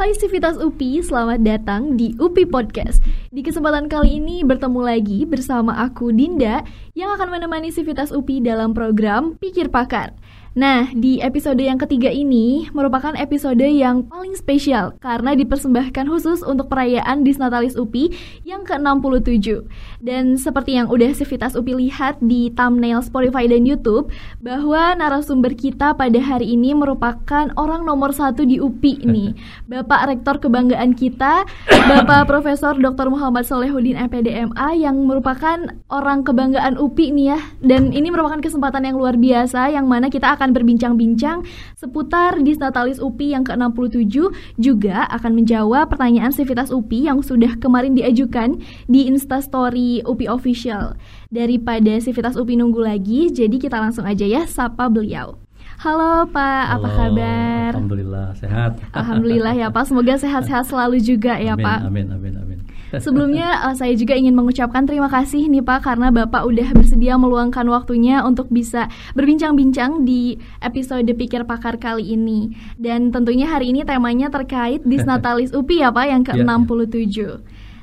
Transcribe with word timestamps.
Hai 0.00 0.16
Sivitas 0.16 0.56
UPI, 0.56 1.04
selamat 1.04 1.44
datang 1.44 1.92
di 1.92 2.16
UPI 2.16 2.48
Podcast. 2.48 3.04
Di 3.28 3.44
kesempatan 3.44 3.84
kali 3.84 4.16
ini 4.16 4.40
bertemu 4.40 4.80
lagi 4.80 5.28
bersama 5.28 5.76
aku 5.76 6.08
Dinda 6.08 6.64
yang 6.96 7.12
akan 7.12 7.28
menemani 7.28 7.68
Sivitas 7.68 8.08
UPI 8.08 8.40
dalam 8.40 8.72
program 8.72 9.36
Pikir 9.36 9.68
Pakar. 9.68 10.16
Nah, 10.50 10.90
di 10.90 11.22
episode 11.22 11.62
yang 11.62 11.78
ketiga 11.78 12.10
ini 12.10 12.66
merupakan 12.74 13.14
episode 13.14 13.62
yang 13.62 14.02
paling 14.10 14.34
spesial 14.34 14.98
karena 14.98 15.38
dipersembahkan 15.38 16.10
khusus 16.10 16.42
untuk 16.42 16.66
perayaan 16.66 17.22
Disnatalis 17.22 17.78
UPI 17.78 18.10
yang 18.42 18.66
ke-67. 18.66 19.62
Dan 20.02 20.34
seperti 20.34 20.74
yang 20.74 20.90
udah 20.90 21.14
Sivitas 21.14 21.54
UPI 21.54 21.86
lihat 21.86 22.18
di 22.18 22.50
thumbnail 22.50 22.98
Spotify 22.98 23.46
dan 23.46 23.62
YouTube, 23.62 24.10
bahwa 24.42 24.98
narasumber 24.98 25.54
kita 25.54 25.94
pada 25.94 26.18
hari 26.18 26.58
ini 26.58 26.74
merupakan 26.74 27.54
orang 27.54 27.86
nomor 27.86 28.10
satu 28.10 28.42
di 28.42 28.58
UPI 28.58 29.06
nih. 29.06 29.30
Bapak 29.70 30.10
Rektor 30.10 30.42
Kebanggaan 30.42 30.98
kita, 30.98 31.46
Bapak 31.70 32.26
Profesor 32.26 32.74
Dr. 32.74 33.06
Muhammad 33.06 33.46
Solehuddin 33.46 33.94
MPDMA 34.10 34.74
yang 34.74 34.98
merupakan 35.06 35.78
orang 35.94 36.26
kebanggaan 36.26 36.74
UPI 36.74 37.14
nih 37.14 37.26
ya. 37.38 37.38
Dan 37.62 37.94
ini 37.94 38.10
merupakan 38.10 38.42
kesempatan 38.42 38.82
yang 38.82 38.98
luar 38.98 39.14
biasa 39.14 39.70
yang 39.70 39.86
mana 39.86 40.10
kita 40.10 40.34
akan 40.34 40.39
berbincang-bincang 40.48 41.44
seputar 41.76 42.40
Disnatalis 42.40 42.96
UPI 42.96 43.36
yang 43.36 43.44
ke-67 43.44 44.32
juga 44.56 45.04
akan 45.12 45.36
menjawab 45.36 45.92
pertanyaan 45.92 46.32
Sivitas 46.32 46.72
UPI 46.72 47.12
yang 47.12 47.20
sudah 47.20 47.60
kemarin 47.60 47.92
diajukan 47.92 48.56
di 48.88 49.04
Instastory 49.04 50.00
UPI 50.08 50.32
Official. 50.32 50.96
Daripada 51.28 52.00
Sivitas 52.00 52.40
UPI 52.40 52.56
nunggu 52.56 52.80
lagi, 52.80 53.28
jadi 53.28 53.60
kita 53.60 53.76
langsung 53.76 54.08
aja 54.08 54.24
ya 54.24 54.48
sapa 54.48 54.88
beliau. 54.88 55.36
Halo 55.80 56.28
Pak, 56.28 56.64
Halo, 56.76 56.84
apa 56.84 56.88
kabar? 56.92 57.72
Alhamdulillah 57.72 58.26
sehat. 58.36 58.72
Alhamdulillah 58.92 59.52
ya 59.56 59.68
Pak, 59.72 59.88
semoga 59.88 60.12
sehat-sehat 60.20 60.68
selalu 60.68 61.00
juga 61.00 61.40
ya 61.40 61.56
amin, 61.56 61.64
Pak. 61.64 61.78
Amin, 61.88 62.06
amin, 62.12 62.34
amin. 62.36 62.58
Sebelumnya 62.98 63.70
uh, 63.70 63.74
saya 63.78 63.94
juga 63.94 64.18
ingin 64.18 64.34
mengucapkan 64.34 64.82
terima 64.82 65.06
kasih 65.06 65.46
nih 65.46 65.62
Pak 65.62 65.86
karena 65.86 66.10
Bapak 66.10 66.42
udah 66.42 66.74
bersedia 66.74 67.14
meluangkan 67.14 67.62
waktunya 67.70 68.26
untuk 68.26 68.50
bisa 68.50 68.90
berbincang-bincang 69.14 70.02
di 70.02 70.42
episode 70.58 71.06
Pikir 71.06 71.46
Pakar 71.46 71.78
kali 71.78 72.18
ini. 72.18 72.50
Dan 72.74 73.14
tentunya 73.14 73.46
hari 73.46 73.70
ini 73.70 73.86
temanya 73.86 74.26
terkait 74.34 74.82
Disnatalis 74.82 75.54
UPI 75.54 75.86
ya 75.86 75.90
Pak 75.94 76.06
yang 76.10 76.22
Ya, 76.26 76.46
ke-67. 76.46 77.16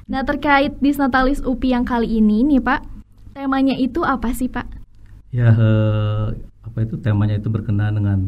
Nah, 0.08 0.22
terkait 0.23 0.75
Disnatalis 0.80 1.44
UPI 1.44 1.80
yang 1.80 1.86
kali 1.88 2.19
ini 2.19 2.44
nih 2.44 2.61
Pak, 2.64 2.83
temanya 3.36 3.75
itu 3.75 4.03
apa 4.03 4.31
sih 4.31 4.47
Pak? 4.47 4.67
Ya, 5.36 5.52
eh, 5.52 6.25
apa 6.64 6.77
itu 6.83 6.95
temanya 6.99 7.39
itu 7.39 7.52
berkenaan 7.52 7.99
dengan 7.99 8.19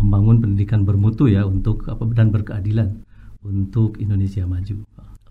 membangun 0.00 0.40
pendidikan 0.40 0.84
bermutu 0.84 1.28
ya 1.28 1.44
untuk 1.44 1.84
apa 1.88 2.04
dan 2.12 2.32
berkeadilan 2.32 3.04
untuk 3.44 4.00
Indonesia 4.00 4.48
maju. 4.48 4.80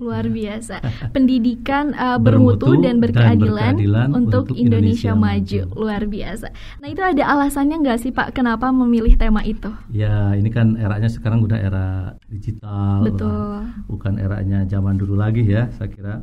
Luar 0.03 0.27
biasa. 0.27 0.83
Pendidikan 1.15 1.95
uh, 1.95 2.19
bermutu, 2.19 2.67
Bermutu 2.67 2.83
dan 2.83 2.93
dan 2.93 3.01
berkeadilan, 3.01 3.73
berkeadilan 3.73 4.07
untuk, 4.13 4.43
untuk 4.51 4.55
Indonesia, 4.59 5.09
Indonesia 5.09 5.11
maju. 5.17 5.61
maju. 5.65 5.81
Luar 5.81 6.03
biasa. 6.05 6.47
Nah, 6.83 6.87
itu 6.93 7.01
ada 7.01 7.23
alasannya 7.25 7.75
nggak 7.81 7.99
sih 7.99 8.11
Pak 8.13 8.37
kenapa 8.37 8.69
memilih 8.69 9.17
tema 9.17 9.41
itu? 9.41 9.73
Ya, 9.89 10.37
ini 10.37 10.53
kan 10.53 10.77
eranya 10.77 11.09
sekarang 11.09 11.41
udah 11.41 11.57
era 11.57 11.87
digital, 12.29 13.01
Betul. 13.01 13.31
lah. 13.31 13.65
bukan 13.89 14.21
eranya 14.21 14.67
zaman 14.69 15.01
dulu 15.01 15.17
lagi 15.17 15.41
ya, 15.41 15.73
saya 15.73 15.89
kira. 15.89 16.15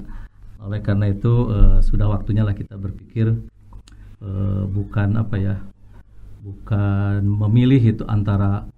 Oleh 0.60 0.78
karena 0.84 1.08
itu 1.10 1.50
eh, 1.50 1.78
sudah 1.82 2.06
waktunya 2.06 2.44
lah 2.46 2.54
kita 2.54 2.76
berpikir 2.78 3.34
eh, 4.22 4.62
bukan 4.70 5.18
apa 5.18 5.36
ya, 5.40 5.56
bukan 6.44 7.24
memilih 7.24 7.80
itu 7.80 8.04
antara 8.06 8.68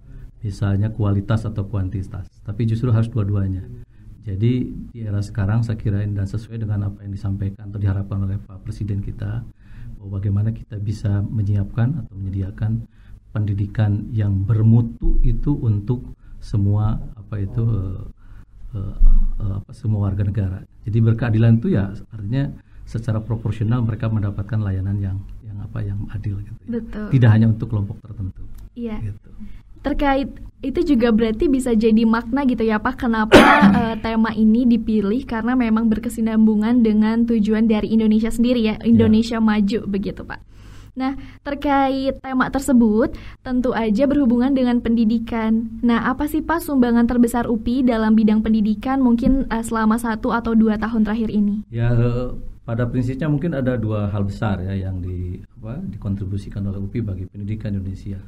misalnya 0.43 0.91
kualitas 0.91 1.47
atau 1.47 1.63
kuantitas, 1.67 2.27
tapi 2.43 2.67
justru 2.67 2.91
harus 2.91 3.07
dua-duanya. 3.07 3.63
Jadi 4.23 4.71
di 4.95 4.99
era 5.03 5.19
sekarang 5.19 5.67
saya 5.67 5.75
kira 5.75 5.99
dan 5.99 6.23
sesuai 6.23 6.63
dengan 6.63 6.87
apa 6.87 7.03
yang 7.03 7.11
disampaikan 7.11 7.67
atau 7.67 7.79
diharapkan 7.79 8.23
oleh 8.23 8.39
Pak 8.39 8.63
Presiden 8.63 9.03
kita, 9.03 9.43
bahwa 9.99 10.19
bagaimana 10.19 10.55
kita 10.55 10.79
bisa 10.79 11.23
menyiapkan 11.23 12.03
atau 12.03 12.13
menyediakan 12.15 12.87
pendidikan 13.35 14.07
yang 14.11 14.47
bermutu 14.47 15.19
itu 15.25 15.55
untuk 15.59 16.15
semua 16.43 16.99
apa 17.15 17.39
itu 17.39 17.63
eh, 17.63 18.03
eh, 18.79 18.95
eh, 19.43 19.53
apa 19.59 19.71
semua 19.71 20.07
warga 20.07 20.23
negara. 20.27 20.59
Jadi 20.83 20.97
berkeadilan 20.99 21.59
itu 21.59 21.71
ya 21.71 21.91
artinya 22.11 22.51
secara 22.83 23.23
proporsional 23.23 23.79
mereka 23.83 24.11
mendapatkan 24.11 24.59
layanan 24.59 24.99
yang 24.99 25.17
yang 25.47 25.57
apa 25.63 25.79
yang 25.83 25.99
adil 26.11 26.39
gitu. 26.43 26.59
ya. 26.67 26.79
Betul. 26.79 27.07
Tidak 27.15 27.29
hanya 27.31 27.47
untuk 27.51 27.71
kelompok 27.71 27.99
tertentu. 28.03 28.43
Iya. 28.75 28.99
Gitu. 29.03 29.29
Terkait 29.83 30.29
itu 30.63 30.95
juga 30.95 31.11
berarti 31.11 31.51
bisa 31.51 31.75
jadi 31.75 32.07
makna 32.07 32.47
gitu 32.47 32.63
ya 32.63 32.79
Pak 32.79 33.03
kenapa 33.03 33.35
eh, 33.83 33.95
tema 33.99 34.31
ini 34.31 34.63
dipilih 34.63 35.27
karena 35.27 35.59
memang 35.59 35.91
berkesinambungan 35.91 36.79
dengan 36.79 37.27
tujuan 37.27 37.67
dari 37.67 37.91
Indonesia 37.91 38.31
sendiri 38.31 38.63
ya, 38.63 38.75
Indonesia 38.87 39.43
maju 39.43 39.83
begitu 39.85 40.23
Pak. 40.23 40.39
Nah, 40.93 41.17
terkait 41.41 42.21
tema 42.21 42.53
tersebut 42.53 43.17
tentu 43.41 43.73
aja 43.73 44.05
berhubungan 44.05 44.53
dengan 44.53 44.77
pendidikan. 44.77 45.81
Nah, 45.81 46.05
apa 46.05 46.29
sih 46.29 46.45
Pak 46.45 46.61
sumbangan 46.61 47.09
terbesar 47.09 47.49
UPI 47.49 47.81
dalam 47.81 48.13
bidang 48.13 48.45
pendidikan 48.45 49.01
mungkin 49.01 49.49
eh, 49.49 49.65
selama 49.65 49.97
satu 49.97 50.31
atau 50.31 50.53
dua 50.53 50.77
tahun 50.77 51.03
terakhir 51.03 51.33
ini? 51.33 51.65
Ya 51.73 51.91
eh, 51.91 52.37
pada 52.63 52.85
prinsipnya 52.87 53.27
mungkin 53.27 53.57
ada 53.57 53.75
dua 53.75 54.07
hal 54.13 54.23
besar 54.23 54.61
ya 54.61 54.77
yang 54.77 55.01
di 55.01 55.41
apa 55.59 55.81
dikontribusikan 55.81 56.63
oleh 56.69 56.79
UPI 56.79 57.01
bagi 57.01 57.25
pendidikan 57.27 57.73
Indonesia. 57.73 58.21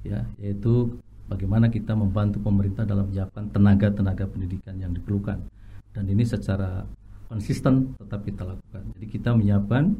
Ya, 0.00 0.24
yaitu 0.40 0.96
bagaimana 1.30 1.70
kita 1.70 1.94
membantu 1.94 2.42
pemerintah 2.42 2.82
dalam 2.82 3.06
menyiapkan 3.06 3.54
tenaga-tenaga 3.54 4.26
pendidikan 4.26 4.74
yang 4.82 4.90
diperlukan. 4.90 5.38
Dan 5.94 6.04
ini 6.10 6.26
secara 6.26 6.82
konsisten 7.30 7.94
tetap 7.94 8.26
kita 8.26 8.42
lakukan. 8.42 8.82
Jadi 8.98 9.06
kita 9.06 9.30
menyiapkan 9.38 9.94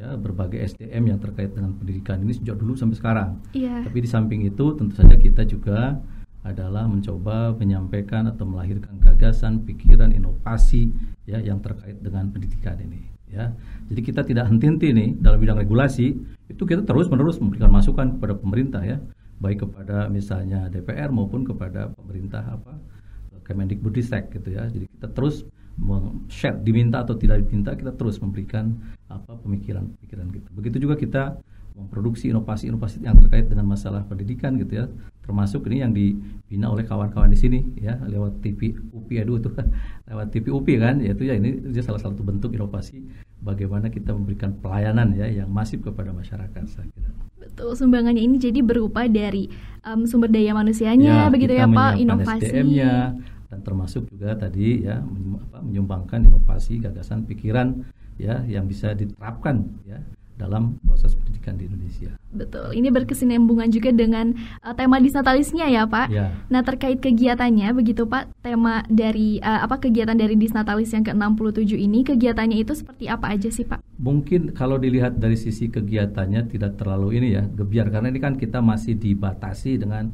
ya 0.00 0.16
berbagai 0.16 0.64
SDM 0.72 1.12
yang 1.12 1.18
terkait 1.20 1.52
dengan 1.52 1.76
pendidikan 1.76 2.24
ini 2.24 2.32
sejak 2.32 2.56
dulu 2.56 2.72
sampai 2.72 2.96
sekarang. 2.96 3.30
Iya. 3.52 3.84
Tapi 3.84 3.98
di 4.00 4.08
samping 4.08 4.40
itu 4.48 4.72
tentu 4.72 4.96
saja 4.96 5.12
kita 5.20 5.44
juga 5.44 6.00
adalah 6.40 6.88
mencoba 6.88 7.52
menyampaikan 7.52 8.24
atau 8.32 8.48
melahirkan 8.48 8.96
gagasan, 8.96 9.60
pikiran, 9.68 10.16
inovasi 10.16 10.88
ya 11.28 11.36
yang 11.36 11.60
terkait 11.60 12.00
dengan 12.00 12.32
pendidikan 12.32 12.80
ini 12.80 13.20
ya. 13.28 13.52
Jadi 13.92 14.00
kita 14.00 14.24
tidak 14.26 14.50
henti-henti 14.50 14.90
nih 14.90 15.08
dalam 15.20 15.38
bidang 15.38 15.60
regulasi, 15.60 16.16
itu 16.50 16.62
kita 16.66 16.82
terus-menerus 16.82 17.38
memberikan 17.38 17.70
masukan 17.70 18.18
kepada 18.18 18.34
pemerintah 18.40 18.82
ya, 18.82 18.98
baik 19.40 19.66
kepada 19.66 20.06
misalnya 20.12 20.68
DPR 20.68 21.08
maupun 21.10 21.42
kepada 21.42 21.90
pemerintah 21.96 22.44
apa 22.44 22.76
Kemendikbudristek 23.40 24.30
gitu 24.30 24.54
ya. 24.54 24.70
Jadi 24.70 24.86
kita 24.86 25.10
terus 25.10 25.42
share 26.30 26.60
diminta 26.62 27.02
atau 27.02 27.18
tidak 27.18 27.42
diminta 27.42 27.74
kita 27.74 27.90
terus 27.98 28.22
memberikan 28.22 28.78
apa 29.10 29.34
pemikiran-pemikiran 29.42 30.26
gitu. 30.30 30.48
Begitu 30.54 30.76
juga 30.86 30.94
kita 30.94 31.22
memproduksi 31.74 32.28
inovasi-inovasi 32.30 33.02
yang 33.02 33.16
terkait 33.16 33.48
dengan 33.48 33.64
masalah 33.66 34.04
pendidikan 34.04 34.54
gitu 34.60 34.84
ya 34.84 34.86
termasuk 35.24 35.64
ini 35.70 35.76
yang 35.80 35.92
dibina 35.94 36.66
oleh 36.68 36.84
kawan-kawan 36.84 37.30
di 37.30 37.38
sini 37.38 37.62
ya 37.78 37.96
lewat 38.04 38.42
TV 38.42 38.74
UPI 38.90 39.22
aduh 39.22 39.38
tuh 39.38 39.54
lewat 40.10 40.34
TV 40.34 40.50
UPI 40.50 40.74
kan 40.76 40.96
yaitu 41.00 41.30
ya 41.30 41.38
ini 41.38 41.62
salah 41.80 42.02
satu 42.02 42.20
bentuk 42.20 42.52
inovasi 42.52 43.00
bagaimana 43.40 43.88
kita 43.88 44.12
memberikan 44.12 44.52
pelayanan 44.60 45.16
ya 45.16 45.26
yang 45.28 45.48
masif 45.48 45.80
kepada 45.80 46.12
masyarakat 46.12 46.62
saya 46.68 46.86
kira. 46.92 47.10
Betul, 47.40 47.72
sumbangannya 47.74 48.20
ini 48.20 48.36
jadi 48.36 48.60
berupa 48.60 49.08
dari 49.08 49.48
um, 49.82 50.04
sumber 50.04 50.28
daya 50.28 50.52
manusianya 50.52 51.32
begitu 51.32 51.56
kita 51.56 51.64
ya 51.64 51.66
Pak, 51.66 51.92
inovasi. 51.96 52.46
SDM-nya 52.46 52.94
dan 53.50 53.58
termasuk 53.66 54.06
juga 54.06 54.38
tadi 54.38 54.86
ya 54.86 55.02
menyumbangkan 55.64 56.30
inovasi 56.30 56.78
gagasan 56.78 57.26
pikiran 57.26 57.82
ya 58.20 58.44
yang 58.46 58.68
bisa 58.68 58.94
diterapkan 58.94 59.66
ya 59.88 59.98
dalam 60.40 60.80
proses 60.88 61.12
pendidikan 61.12 61.60
di 61.60 61.68
Indonesia. 61.68 62.16
Betul, 62.32 62.72
ini 62.72 62.88
berkesinambungan 62.88 63.68
juga 63.68 63.92
dengan 63.92 64.32
uh, 64.64 64.72
tema 64.72 64.96
disnatalisnya 64.96 65.68
ya 65.68 65.84
Pak. 65.84 66.08
Ya. 66.08 66.32
Nah 66.48 66.64
terkait 66.64 67.04
kegiatannya 67.04 67.68
begitu 67.76 68.08
Pak, 68.08 68.32
tema 68.40 68.80
dari 68.88 69.36
uh, 69.44 69.68
apa 69.68 69.76
kegiatan 69.76 70.16
dari 70.16 70.40
disnatalis 70.40 70.96
yang 70.96 71.04
ke-67 71.04 71.76
ini 71.76 72.00
kegiatannya 72.00 72.56
itu 72.56 72.72
seperti 72.72 73.12
apa 73.12 73.36
aja 73.36 73.52
sih 73.52 73.68
Pak? 73.68 73.84
Mungkin 74.00 74.56
kalau 74.56 74.80
dilihat 74.80 75.20
dari 75.20 75.36
sisi 75.36 75.68
kegiatannya 75.68 76.48
tidak 76.48 76.80
terlalu 76.80 77.20
ini 77.20 77.36
ya 77.36 77.44
gebiar 77.44 77.92
karena 77.92 78.08
ini 78.08 78.20
kan 78.22 78.40
kita 78.40 78.64
masih 78.64 78.96
dibatasi 78.96 79.76
dengan 79.76 80.08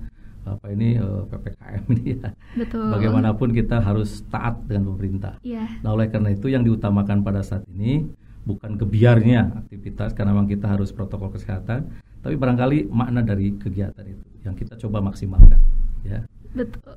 apa 0.47 0.71
ini 0.71 0.95
eh, 0.97 1.23
ppkm 1.27 1.83
ini 1.99 2.05
ya. 2.23 2.31
Betul. 2.55 2.87
Bagaimanapun 2.95 3.51
kita 3.51 3.83
harus 3.83 4.23
taat 4.31 4.63
dengan 4.65 4.95
pemerintah. 4.95 5.35
Iya. 5.43 5.83
Nah 5.83 5.99
oleh 5.99 6.07
karena 6.07 6.33
itu 6.33 6.47
yang 6.47 6.63
diutamakan 6.63 7.27
pada 7.27 7.43
saat 7.43 7.67
ini 7.75 8.07
bukan 8.47 8.79
gebiarnya 8.79 9.67
aktivitas 9.67 10.15
karena 10.15 10.31
memang 10.31 10.47
kita 10.47 10.71
harus 10.71 10.95
protokol 10.95 11.35
kesehatan, 11.35 11.91
tapi 12.23 12.39
barangkali 12.39 12.87
makna 12.89 13.21
dari 13.27 13.59
kegiatan 13.59 14.07
itu 14.07 14.25
yang 14.47 14.55
kita 14.55 14.79
coba 14.79 15.03
maksimalkan. 15.03 15.59
Ya. 16.07 16.23
Betul. 16.55 16.95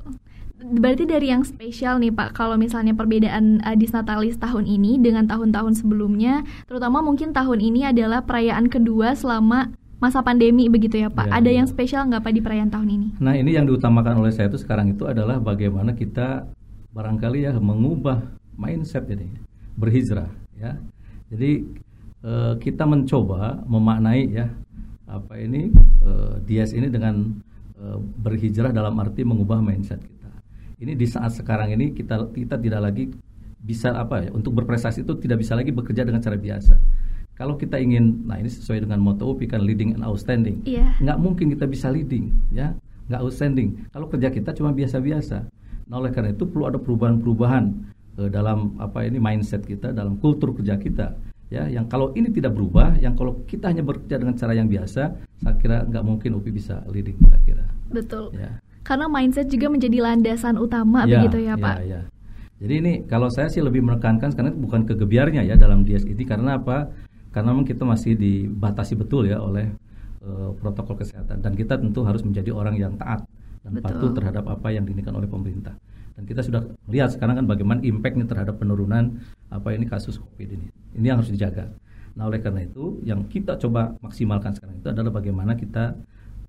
Berarti 0.59 1.07
dari 1.07 1.31
yang 1.31 1.47
spesial 1.47 2.03
nih 2.03 2.11
Pak, 2.11 2.35
kalau 2.35 2.59
misalnya 2.59 2.91
perbedaan 2.91 3.63
uh, 3.63 3.75
Disnatalis 3.79 4.35
tahun 4.37 4.67
ini 4.67 4.99
dengan 4.99 5.25
tahun-tahun 5.25 5.81
sebelumnya, 5.81 6.43
terutama 6.67 6.99
mungkin 6.99 7.31
tahun 7.31 7.63
ini 7.63 7.89
adalah 7.89 8.27
perayaan 8.27 8.67
kedua 8.67 9.15
selama 9.15 9.71
masa 10.03 10.19
pandemi 10.19 10.67
begitu 10.67 10.99
ya 10.99 11.07
Pak. 11.11 11.31
Ya, 11.31 11.33
Ada 11.39 11.49
ya. 11.51 11.55
yang 11.63 11.67
spesial 11.67 12.07
nggak 12.11 12.23
Pak 12.23 12.33
di 12.35 12.41
perayaan 12.43 12.71
tahun 12.71 12.89
ini? 12.91 13.07
Nah 13.23 13.35
ini 13.39 13.55
yang 13.55 13.67
diutamakan 13.67 14.19
oleh 14.19 14.31
saya 14.35 14.51
itu 14.51 14.59
sekarang 14.59 14.91
itu 14.91 15.07
adalah 15.07 15.39
bagaimana 15.39 15.95
kita 15.95 16.47
barangkali 16.91 17.47
ya 17.47 17.55
mengubah 17.55 18.19
mindset 18.59 19.07
ini 19.11 19.31
berhijrah 19.79 20.27
ya. 20.59 20.75
Jadi 21.29 21.51
eh, 22.25 22.53
kita 22.57 22.83
mencoba 22.89 23.61
memaknai 23.69 24.23
ya 24.33 24.49
apa 25.09 25.37
ini 25.37 25.69
eh, 26.03 26.33
Dias 26.45 26.73
ini 26.73 26.89
dengan 26.89 27.37
eh, 27.77 27.99
berhijrah 28.01 28.73
dalam 28.73 28.97
arti 28.97 29.21
mengubah 29.21 29.61
mindset 29.61 30.01
kita. 30.01 30.29
Ini 30.79 30.97
di 30.97 31.07
saat 31.07 31.37
sekarang 31.37 31.75
ini 31.75 31.93
kita 31.93 32.33
kita 32.33 32.57
tidak 32.57 32.81
lagi 32.81 33.13
bisa 33.59 33.91
apa 33.91 34.23
ya 34.23 34.31
untuk 34.31 34.55
berprestasi 34.55 35.03
itu 35.03 35.13
tidak 35.19 35.43
bisa 35.43 35.53
lagi 35.53 35.69
bekerja 35.69 36.07
dengan 36.07 36.23
cara 36.23 36.39
biasa. 36.39 36.75
Kalau 37.39 37.55
kita 37.55 37.79
ingin, 37.79 38.27
nah 38.27 38.35
ini 38.35 38.51
sesuai 38.51 38.83
dengan 38.83 38.99
moto 38.99 39.31
UPI 39.31 39.47
kan 39.47 39.63
leading 39.63 39.95
and 39.95 40.03
outstanding. 40.03 40.59
Iya. 40.67 40.99
Nggak 40.99 41.17
mungkin 41.23 41.47
kita 41.55 41.71
bisa 41.71 41.87
leading, 41.87 42.35
ya, 42.51 42.75
nggak 43.07 43.23
outstanding. 43.23 43.87
Kalau 43.95 44.11
kerja 44.11 44.27
kita 44.27 44.51
cuma 44.51 44.75
biasa-biasa. 44.75 45.47
Nah 45.87 45.95
oleh 46.03 46.11
karena 46.11 46.35
itu 46.35 46.43
perlu 46.43 46.67
ada 46.67 46.75
perubahan-perubahan 46.75 47.95
dalam 48.27 48.75
apa 48.83 49.07
ini 49.07 49.21
mindset 49.21 49.63
kita, 49.63 49.95
dalam 49.95 50.19
kultur 50.19 50.51
kerja 50.51 50.75
kita. 50.75 51.15
Ya, 51.49 51.65
yang 51.65 51.89
kalau 51.89 52.13
ini 52.13 52.29
tidak 52.29 52.53
berubah, 52.53 52.99
yang 53.01 53.17
kalau 53.17 53.41
kita 53.49 53.73
hanya 53.73 53.81
bekerja 53.81 54.21
dengan 54.21 54.37
cara 54.37 54.53
yang 54.53 54.69
biasa, 54.69 55.03
saya 55.17 55.55
kira 55.57 55.81
nggak 55.87 56.03
mungkin 56.05 56.37
UPI 56.37 56.51
bisa 56.53 56.83
leading, 56.91 57.17
saya 57.25 57.41
kira. 57.41 57.65
Betul. 57.89 58.35
Ya. 58.37 58.61
Karena 58.85 59.09
mindset 59.09 59.49
juga 59.49 59.69
menjadi 59.69 59.97
landasan 59.97 60.61
utama 60.61 61.09
Ya, 61.09 61.25
begitu 61.25 61.41
ya, 61.41 61.57
Pak. 61.57 61.75
ya. 61.85 62.01
Jadi 62.59 62.73
ini 62.75 62.93
kalau 63.07 63.31
saya 63.31 63.47
sih 63.47 63.63
lebih 63.63 63.79
menekankan 63.79 64.35
karena 64.35 64.51
bukan 64.51 64.83
kegebiarnya 64.83 65.47
ya 65.47 65.55
dalam 65.55 65.87
DS 65.87 66.03
ini 66.03 66.27
karena 66.27 66.59
apa? 66.59 66.91
Karena 67.31 67.55
memang 67.55 67.63
kita 67.63 67.87
masih 67.87 68.19
dibatasi 68.19 68.99
betul 68.99 69.31
ya 69.31 69.39
oleh 69.39 69.71
eh, 70.19 70.49
protokol 70.59 70.99
kesehatan 70.99 71.39
dan 71.39 71.55
kita 71.55 71.79
tentu 71.79 72.03
harus 72.03 72.19
menjadi 72.27 72.51
orang 72.51 72.75
yang 72.75 72.99
taat 72.99 73.23
dan 73.63 73.71
Betul. 73.79 73.85
patuh 73.87 74.11
terhadap 74.11 74.45
apa 74.51 74.67
yang 74.75 74.83
diinginkan 74.83 75.15
oleh 75.15 75.27
pemerintah. 75.31 75.75
Dan 76.19 76.27
kita 76.27 76.43
sudah 76.43 76.67
lihat 76.91 77.15
sekarang 77.15 77.39
kan 77.39 77.47
bagaimana 77.47 77.79
impactnya 77.79 78.27
terhadap 78.27 78.59
penurunan 78.59 79.23
apa 79.47 79.71
ini 79.71 79.87
kasus 79.87 80.19
COVID 80.19 80.51
ini. 80.51 80.67
Ini 80.99 81.15
yang 81.15 81.23
harus 81.23 81.31
dijaga. 81.31 81.71
Nah 82.19 82.27
oleh 82.27 82.43
karena 82.43 82.67
itu 82.67 82.99
yang 83.07 83.23
kita 83.31 83.55
coba 83.55 83.95
maksimalkan 84.03 84.51
sekarang 84.51 84.83
itu 84.83 84.91
adalah 84.91 85.15
bagaimana 85.15 85.55
kita 85.55 85.95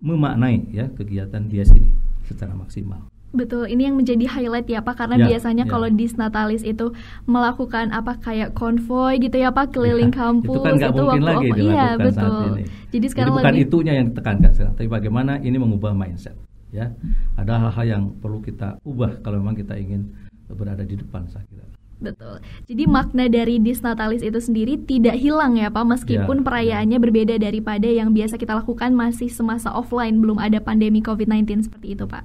memaknai 0.02 0.74
ya 0.74 0.90
kegiatan 0.90 1.46
DS 1.46 1.70
ini 1.78 1.94
secara 2.26 2.50
maksimal. 2.50 3.06
Betul, 3.30 3.70
ini 3.70 3.86
yang 3.86 3.94
menjadi 3.94 4.26
highlight 4.26 4.66
ya 4.66 4.82
Pak 4.82 5.06
karena 5.06 5.22
Ya, 5.22 5.26
biasanya 5.30 5.62
ya. 5.62 5.70
kalau 5.70 5.86
di 5.86 6.02
Natalis 6.18 6.66
itu 6.66 6.90
melakukan 7.30 7.94
apa 7.94 8.18
kayak 8.18 8.58
konvoy 8.58 9.22
gitu 9.22 9.38
ya 9.38 9.54
Pak 9.54 9.70
keliling 9.70 10.10
Ya, 10.10 10.18
kampus 10.18 10.50
itu 10.50 10.66
kan 10.66 10.74
nggak 10.74 10.92
mungkin 10.98 11.22
waktu 11.22 11.46
lagi 11.46 11.62
Iya, 11.62 11.86
saat 11.94 12.00
betul. 12.10 12.42
ini. 12.58 12.62
Jadi 12.90 13.06
sekarang 13.06 13.32
bukan 13.38 13.46
lagi 13.46 13.62
itunya 13.62 13.92
yang 13.94 14.06
ditekankan 14.10 14.50
sekarang, 14.50 14.74
tapi 14.74 14.88
bagaimana 14.90 15.32
ini 15.38 15.56
mengubah 15.62 15.94
mindset. 15.94 16.34
Ya, 16.70 16.94
ada 17.34 17.58
hal-hal 17.58 17.86
yang 17.86 18.04
perlu 18.22 18.38
kita 18.38 18.78
ubah 18.86 19.18
kalau 19.26 19.42
memang 19.42 19.58
kita 19.58 19.74
ingin 19.74 20.06
berada 20.50 20.86
di 20.86 20.94
depan, 20.98 21.26
saya 21.26 21.42
kira. 21.50 21.66
Betul. 22.00 22.40
Jadi 22.64 22.88
makna 22.88 23.28
dari 23.28 23.60
Disnatalis 23.60 24.24
itu 24.24 24.40
sendiri 24.40 24.80
tidak 24.80 25.20
hilang 25.20 25.60
ya 25.60 25.68
Pak 25.68 25.84
meskipun 25.84 26.40
Ya, 26.40 26.44
perayaannya 26.48 26.96
berbeda 26.96 27.36
daripada 27.36 27.84
yang 27.84 28.16
biasa 28.16 28.40
kita 28.40 28.56
lakukan 28.56 28.96
masih 28.96 29.28
semasa 29.28 29.68
offline 29.68 30.16
belum 30.16 30.40
ada 30.40 30.64
pandemi 30.64 31.04
COVID-19 31.04 31.68
seperti 31.68 31.92
itu 31.92 32.08
Pak. 32.08 32.24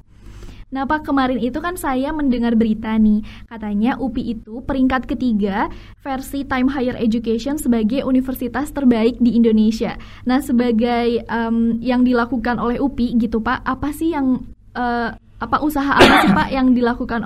Nah 0.76 0.84
Pak 0.84 1.08
kemarin 1.08 1.40
itu 1.40 1.56
kan 1.58 1.80
saya 1.80 2.12
mendengar 2.12 2.52
berita 2.52 2.92
nih 2.94 3.24
katanya 3.48 3.96
UPI 3.96 4.36
itu 4.36 4.60
peringkat 4.60 5.08
ketiga 5.08 5.72
versi 5.98 6.44
Time 6.44 6.68
Higher 6.68 7.00
Education 7.00 7.56
sebagai 7.56 8.04
universitas 8.04 8.70
terbaik 8.70 9.16
di 9.18 9.40
Indonesia. 9.40 9.96
Nah 10.24 10.44
sebagai 10.44 11.24
em, 11.24 11.56
yang 11.80 12.04
dilakukan 12.04 12.60
oleh 12.60 12.76
UPI 12.76 13.16
gitu 13.18 13.40
Pak 13.40 13.64
apa 13.64 13.96
sih 13.96 14.12
yang 14.12 14.44
eh, 14.76 15.16
apa 15.36 15.60
usaha 15.60 15.96
apa 15.96 16.14
sih 16.22 16.32
Pak 16.34 16.48
yang 16.50 16.72
dilakukan 16.72 17.24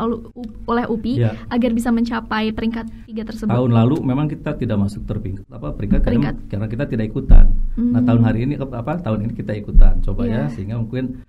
oleh 0.65 0.85
UPI 0.85 1.13
Ya. 1.17 1.33
agar 1.47 1.73
bisa 1.73 1.89
mencapai 1.89 2.53
peringkat 2.53 2.85
tiga 3.05 3.25
tersebut? 3.25 3.49
Tahun 3.49 3.71
lalu 3.71 3.97
memang 4.03 4.29
kita 4.29 4.53
tidak 4.53 4.77
masuk 4.77 5.05
terpingkat 5.05 5.45
apa 5.47 5.73
peringkat, 5.73 5.99
karena- 5.99 6.33
Peringkat. 6.33 6.35
Karena, 6.45 6.65
kita 6.67 6.83
tidak 6.85 7.05
ikutan. 7.07 7.45
Nah 7.75 7.97
Hmm. 7.97 8.05
tahun 8.05 8.21
hari 8.23 8.39
ini 8.45 8.53
apa 8.57 8.93
tahun 8.99 9.25
ini 9.25 9.33
kita 9.33 9.53
ikutan, 9.55 9.97
coba 10.01 10.21
Iya. 10.25 10.37
ya 10.45 10.53
sehingga 10.53 10.77
mungkin 10.77 11.25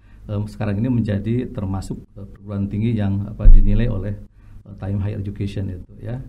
sekarang 0.47 0.79
ini 0.79 0.89
menjadi 0.93 1.51
termasuk 1.51 2.07
eh, 2.15 2.27
perguruan 2.27 2.71
tinggi 2.71 2.95
yang 2.95 3.27
apa 3.27 3.51
dinilai 3.51 3.91
oleh 3.91 4.15
eh, 4.67 4.75
Time 4.79 5.01
Higher 5.03 5.19
Education 5.19 5.71
itu 5.71 5.93
ya. 5.99 6.23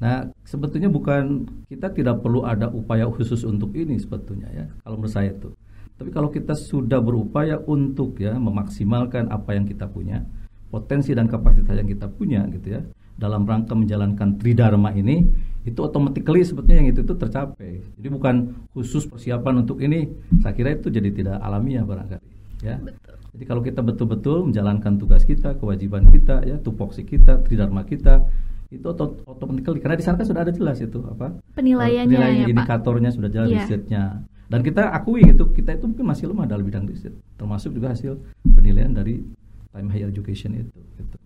Nah 0.00 0.28
sebetulnya 0.44 0.88
bukan 0.88 1.48
kita 1.68 1.92
tidak 1.92 2.20
perlu 2.24 2.44
ada 2.44 2.68
upaya 2.68 3.08
khusus 3.08 3.44
untuk 3.44 3.72
ini 3.76 3.96
sebetulnya 4.00 4.48
ya 4.52 4.66
kalau 4.84 5.00
menurut 5.00 5.12
saya 5.12 5.32
itu. 5.32 5.52
Tapi 6.00 6.08
kalau 6.16 6.32
kita 6.32 6.56
sudah 6.56 6.96
berupaya 6.96 7.60
untuk 7.60 8.16
ya 8.16 8.32
memaksimalkan 8.32 9.28
apa 9.28 9.52
yang 9.52 9.68
kita 9.68 9.84
punya, 9.84 10.24
potensi 10.72 11.12
dan 11.12 11.28
kapasitas 11.28 11.76
yang 11.76 11.84
kita 11.84 12.08
punya 12.08 12.40
gitu 12.48 12.72
ya 12.72 12.80
dalam 13.20 13.44
rangka 13.44 13.76
menjalankan 13.76 14.40
tridharma 14.40 14.96
ini 14.96 15.28
itu 15.68 15.76
automatically 15.84 16.40
sebetulnya 16.40 16.80
yang 16.80 16.88
itu 16.88 17.04
itu 17.04 17.12
tercapai. 17.12 17.84
Jadi 18.00 18.08
bukan 18.08 18.64
khusus 18.72 19.04
persiapan 19.04 19.60
untuk 19.60 19.84
ini. 19.84 20.08
Saya 20.40 20.56
kira 20.56 20.72
itu 20.72 20.88
jadi 20.88 21.12
tidak 21.12 21.36
alamiah 21.36 21.84
barangkali 21.84 22.40
ya. 22.60 22.76
Betul. 22.80 23.16
Jadi 23.30 23.44
kalau 23.46 23.62
kita 23.62 23.80
betul-betul 23.80 24.38
menjalankan 24.50 24.98
tugas 24.98 25.22
kita, 25.22 25.54
kewajiban 25.56 26.08
kita 26.10 26.42
ya, 26.44 26.56
tupoksi 26.58 27.06
kita, 27.06 27.40
tridharma 27.46 27.86
kita 27.86 28.26
itu 28.70 28.86
automatically 29.26 29.82
karena 29.82 29.98
di 29.98 30.04
sana 30.06 30.22
kan 30.22 30.26
sudah 30.30 30.42
ada 30.46 30.54
jelas 30.54 30.78
itu 30.78 31.02
apa? 31.02 31.42
Penilaiannya 31.58 32.06
penilaian 32.06 32.38
ya, 32.38 32.46
Pak. 32.46 32.52
indikatornya 32.54 33.10
sudah 33.10 33.28
jelas 33.30 33.48
Iya. 33.50 33.58
risetnya. 33.66 34.02
Dan 34.50 34.66
kita 34.66 34.90
akui 34.90 35.22
gitu, 35.26 35.50
kita 35.54 35.78
itu 35.78 35.86
mungkin 35.86 36.06
masih 36.10 36.30
lemah 36.30 36.46
dalam 36.46 36.66
bidang 36.66 36.86
riset, 36.86 37.14
termasuk 37.38 37.70
juga 37.70 37.94
hasil 37.94 38.18
penilaian 38.42 38.90
dari 38.90 39.22
Time 39.70 39.90
Higher 39.90 40.10
Education 40.10 40.58
itu. 40.58 40.74
Gitu. 40.98 41.16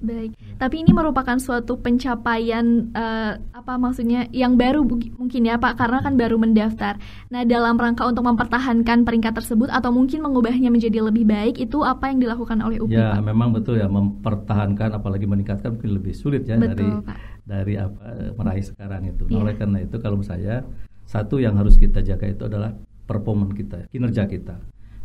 Baik, 0.00 0.32
tapi 0.56 0.80
ini 0.80 0.96
merupakan 0.96 1.36
suatu 1.36 1.76
pencapaian 1.76 2.88
eh, 2.88 3.32
apa 3.52 3.76
maksudnya 3.76 4.24
yang 4.32 4.56
baru 4.56 4.80
mungkin 4.88 5.44
ya 5.44 5.60
Pak 5.60 5.76
karena 5.76 6.00
kan 6.00 6.16
baru 6.16 6.40
mendaftar. 6.40 6.96
Nah, 7.28 7.44
dalam 7.44 7.76
rangka 7.76 8.08
untuk 8.08 8.24
mempertahankan 8.24 9.04
peringkat 9.04 9.36
tersebut 9.36 9.68
atau 9.68 9.92
mungkin 9.92 10.24
mengubahnya 10.24 10.72
menjadi 10.72 11.04
lebih 11.04 11.28
baik 11.28 11.60
itu 11.60 11.84
apa 11.84 12.08
yang 12.08 12.16
dilakukan 12.16 12.64
oleh 12.64 12.80
UPI 12.80 12.96
Ya, 12.96 13.12
Pak? 13.12 13.28
memang 13.28 13.52
betul 13.52 13.76
ya 13.76 13.92
mempertahankan 13.92 14.96
apalagi 14.96 15.28
meningkatkan 15.28 15.76
mungkin 15.76 15.92
lebih 16.00 16.16
sulit 16.16 16.48
ya 16.48 16.56
Betul, 16.56 16.80
dari 16.80 16.88
Pak. 17.04 17.16
dari 17.44 17.74
apa 17.76 18.04
meraih 18.40 18.64
sekarang 18.64 19.04
itu. 19.04 19.28
Nah, 19.28 19.36
Iya. 19.36 19.40
oleh 19.44 19.54
karena 19.60 19.78
itu 19.84 19.96
kalau 20.00 20.16
saya 20.24 20.64
satu 21.04 21.36
yang 21.36 21.60
harus 21.60 21.76
kita 21.76 22.00
jaga 22.00 22.24
itu 22.24 22.48
adalah 22.48 22.72
performa 23.04 23.52
kita, 23.52 23.84
kinerja 23.92 24.24
kita. 24.24 24.56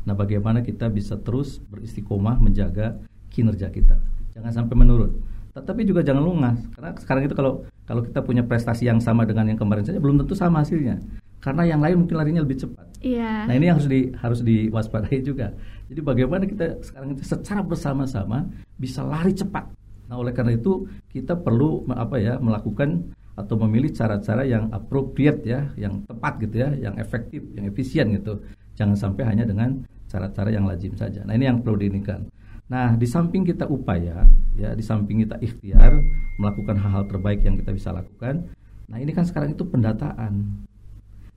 Nah, 0.08 0.16
bagaimana 0.16 0.64
kita 0.64 0.88
bisa 0.88 1.20
terus 1.20 1.60
beristiqomah 1.68 2.40
menjaga 2.40 2.96
kinerja 3.28 3.68
kita. 3.68 4.00
Jangan 4.36 4.51
sampai 4.51 4.75
menurun. 4.75 5.12
Tetapi 5.56 5.88
juga 5.88 6.04
jangan 6.04 6.20
lungas 6.20 6.60
karena 6.75 6.92
sekarang 7.00 7.24
itu 7.32 7.36
kalau 7.39 7.63
kalau 7.88 8.04
kita 8.04 8.20
punya 8.20 8.44
prestasi 8.44 8.92
yang 8.92 9.00
sama 9.00 9.24
dengan 9.24 9.48
yang 9.48 9.56
kemarin 9.56 9.88
saja 9.88 10.04
belum 10.04 10.20
tentu 10.20 10.36
sama 10.36 10.60
hasilnya. 10.60 11.00
Karena 11.39 11.63
yang 11.63 11.80
lain 11.80 12.04
mungkin 12.04 12.20
larinya 12.20 12.44
lebih 12.44 12.68
cepat. 12.68 12.84
Iya. 13.00 13.48
Nah 13.48 13.54
ini 13.56 13.72
yang 13.72 13.80
harus 13.80 13.88
di 13.88 14.01
harus 14.20 14.39
diwaspadai 14.44 15.24
juga. 15.24 15.56
Jadi 15.88 16.01
bagaimana 16.04 16.44
kita 16.44 16.84
sekarang 16.84 17.15
itu 17.15 17.24
secara 17.24 17.63
bersama-sama 17.63 18.44
bisa 18.75 19.00
lari 19.08 19.32
cepat. 19.32 19.72
Nah 20.12 20.20
oleh 20.20 20.36
karena 20.36 20.60
itu 20.60 20.89
kita 21.08 21.39
perlu 21.39 21.88
apa 21.96 22.20
ya 22.20 22.36
melakukan 22.36 23.15
atau 23.36 23.56
memilih 23.68 23.92
cara-cara 23.96 24.44
yang 24.44 24.72
appropriate 24.75 25.44
ya, 25.48 25.72
yang 25.80 26.04
tepat 26.04 26.39
gitu 26.44 26.56
ya, 26.65 26.70
yang 26.75 26.96
efektif, 27.00 27.44
yang 27.56 27.68
efisien 27.68 28.12
gitu. 28.15 28.44
Jangan 28.75 28.96
sampai 29.00 29.24
hanya 29.24 29.48
dengan 29.48 29.88
cara-cara 30.12 30.51
yang 30.51 30.68
lazim 30.68 30.92
saja. 31.00 31.24
Nah 31.24 31.36
ini 31.36 31.48
yang 31.48 31.63
perlu 31.63 31.80
diinginkan. 31.80 32.27
Nah 32.66 32.98
di 32.98 33.06
samping 33.06 33.46
kita 33.46 33.70
upaya 33.70 34.26
ya, 34.58 34.74
di 34.74 34.82
samping 34.82 35.22
kita 35.22 35.38
ikhtiar 35.38 36.02
melakukan 36.42 36.82
hal-hal 36.82 37.06
terbaik 37.06 37.46
yang 37.46 37.56
kita 37.62 37.72
bisa 37.72 37.94
lakukan. 37.94 38.50
Nah 38.90 38.98
ini 38.98 39.14
kan 39.14 39.26
sekarang 39.26 39.54
itu 39.54 39.66
pendataan. 39.66 40.66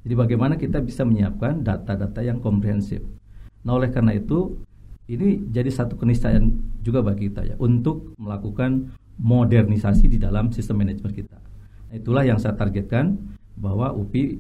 Jadi 0.04 0.14
bagaimana 0.16 0.56
kita 0.56 0.80
bisa 0.80 1.04
menyiapkan 1.04 1.60
data-data 1.60 2.24
yang 2.24 2.40
komprehensif. 2.40 3.04
Nah 3.66 3.76
oleh 3.76 3.92
karena 3.92 4.16
itu 4.16 4.56
ini 5.08 5.40
jadi 5.52 5.68
satu 5.68 5.96
keniscayaan 5.96 6.52
juga 6.84 7.00
bagi 7.00 7.32
kita 7.32 7.44
ya 7.44 7.56
untuk 7.60 8.12
melakukan 8.20 8.92
modernisasi 9.18 10.08
di 10.08 10.16
dalam 10.20 10.52
sistem 10.52 10.84
manajemen 10.84 11.12
kita. 11.12 11.36
Nah, 11.88 11.94
itulah 11.96 12.22
yang 12.22 12.36
saya 12.36 12.54
targetkan 12.54 13.16
bahwa 13.58 13.90
UPI 13.96 14.38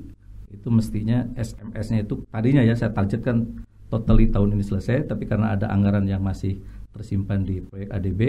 itu 0.48 0.68
mestinya 0.72 1.28
SMS-nya 1.36 2.04
itu 2.06 2.24
tadinya 2.32 2.62
ya 2.64 2.72
saya 2.76 2.94
targetkan 2.94 3.64
totally 3.88 4.28
tahun 4.28 4.56
ini 4.56 4.64
selesai, 4.64 5.08
tapi 5.08 5.24
karena 5.24 5.56
ada 5.56 5.72
anggaran 5.72 6.04
yang 6.04 6.20
masih 6.20 6.60
tersimpan 6.98 7.46
di 7.46 7.62
proyek 7.62 7.88
ADB, 7.88 8.20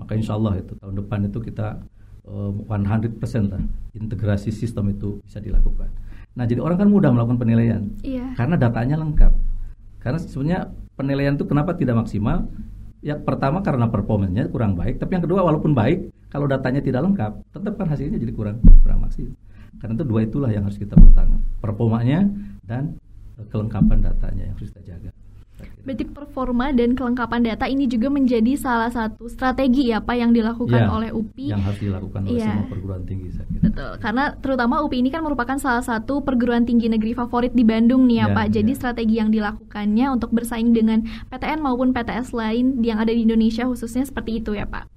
maka 0.00 0.16
insya 0.16 0.34
Allah 0.34 0.58
itu 0.58 0.72
tahun 0.80 0.96
depan 1.04 1.28
itu 1.28 1.38
kita 1.38 1.78
eh, 2.24 2.50
100% 2.64 3.52
lah 3.52 3.62
integrasi 3.92 4.48
sistem 4.50 4.90
itu 4.90 5.20
bisa 5.22 5.38
dilakukan. 5.38 5.92
Nah, 6.34 6.48
jadi 6.48 6.58
orang 6.58 6.80
kan 6.82 6.88
mudah 6.90 7.14
melakukan 7.14 7.38
penilaian 7.38 7.82
Iya. 8.02 8.34
karena 8.34 8.56
datanya 8.58 8.98
lengkap. 8.98 9.32
Karena 10.02 10.18
sebenarnya 10.18 10.60
penilaian 10.98 11.38
itu 11.38 11.44
kenapa 11.46 11.76
tidak 11.78 12.00
maksimal? 12.00 12.48
Ya 13.04 13.20
pertama 13.20 13.60
karena 13.60 13.86
performanya 13.92 14.48
kurang 14.48 14.74
baik, 14.74 14.96
tapi 14.96 15.20
yang 15.20 15.24
kedua 15.28 15.44
walaupun 15.44 15.76
baik, 15.76 16.08
kalau 16.32 16.48
datanya 16.48 16.80
tidak 16.80 17.04
lengkap, 17.04 17.32
tetap 17.52 17.76
kan 17.76 17.86
hasilnya 17.86 18.16
jadi 18.16 18.32
kurang 18.32 18.56
kurang 18.80 19.04
maksimal. 19.04 19.36
Karena 19.78 19.92
itu 20.00 20.04
dua 20.08 20.20
itulah 20.24 20.48
yang 20.48 20.64
harus 20.64 20.80
kita 20.80 20.96
pertahankan, 20.96 21.40
performanya 21.60 22.24
dan 22.64 22.96
kelengkapan 23.52 24.00
datanya 24.00 24.48
yang 24.48 24.54
harus 24.56 24.72
kita 24.72 24.82
jaga. 24.96 25.10
Berarti 25.84 26.04
performa 26.08 26.72
dan 26.72 26.96
kelengkapan 26.96 27.44
data 27.44 27.68
ini 27.68 27.84
juga 27.84 28.08
menjadi 28.08 28.56
salah 28.56 28.88
satu 28.88 29.28
strategi 29.28 29.92
ya 29.92 30.00
Pak 30.00 30.16
yang 30.16 30.32
dilakukan 30.32 30.80
Ya, 30.80 30.88
oleh 30.88 31.12
UPI. 31.12 31.52
Yang 31.52 31.62
harus 31.62 31.80
dilakukan 31.80 32.20
oleh 32.24 32.32
Iya. 32.34 32.48
semua 32.48 32.66
perguruan 32.72 33.02
tinggi 33.04 33.28
saya 33.30 33.46
kira. 33.46 33.62
Betul, 33.62 33.90
karena 34.00 34.24
terutama 34.34 34.74
UPI 34.80 34.98
ini 34.98 35.10
kan 35.10 35.20
merupakan 35.20 35.56
salah 35.56 35.84
satu 35.84 36.24
perguruan 36.24 36.64
tinggi 36.64 36.88
negeri 36.88 37.12
favorit 37.12 37.52
di 37.52 37.62
Bandung 37.62 38.08
nih 38.08 38.16
ya, 38.16 38.26
Ya, 38.26 38.34
Pak. 38.34 38.46
Jadi 38.50 38.72
ya. 38.72 38.78
strategi 38.80 39.14
yang 39.14 39.28
dilakukannya 39.28 40.06
untuk 40.10 40.30
bersaing 40.32 40.72
dengan 40.72 40.98
PTN 41.28 41.60
maupun 41.60 41.92
PTS 41.92 42.32
lain 42.32 42.80
yang 42.80 42.96
ada 42.96 43.12
di 43.12 43.20
Indonesia 43.20 43.62
khususnya 43.62 44.02
seperti 44.02 44.40
itu 44.40 44.56
ya, 44.56 44.64
Pak. 44.64 44.88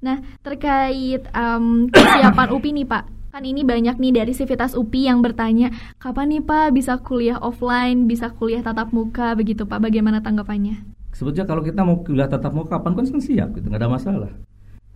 Nah, 0.00 0.16
terkait 0.40 1.20
em, 1.26 1.64
kesiapan 1.90 2.48
UPI 2.48 2.70
nih, 2.72 2.86
Pak. 2.86 3.04
Kan 3.30 3.46
ini 3.46 3.62
banyak 3.62 4.02
nih 4.02 4.10
dari 4.10 4.34
Sivitas 4.34 4.74
UPI 4.74 5.06
yang 5.06 5.22
bertanya, 5.22 5.70
kapan 6.02 6.34
nih 6.34 6.42
Pak 6.42 6.74
bisa 6.74 6.98
kuliah 6.98 7.38
offline, 7.38 8.10
bisa 8.10 8.34
kuliah 8.34 8.58
tatap 8.58 8.90
muka 8.90 9.38
begitu 9.38 9.62
Pak? 9.70 9.78
Bagaimana 9.78 10.18
tanggapannya? 10.18 10.82
Sebetulnya 11.14 11.46
kalau 11.46 11.62
kita 11.62 11.86
mau 11.86 12.02
kuliah 12.02 12.26
tatap 12.26 12.50
muka 12.50 12.82
kapan 12.82 12.98
pun 12.98 13.06
kan 13.06 13.22
siap, 13.22 13.54
gitu 13.54 13.70
nggak 13.70 13.86
ada 13.86 13.90
masalah. 13.90 14.30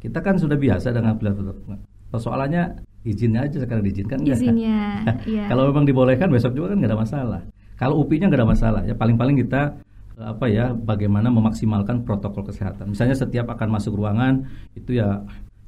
Kita 0.02 0.18
kan 0.18 0.34
sudah 0.34 0.58
biasa 0.58 0.90
dengan 0.90 1.14
kuliah 1.14 1.30
tatap 1.30 1.56
muka. 1.62 1.76
Persoalannya 2.10 2.62
izinnya 3.06 3.46
aja 3.46 3.62
sekarang 3.62 3.86
diizinkan 3.86 4.18
nggak? 4.26 4.34
Izinnya, 4.34 4.78
iya. 5.30 5.46
Kalau 5.46 5.70
memang 5.70 5.86
dibolehkan 5.86 6.26
besok 6.26 6.58
juga 6.58 6.74
kan 6.74 6.82
nggak 6.82 6.90
ada 6.90 6.98
masalah. 6.98 7.40
Kalau 7.78 8.02
UPI-nya 8.02 8.34
nggak 8.34 8.40
ada 8.42 8.50
masalah. 8.50 8.82
Ya 8.82 8.98
paling-paling 8.98 9.46
kita 9.46 9.78
eh, 10.18 10.26
apa 10.26 10.50
ya 10.50 10.74
bagaimana 10.74 11.30
memaksimalkan 11.30 12.02
protokol 12.02 12.50
kesehatan. 12.50 12.90
Misalnya 12.90 13.14
setiap 13.14 13.46
akan 13.54 13.78
masuk 13.78 13.94
ruangan 13.94 14.42
itu 14.74 14.98
ya 14.98 15.22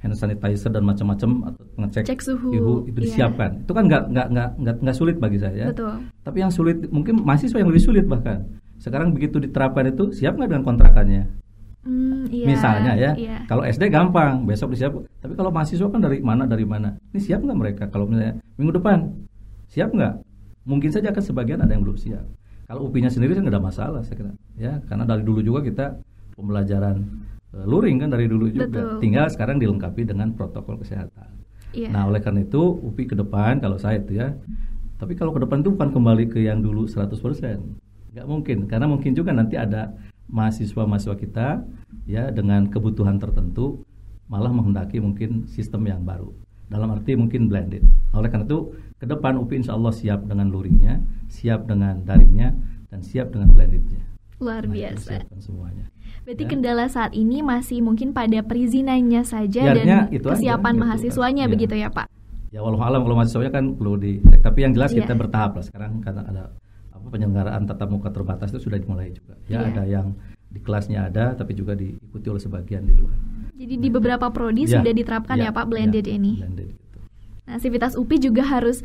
hand 0.07 0.15
sanitizer 0.15 0.71
dan 0.71 0.87
macam-macam 0.87 1.51
atau 1.51 1.63
pengecek 1.75 2.05
Cek 2.07 2.21
suhu, 2.23 2.55
itu 2.55 2.73
iya. 2.87 3.03
disiapkan. 3.03 3.67
Itu 3.67 3.75
kan 3.75 3.91
nggak 3.91 4.05
nggak 4.15 4.27
nggak 4.31 4.49
nggak 4.63 4.77
nggak 4.87 4.97
sulit 4.97 5.17
bagi 5.19 5.43
saya. 5.43 5.75
Betul. 5.75 6.07
Tapi 6.23 6.39
yang 6.39 6.53
sulit 6.55 6.79
mungkin 6.95 7.27
mahasiswa 7.27 7.59
yang 7.59 7.69
lebih 7.69 7.83
sulit 7.83 8.07
bahkan. 8.07 8.47
Sekarang 8.79 9.11
begitu 9.11 9.43
diterapkan 9.43 9.91
itu 9.91 10.15
siap 10.15 10.39
nggak 10.39 10.49
dengan 10.55 10.65
kontrakannya? 10.65 11.27
Hmm, 11.87 12.27
iya, 12.35 12.47
Misalnya 12.51 12.93
ya, 12.99 13.15
iya. 13.15 13.39
kalau 13.47 13.63
SD 13.63 13.95
gampang, 13.95 14.43
besok 14.43 14.75
disiap. 14.75 14.95
Tapi 15.23 15.39
kalau 15.39 15.55
mahasiswa 15.55 15.87
kan 15.87 16.03
dari 16.03 16.19
mana 16.19 16.43
dari 16.43 16.67
mana? 16.67 16.99
Ini 17.15 17.21
siap 17.23 17.47
nggak 17.47 17.59
mereka? 17.59 17.85
Kalau 17.91 18.11
misalnya 18.11 18.43
minggu 18.59 18.75
depan, 18.75 19.07
siap 19.71 19.95
nggak? 19.95 20.15
Mungkin 20.67 20.91
saja 20.91 21.15
kan 21.15 21.23
sebagian 21.23 21.63
ada 21.63 21.71
yang 21.71 21.87
belum 21.87 21.95
siap. 21.95 22.27
Kalau 22.67 22.91
UPI-nya 22.91 23.15
sendiri 23.15 23.39
kan 23.39 23.47
nggak 23.47 23.55
ada 23.55 23.63
masalah 23.63 24.01
saya 24.03 24.19
kira. 24.19 24.33
Ya, 24.59 24.83
karena 24.91 25.07
dari 25.07 25.23
dulu 25.23 25.39
juga 25.39 25.63
kita 25.63 25.95
pembelajaran 26.35 27.07
luring 27.55 28.03
kan 28.03 28.11
dari 28.11 28.27
dulu 28.27 28.51
juga. 28.51 28.67
Betul. 28.69 29.01
Tinggal 29.03 29.27
sekarang 29.31 29.57
dilengkapi 29.63 30.03
dengan 30.09 30.35
protokol 30.35 30.81
kesehatan. 30.83 31.31
Iya. 31.77 31.93
Nah, 31.93 32.09
oleh 32.09 32.25
karena 32.25 32.43
itu 32.43 32.61
UPI 32.83 33.05
ke 33.13 33.17
depan 33.17 33.61
kalau 33.61 33.77
saya 33.77 34.01
itu 34.01 34.17
ya. 34.17 34.33
Tapi 34.97 35.13
kalau 35.13 35.37
ke 35.37 35.45
depan 35.45 35.61
itu 35.61 35.77
bukan 35.77 35.93
kembali 35.93 36.25
ke 36.33 36.41
yang 36.41 36.65
dulu 36.65 36.89
100%. 36.89 37.13
Nggak 38.17 38.27
mungkin 38.27 38.59
karena 38.65 38.89
mungkin 38.89 39.13
juga 39.13 39.37
nanti 39.37 39.61
ada 39.61 39.93
mahasiswa-mahasiswa 40.33 41.17
kita 41.21 41.63
ya 42.09 42.33
dengan 42.33 42.67
kebutuhan 42.73 43.21
tertentu 43.21 43.85
malah 44.27 44.51
menghendaki 44.51 44.99
mungkin 44.99 45.45
sistem 45.47 45.85
yang 45.85 46.01
baru. 46.01 46.33
Dalam 46.67 46.91
arti 46.97 47.15
mungkin 47.15 47.47
blended. 47.47 47.85
Oleh 48.17 48.33
karena 48.33 48.49
itu 48.49 48.73
ke 48.97 49.05
depan 49.05 49.37
UPI 49.37 49.63
insya 49.63 49.77
Allah 49.77 49.93
siap 49.93 50.25
dengan 50.25 50.49
luringnya, 50.49 51.05
siap 51.29 51.69
dengan 51.69 52.03
daringnya 52.03 52.57
dan 52.89 53.05
siap 53.05 53.31
dengan 53.31 53.53
blendednya. 53.53 54.03
Luar 54.37 54.63
Nah, 54.63 54.73
biasa. 54.73 55.25
semuanya. 55.39 55.85
Berarti 56.23 56.45
Ya. 56.45 56.51
kendala 56.51 56.85
saat 56.87 57.15
ini 57.15 57.41
masih 57.41 57.81
mungkin 57.81 58.11
pada 58.11 58.43
perizinannya 58.43 59.23
saja 59.23 59.61
Ya, 59.63 59.73
artinya 59.73 59.99
dan 60.05 60.13
itu 60.13 60.27
aja, 60.27 60.35
kesiapan 60.35 60.75
gitu. 60.75 60.83
mahasiswanya 60.83 61.45
Ya. 61.47 61.51
begitu 61.51 61.75
ya 61.75 61.89
Pak. 61.89 62.07
Ya 62.51 62.61
walau 62.61 62.79
alam 62.79 63.01
kalau 63.01 63.17
mahasiswanya 63.17 63.51
kan 63.51 63.65
perlu 63.73 63.97
dicek. 63.97 64.41
Tapi 64.41 64.59
yang 64.61 64.73
jelas 64.73 64.91
Iya. 64.91 65.03
kita 65.03 65.15
bertahap 65.15 65.55
lah 65.55 65.65
sekarang 65.65 65.93
karena 66.01 66.23
ada 66.25 66.43
apa 66.91 67.07
penyelenggaraan 67.09 67.63
tatap 67.65 67.89
muka 67.89 68.11
terbatas 68.11 68.51
itu 68.51 68.61
sudah 68.63 68.77
dimulai 68.77 69.11
juga. 69.11 69.39
Ya 69.47 69.63
Iya. 69.63 69.71
ada 69.71 69.83
yang 69.85 70.07
di 70.47 70.59
kelasnya 70.59 71.07
ada 71.07 71.33
tapi 71.33 71.53
juga 71.53 71.73
diikuti 71.73 72.27
oleh 72.27 72.41
sebagian 72.41 72.83
di 72.83 72.93
luar. 72.93 73.15
Jadi 73.55 73.75
di 73.79 73.89
beberapa 73.89 74.29
prodi 74.29 74.65
Ya, 74.65 74.79
sudah 74.79 74.93
diterapkan 74.93 75.37
ya, 75.39 75.49
Pak 75.49 75.65
blended 75.65 76.05
ya, 76.05 76.13
ini. 76.13 76.37
Blended 76.37 76.69
gitu. 76.71 76.99
Nah, 77.47 77.57
Sivitas 77.57 77.95
UPI 77.95 78.21
juga 78.21 78.43
harus 78.43 78.85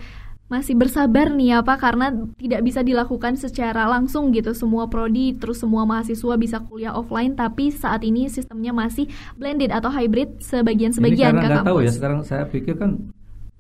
masih 0.51 0.75
bersabar 0.75 1.31
nih 1.31 1.55
ya 1.55 1.59
Pak 1.63 1.79
karena 1.79 2.11
tidak 2.35 2.61
bisa 2.67 2.83
dilakukan 2.83 3.39
secara 3.39 3.87
langsung 3.87 4.35
gitu 4.35 4.51
semua 4.51 4.91
prodi 4.91 5.31
terus 5.39 5.63
semua 5.63 5.87
mahasiswa 5.87 6.35
bisa 6.35 6.59
kuliah 6.67 6.91
offline 6.91 7.39
tapi 7.39 7.71
saat 7.71 8.03
ini 8.03 8.27
sistemnya 8.27 8.75
masih 8.75 9.07
blended 9.39 9.71
atau 9.71 9.87
hybrid 9.87 10.43
sebagian-sebagian 10.43 11.39
ke 11.39 11.47
nggak 11.47 11.63
tahu 11.63 11.79
ya 11.79 11.87
kampus. 11.87 11.95
sekarang 11.95 12.19
saya 12.27 12.43
pikir 12.51 12.75
kan 12.75 12.99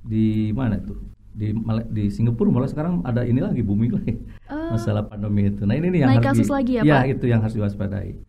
di 0.03 0.51
mana 0.51 0.83
itu 0.83 0.99
di 1.31 1.55
di 1.95 2.11
Singapura 2.11 2.51
malah 2.51 2.67
sekarang 2.67 3.07
ada 3.07 3.23
ini 3.23 3.39
lagi 3.39 3.63
booming 3.63 3.95
lagi 3.95 4.19
Oh. 4.51 4.75
masalah 4.75 5.07
pandemi 5.07 5.47
itu. 5.47 5.63
Nah 5.63 5.79
ini 5.79 5.87
nih 5.95 5.99
yang 6.03 6.11
Naik 6.11 6.27
harus 6.27 6.43
kasus 6.43 6.51
lagi 6.51 6.75
ya, 6.75 6.83
ya 6.83 7.07
Pak? 7.07 7.15
itu 7.15 7.25
yang 7.31 7.39
harus 7.39 7.55
diwaspadai. 7.55 8.19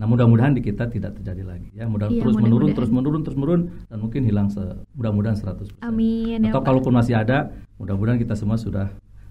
Nah 0.00 0.08
mudah-mudahan 0.08 0.52
di 0.52 0.64
kita 0.64 0.88
tidak 0.88 1.12
terjadi 1.14 1.44
lagi 1.44 1.68
ya 1.70 1.84
mudah 1.84 2.08
Iya, 2.08 2.18
terus 2.18 2.32
menurun 2.34 2.48
mudah-mudahan. 2.48 2.72
terus 2.74 2.90
menurun 2.90 3.20
terus 3.20 3.36
menurun 3.36 3.60
dan 3.84 3.98
mungkin 4.00 4.20
hilang 4.24 4.48
se 4.48 4.62
mudah-mudahan 4.94 5.36
100%. 5.36 5.76
Amin 5.80 6.40
ya 6.40 6.48
Atau 6.48 6.58
Pak. 6.58 6.66
kalaupun 6.66 6.92
masih 6.94 7.14
ada, 7.14 7.52
mudah-mudahan 7.76 8.16
kita 8.16 8.32
semua 8.32 8.56
sudah 8.56 8.88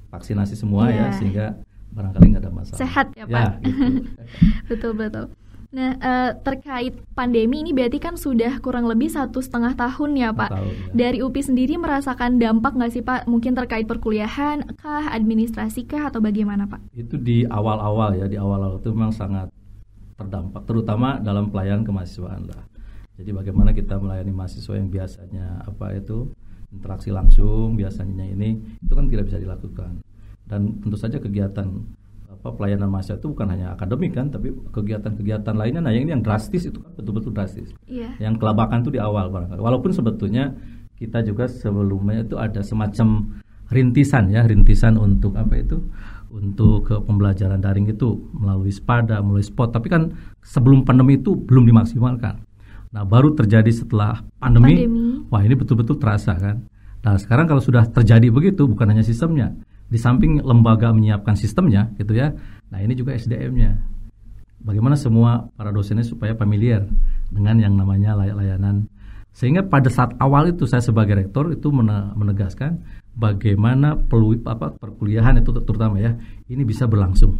vaksinasi 0.07 0.53
semua 0.53 0.87
Iya. 0.87 1.09
ya 1.09 1.17
sehingga 1.17 1.45
barangkali 1.89 2.25
nggak 2.29 2.43
ada 2.43 2.51
masalah. 2.51 2.79
Sehat 2.79 3.07
ya, 3.13 3.25
Ya, 3.25 3.33
Pak. 3.33 3.51
gitu. 3.59 3.81
betul 4.69 4.91
betul. 4.93 5.25
Nah 5.69 5.93
eh, 5.95 6.31
terkait 6.39 6.97
pandemi 7.13 7.61
ini 7.61 7.73
berarti 7.73 7.97
kan 7.97 8.13
sudah 8.13 8.57
kurang 8.57 8.85
lebih 8.85 9.05
satu 9.05 9.37
setengah 9.37 9.73
tahun 9.73 10.17
ya 10.17 10.29
Pak. 10.31 10.49
Tahun, 10.49 10.69
ya. 10.69 10.93
Dari 10.95 11.17
UPI 11.19 11.41
sendiri 11.43 11.77
merasakan 11.77 12.37
dampak 12.37 12.73
nggak 12.73 12.89
sih 12.89 13.01
Pak? 13.01 13.25
Mungkin 13.25 13.53
terkait 13.53 13.85
perkuliahan 13.85 14.65
kah, 14.75 15.09
administrasi 15.09 15.85
kah 15.85 16.09
atau 16.09 16.17
bagaimana 16.19 16.65
Pak? 16.65 16.93
Itu 16.93 17.17
di 17.17 17.41
awal-awal 17.43 18.17
ya, 18.17 18.25
di 18.25 18.37
awal-awal 18.37 18.77
itu 18.77 18.89
memang 18.89 19.09
sangat 19.11 19.49
terdampak, 20.19 20.67
terutama 20.67 21.17
dalam 21.23 21.47
pelayanan 21.47 21.87
kemahasiswaan 21.87 22.43
lah. 22.51 22.67
Jadi 23.15 23.31
bagaimana 23.31 23.71
kita 23.71 23.99
melayani 23.99 24.31
mahasiswa 24.35 24.75
yang 24.75 24.91
biasanya 24.91 25.63
apa 25.63 25.95
itu 25.95 26.27
interaksi 26.71 27.11
langsung, 27.11 27.79
biasanya 27.79 28.27
ini 28.27 28.59
itu 28.83 28.93
kan 28.95 29.07
tidak 29.07 29.31
bisa 29.31 29.39
dilakukan. 29.39 30.03
Dan 30.43 30.79
tentu 30.83 30.95
saja 30.99 31.19
kegiatan 31.19 31.67
apa 32.29 32.55
pelayanan 32.55 32.87
mahasiswa 32.87 33.19
itu 33.19 33.27
bukan 33.31 33.47
hanya 33.51 33.75
akademik 33.75 34.15
kan, 34.15 34.31
tapi 34.31 34.51
kegiatan-kegiatan 34.71 35.55
lainnya. 35.55 35.83
Nah 35.83 35.91
yang 35.91 36.07
ini 36.07 36.11
yang 36.19 36.23
drastis 36.23 36.67
itu 36.67 36.79
kan 36.79 36.91
betul-betul 36.95 37.31
drastis. 37.35 37.71
Iya. 37.87 38.15
yang 38.19 38.35
kelabakan 38.39 38.83
itu 38.83 38.95
di 38.95 39.01
awal 39.03 39.27
barangkali. 39.31 39.59
Walaupun 39.59 39.91
sebetulnya 39.91 40.55
kita 40.95 41.23
juga 41.23 41.47
sebelumnya 41.47 42.23
itu 42.23 42.35
ada 42.35 42.63
semacam 42.63 43.39
rintisan 43.71 44.31
ya, 44.31 44.47
rintisan 44.47 44.95
untuk 44.95 45.35
apa 45.35 45.59
itu? 45.59 45.79
Untuk 46.29 46.85
ke 46.85 46.95
pembelajaran 47.01 47.57
daring 47.57 47.89
itu 47.89 48.29
melalui 48.37 48.69
SPADA, 48.69 49.17
melalui 49.25 49.41
SPOT. 49.41 49.73
Tapi 49.73 49.87
kan 49.89 50.13
sebelum 50.45 50.85
pandemi 50.85 51.17
itu 51.17 51.33
belum 51.33 51.65
dimaksimalkan. 51.65 52.45
Nah, 52.89 53.03
baru 53.05 53.33
terjadi 53.33 53.69
setelah 53.73 54.21
pandemi. 54.37 54.85
Pandemi. 54.85 55.25
Wah, 55.29 55.41
ini 55.41 55.57
betul-betul 55.57 55.97
terasa 55.97 56.37
kan. 56.37 56.65
Nah, 57.01 57.15
sekarang 57.17 57.49
kalau 57.49 57.61
sudah 57.61 57.85
terjadi 57.89 58.29
begitu 58.29 58.69
bukan 58.69 58.93
hanya 58.93 59.01
sistemnya. 59.01 59.53
Di 59.89 59.97
samping 59.97 60.41
lembaga 60.45 60.93
menyiapkan 60.93 61.33
sistemnya 61.33 61.89
gitu 61.97 62.13
ya. 62.13 62.29
Nah, 62.69 62.77
ini 62.77 62.93
juga 62.93 63.17
SDM-nya 63.17 63.99
bagaimana 64.59 64.99
semua 64.99 65.47
para 65.55 65.71
dosennya 65.71 66.03
supaya 66.03 66.35
familiar 66.35 66.83
dengan 67.31 67.57
yang 67.59 67.73
namanya 67.79 68.15
layak 68.15 68.35
layanan. 68.35 68.85
Sehingga 69.31 69.63
pada 69.63 69.87
saat 69.87 70.17
awal 70.19 70.51
itu 70.51 70.67
saya 70.67 70.83
sebagai 70.83 71.15
rektor 71.15 71.53
itu 71.53 71.71
mene- 71.71 72.11
menegaskan 72.17 72.81
bagaimana 73.19 73.99
pelu, 73.99 74.39
apa, 74.47 74.71
perkuliahan 74.79 75.43
itu 75.43 75.51
terutama 75.51 75.99
ya 75.99 76.15
ini 76.47 76.63
bisa 76.63 76.87
berlangsung 76.87 77.35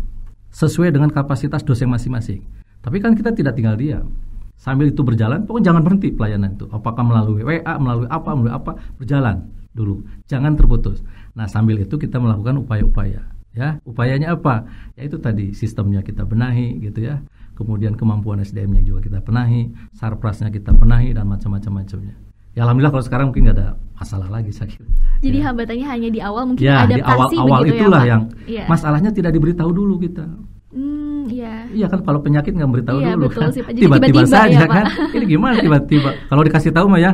sesuai 0.51 0.91
dengan 0.91 1.07
kapasitas 1.07 1.63
dosen 1.63 1.87
masing-masing. 1.87 2.43
Tapi 2.83 2.99
kan 2.99 3.15
kita 3.15 3.31
tidak 3.31 3.55
tinggal 3.55 3.79
diam. 3.79 4.11
Sambil 4.59 4.91
itu 4.91 4.99
berjalan, 5.07 5.47
pokoknya 5.47 5.71
jangan 5.71 5.81
berhenti 5.87 6.11
pelayanan 6.11 6.59
itu. 6.59 6.67
Apakah 6.67 7.03
melalui 7.07 7.47
WA, 7.47 7.73
melalui 7.79 8.11
apa, 8.11 8.29
melalui 8.35 8.51
apa, 8.51 8.71
berjalan 8.99 9.47
dulu. 9.71 10.03
Jangan 10.27 10.59
terputus. 10.59 10.99
Nah, 11.31 11.47
sambil 11.47 11.79
itu 11.79 11.95
kita 11.95 12.19
melakukan 12.19 12.59
upaya-upaya 12.59 13.39
ya 13.53 13.81
upayanya 13.81 14.37
apa 14.37 14.69
ya 14.93 15.09
itu 15.09 15.17
tadi 15.17 15.57
sistemnya 15.57 16.05
kita 16.05 16.21
benahi 16.21 16.77
gitu 16.85 17.01
ya 17.01 17.25
kemudian 17.57 17.97
kemampuan 17.97 18.39
SDM-nya 18.45 18.85
juga 18.85 19.09
kita 19.09 19.19
benahi 19.25 19.73
sarprasnya 19.97 20.53
kita 20.53 20.71
benahi 20.71 21.17
dan 21.17 21.25
macam-macam 21.25 21.83
macamnya 21.83 22.15
ya 22.59 22.67
alhamdulillah 22.67 22.91
kalau 22.91 23.05
sekarang 23.07 23.25
mungkin 23.31 23.47
nggak 23.47 23.55
ada 23.55 23.67
masalah 23.95 24.27
lagi 24.27 24.51
saya 24.51 24.67
kira 24.67 24.83
Jadi 25.23 25.37
ya. 25.39 25.43
hambatannya 25.47 25.87
hanya 25.87 26.09
di 26.11 26.19
awal 26.19 26.43
mungkin 26.51 26.63
ya 26.67 26.83
di 26.83 26.99
adaptasi 26.99 27.35
awal-awal 27.39 27.59
begitu 27.63 27.75
itulah 27.79 28.03
ya, 28.03 28.09
yang 28.11 28.21
Iya. 28.43 28.63
masalahnya 28.67 29.11
tidak 29.15 29.31
diberitahu 29.35 29.71
dulu 29.71 29.95
kita. 29.99 30.27
Hmm, 30.69 31.23
iya. 31.27 31.67
Iya 31.71 31.87
kan 31.91 31.99
kalau 32.03 32.19
penyakit 32.19 32.51
nggak 32.55 32.71
beritahu 32.71 32.99
Iya, 32.99 33.15
dulu 33.15 33.27
betul 33.31 33.41
kan. 33.41 33.51
sih, 33.55 33.63
tiba-tiba 33.63 33.95
tiba-tiba 33.99 34.21
saja 34.27 34.59
ya, 34.59 34.67
Pak. 34.67 34.75
kan 34.75 34.85
ini 35.15 35.25
gimana 35.27 35.55
tiba-tiba? 35.59 36.09
Kalau 36.27 36.41
dikasih 36.43 36.71
tahu 36.75 36.85
mah 36.91 36.99
ya 36.99 37.11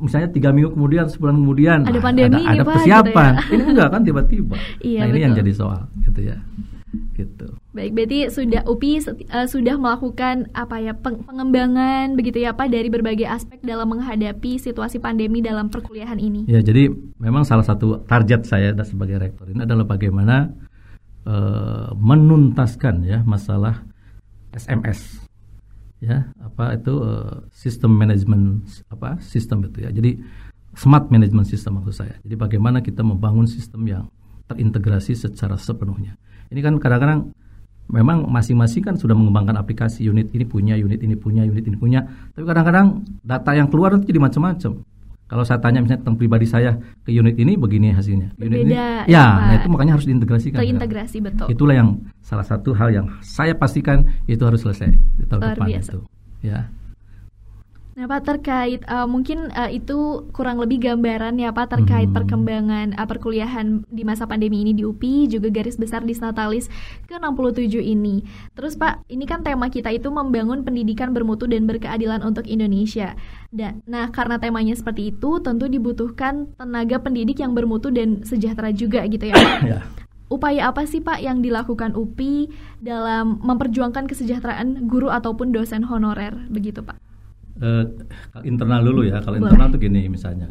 misalnya 0.00 0.28
tiga 0.32 0.48
minggu 0.52 0.70
kemudian 0.76 1.04
sebulan 1.08 1.34
kemudian. 1.40 1.78
Ada 1.88 2.00
ah, 2.00 2.04
pandemi 2.04 2.26
ada, 2.28 2.36
nih, 2.36 2.44
ada 2.52 2.62
Pak, 2.64 2.72
persiapan 2.76 3.32
gitu 3.32 3.48
ya. 3.48 3.52
ini 3.56 3.62
enggak 3.72 3.88
kan 3.92 4.00
tiba-tiba. 4.04 4.56
Iya, 4.80 5.00
nah 5.00 5.06
ini 5.08 5.18
yang 5.24 5.32
jadi 5.32 5.52
soal 5.52 5.80
gitu 6.04 6.20
ya 6.20 6.36
gitu. 7.16 7.56
Baik, 7.72 7.96
berarti 7.96 8.18
sudah 8.28 8.62
UPI 8.68 8.92
eh, 9.28 9.48
sudah 9.48 9.74
melakukan 9.80 10.52
apa 10.52 10.76
ya 10.80 10.92
peng- 10.92 11.24
pengembangan 11.24 12.14
begitu 12.14 12.44
ya 12.44 12.52
Pak 12.52 12.68
dari 12.68 12.88
berbagai 12.92 13.24
aspek 13.24 13.60
dalam 13.64 13.88
menghadapi 13.88 14.60
situasi 14.60 15.00
pandemi 15.00 15.40
dalam 15.40 15.72
perkuliahan 15.72 16.20
ini. 16.20 16.44
Ya, 16.48 16.60
jadi 16.60 16.92
memang 17.16 17.48
salah 17.48 17.64
satu 17.64 18.04
target 18.04 18.44
saya 18.44 18.76
dan 18.76 18.84
sebagai 18.84 19.16
rektor 19.20 19.48
ini 19.48 19.64
adalah 19.64 19.88
bagaimana 19.88 20.52
uh, 21.24 21.96
menuntaskan 21.96 23.08
ya 23.08 23.24
masalah 23.24 23.84
SMS 24.52 25.24
ya 26.02 26.28
apa 26.42 26.76
itu 26.76 26.92
uh, 26.98 27.46
sistem 27.54 27.96
manajemen 27.96 28.68
apa 28.92 29.16
sistem 29.24 29.64
itu 29.64 29.80
ya. 29.80 29.90
Jadi 29.92 30.20
smart 30.76 31.08
management 31.08 31.48
system 31.48 31.80
maksud 31.80 32.04
saya. 32.04 32.14
Jadi 32.20 32.36
bagaimana 32.36 32.84
kita 32.84 33.00
membangun 33.00 33.48
sistem 33.48 33.84
yang 33.88 34.04
terintegrasi 34.50 35.16
secara 35.16 35.56
sepenuhnya 35.56 36.18
ini 36.52 36.60
kan 36.60 36.76
kadang-kadang 36.76 37.32
memang 37.88 38.28
masing-masing 38.28 38.84
kan 38.84 38.94
sudah 38.94 39.16
mengembangkan 39.16 39.56
aplikasi 39.58 40.06
unit 40.06 40.30
ini 40.32 40.44
punya 40.46 40.78
unit 40.78 41.00
ini 41.02 41.16
punya 41.16 41.42
unit 41.42 41.64
ini 41.64 41.76
punya 41.76 42.04
tapi 42.32 42.44
kadang-kadang 42.44 43.04
data 43.24 43.50
yang 43.52 43.68
keluar 43.68 43.96
itu 43.96 44.12
jadi 44.12 44.20
macam-macam 44.20 44.84
kalau 45.32 45.48
saya 45.48 45.64
tanya 45.64 45.80
misalnya 45.80 46.04
tentang 46.04 46.20
pribadi 46.20 46.44
saya 46.44 46.76
ke 46.76 47.08
unit 47.08 47.32
ini 47.40 47.56
begini 47.56 47.88
hasilnya. 47.88 48.36
Berbeda, 48.36 48.52
unit 48.52 48.58
ini, 48.68 48.76
ya, 48.76 49.08
ya 49.08 49.24
nah 49.40 49.54
itu 49.56 49.68
makanya 49.72 49.96
harus 49.96 50.04
diintegrasikan. 50.04 50.60
Terintegrasi 50.60 51.16
kan? 51.16 51.26
betul. 51.32 51.46
Itulah 51.48 51.74
yang 51.80 51.88
salah 52.20 52.44
satu 52.44 52.76
hal 52.76 52.92
yang 52.92 53.08
saya 53.24 53.56
pastikan 53.56 54.04
itu 54.28 54.44
harus 54.44 54.60
selesai 54.60 54.92
di 54.92 55.24
tahun 55.24 55.40
Luar 55.40 55.56
depan 55.56 55.68
biasa. 55.72 55.88
itu. 55.88 55.98
Ya. 56.44 56.68
Nah 57.92 58.08
Pak 58.08 58.24
terkait 58.24 58.80
uh, 58.88 59.04
mungkin 59.04 59.52
uh, 59.52 59.68
itu 59.68 60.24
kurang 60.32 60.56
lebih 60.56 60.80
gambaran 60.80 61.36
ya 61.36 61.52
Pak 61.52 61.76
terkait 61.76 62.08
hmm. 62.08 62.16
perkembangan 62.16 62.86
uh, 62.96 63.04
perkuliahan 63.04 63.84
di 63.92 64.00
masa 64.00 64.24
pandemi 64.24 64.64
ini 64.64 64.72
di 64.72 64.80
UPI 64.80 65.28
juga 65.28 65.52
garis 65.52 65.76
besar 65.76 66.00
di 66.00 66.16
Natalis 66.16 66.72
ke-67 67.04 67.84
ini. 67.84 68.24
Terus 68.56 68.80
Pak, 68.80 69.04
ini 69.12 69.28
kan 69.28 69.44
tema 69.44 69.68
kita 69.68 69.92
itu 69.92 70.08
membangun 70.08 70.64
pendidikan 70.64 71.12
bermutu 71.12 71.44
dan 71.44 71.68
berkeadilan 71.68 72.24
untuk 72.24 72.48
Indonesia. 72.48 73.12
Dan 73.52 73.84
nah 73.84 74.08
karena 74.08 74.40
temanya 74.40 74.72
seperti 74.72 75.12
itu 75.12 75.44
tentu 75.44 75.68
dibutuhkan 75.68 76.48
tenaga 76.56 76.96
pendidik 76.96 77.44
yang 77.44 77.52
bermutu 77.52 77.92
dan 77.92 78.24
sejahtera 78.24 78.72
juga 78.72 79.04
gitu 79.04 79.28
ya 79.28 79.36
Pak. 79.36 79.50
Ya. 79.72 79.78
upaya 80.32 80.72
apa 80.72 80.88
sih 80.88 81.04
Pak 81.04 81.22
yang 81.22 81.44
dilakukan 81.44 81.92
UPI 81.92 82.48
dalam 82.80 83.38
memperjuangkan 83.44 84.08
kesejahteraan 84.08 84.88
guru 84.88 85.12
ataupun 85.12 85.52
dosen 85.52 85.84
honorer 85.84 86.34
begitu 86.48 86.80
Pak? 86.80 87.11
Uh, 87.60 87.84
internal 88.46 88.80
dulu 88.80 89.04
ya. 89.04 89.20
Kalau 89.20 89.36
internal 89.36 89.68
tuh 89.68 89.80
gini 89.82 90.08
misalnya. 90.08 90.48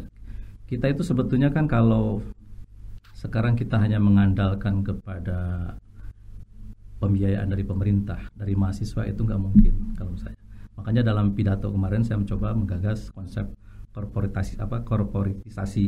Kita 0.68 0.88
itu 0.88 1.04
sebetulnya 1.04 1.52
kan 1.52 1.68
kalau 1.68 2.22
sekarang 3.16 3.54
kita 3.54 3.78
hanya 3.78 4.02
mengandalkan 4.02 4.82
kepada 4.82 5.72
pembiayaan 7.02 7.50
dari 7.50 7.66
pemerintah, 7.66 8.18
dari 8.34 8.54
mahasiswa 8.54 9.02
itu 9.06 9.20
nggak 9.26 9.40
mungkin 9.42 9.98
kalau 9.98 10.14
saya. 10.14 10.38
Makanya 10.78 11.02
dalam 11.02 11.34
pidato 11.34 11.68
kemarin 11.70 12.06
saya 12.06 12.18
mencoba 12.22 12.54
menggagas 12.54 13.10
konsep 13.12 13.46
korporatisasi 13.92 14.56
apa 14.62 14.80
korporatisasi 14.82 15.84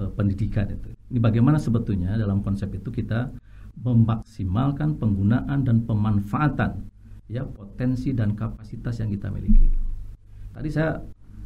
uh, 0.00 0.10
pendidikan 0.16 0.72
itu. 0.72 0.90
Ini 1.12 1.18
bagaimana 1.20 1.60
sebetulnya 1.60 2.16
dalam 2.16 2.40
konsep 2.40 2.72
itu 2.72 2.88
kita 2.88 3.28
memaksimalkan 3.76 4.96
penggunaan 4.96 5.64
dan 5.64 5.84
pemanfaatan 5.84 6.88
ya 7.28 7.44
potensi 7.44 8.12
dan 8.12 8.36
kapasitas 8.36 9.00
yang 9.00 9.12
kita 9.12 9.28
miliki. 9.32 9.68
Tadi 10.52 10.68
saya 10.68 11.00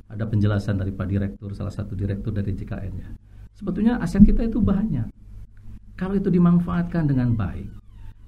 ada 0.06 0.24
penjelasan 0.26 0.78
dari 0.78 0.94
Pak 0.94 1.06
Direktur, 1.06 1.50
salah 1.54 1.74
satu 1.74 1.98
direktur 1.98 2.30
dari 2.30 2.54
JKN 2.54 2.92
ya. 2.94 3.08
Sebetulnya 3.56 3.98
aset 3.98 4.22
kita 4.22 4.46
itu 4.46 4.62
banyak. 4.62 5.08
Kalau 5.96 6.14
itu 6.14 6.28
dimanfaatkan 6.28 7.08
dengan 7.08 7.32
baik, 7.32 7.72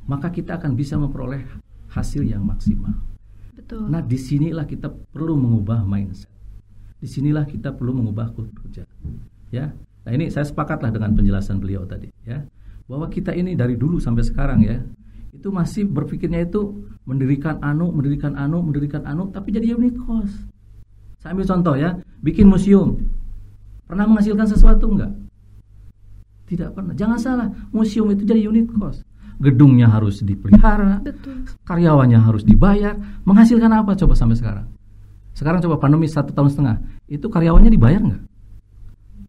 maka 0.08 0.32
kita 0.32 0.56
akan 0.56 0.73
bisa 0.73 0.97
memperoleh 0.97 1.44
hasil 1.92 2.25
yang 2.25 2.42
maksimal. 2.42 2.97
Betul. 3.52 3.92
Nah, 3.92 4.00
di 4.00 4.16
sinilah 4.16 4.64
kita 4.64 4.88
perlu 4.88 5.37
mengubah 5.37 5.85
mindset. 5.85 6.32
Di 6.99 7.06
sinilah 7.06 7.44
kita 7.44 7.76
perlu 7.76 8.00
mengubah 8.00 8.32
kultur 8.32 8.56
kerja. 8.64 8.82
Ya, 9.52 9.70
nah 10.02 10.11
ini 10.11 10.32
saya 10.32 10.49
sepakatlah 10.49 10.90
dengan 10.90 11.12
penjelasan 11.12 11.61
beliau 11.61 11.85
tadi. 11.85 12.08
Ya, 12.25 12.42
bahwa 12.88 13.12
kita 13.12 13.37
ini 13.37 13.52
dari 13.52 13.76
dulu 13.76 14.00
sampai 14.00 14.25
sekarang 14.25 14.64
ya, 14.64 14.80
itu 15.37 15.52
masih 15.52 15.85
berpikirnya 15.85 16.49
itu 16.49 16.88
mendirikan 17.04 17.61
anu, 17.61 17.92
mendirikan 17.92 18.33
anu, 18.35 18.64
mendirikan 18.64 19.05
anu, 19.05 19.29
tapi 19.29 19.52
jadi 19.52 19.76
unit 19.76 19.94
cost. 20.00 20.48
Saya 21.18 21.35
ambil 21.35 21.46
contoh 21.50 21.74
ya, 21.74 21.98
bikin 22.22 22.46
museum. 22.46 22.94
Pernah 23.90 24.07
menghasilkan 24.07 24.46
sesuatu 24.46 24.87
enggak? 24.87 25.12
Tidak 26.46 26.70
pernah. 26.72 26.94
Jangan 26.94 27.18
salah, 27.18 27.48
museum 27.74 28.09
itu 28.14 28.22
jadi 28.24 28.46
unit 28.46 28.70
cost. 28.72 29.02
Gedungnya 29.38 29.87
harus 29.87 30.22
dipelihara, 30.22 30.98
Betul. 31.02 31.46
karyawannya 31.62 32.18
harus 32.18 32.42
dibayar. 32.42 32.98
Menghasilkan 33.22 33.70
apa 33.70 33.94
coba 33.94 34.14
sampai 34.18 34.35
sekarang? 34.35 34.66
Sekarang 35.35 35.62
coba 35.62 35.78
pandemi 35.78 36.11
satu 36.11 36.35
tahun 36.35 36.50
setengah, 36.50 36.76
itu 37.07 37.26
karyawannya 37.31 37.70
dibayar 37.70 38.02
nggak? 38.02 38.22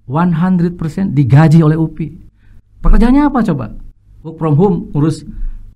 100% 0.09 1.13
digaji 1.13 1.61
oleh 1.61 1.77
UPI. 1.77 2.07
Pekerjaannya 2.81 3.29
apa 3.29 3.45
coba? 3.45 3.77
Work 4.25 4.37
from 4.41 4.55
home, 4.57 4.77
urus 4.97 5.21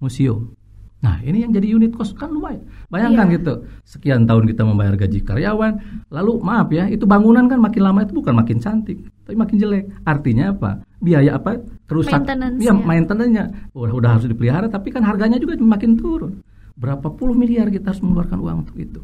museum. 0.01 0.57
Nah, 1.03 1.19
ini 1.19 1.43
yang 1.43 1.51
jadi 1.51 1.67
unit 1.67 1.91
cost 1.91 2.15
kan 2.15 2.31
lumayan. 2.31 2.63
Bayangkan 2.87 3.27
yeah. 3.27 3.35
gitu, 3.35 3.53
sekian 3.83 4.23
tahun 4.23 4.47
kita 4.47 4.63
membayar 4.63 4.95
gaji 4.95 5.19
karyawan, 5.19 6.07
lalu 6.07 6.39
maaf 6.39 6.71
ya, 6.71 6.87
itu 6.87 7.03
bangunan 7.03 7.43
kan 7.51 7.59
makin 7.59 7.83
lama 7.83 8.07
itu 8.07 8.15
bukan 8.15 8.31
makin 8.31 8.63
cantik, 8.63 9.03
tapi 9.27 9.35
makin 9.35 9.59
jelek. 9.59 9.91
Artinya 10.07 10.55
apa? 10.55 10.79
Biaya 11.03 11.35
apa? 11.35 11.59
Kerusak. 11.91 12.23
Iya, 12.55 12.71
maintenance-nya. 12.71 13.75
Udah, 13.75 13.93
udah 13.99 14.09
harus 14.15 14.31
dipelihara, 14.31 14.71
tapi 14.71 14.95
kan 14.95 15.03
harganya 15.03 15.35
juga 15.35 15.59
makin 15.59 15.99
turun. 15.99 16.39
Berapa 16.79 17.11
puluh 17.11 17.35
miliar 17.35 17.67
kita 17.67 17.91
harus 17.91 17.99
mengeluarkan 17.99 18.39
uang 18.39 18.57
untuk 18.63 18.79
itu. 18.79 19.03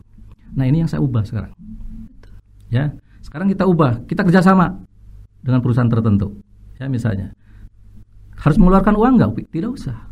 Nah, 0.55 0.65
ini 0.65 0.81
yang 0.81 0.89
saya 0.89 1.03
ubah 1.03 1.27
sekarang. 1.27 1.51
Ya, 2.71 2.95
sekarang 3.19 3.51
kita 3.51 3.67
ubah, 3.67 4.07
kita 4.07 4.23
kerjasama 4.23 4.87
dengan 5.43 5.59
perusahaan 5.59 5.91
tertentu. 5.91 6.39
Ya, 6.79 6.87
misalnya 6.87 7.35
harus 8.39 8.55
mengeluarkan 8.55 8.95
uang 8.95 9.13
nggak? 9.19 9.51
Tidak 9.51 9.67
usah 9.67 10.08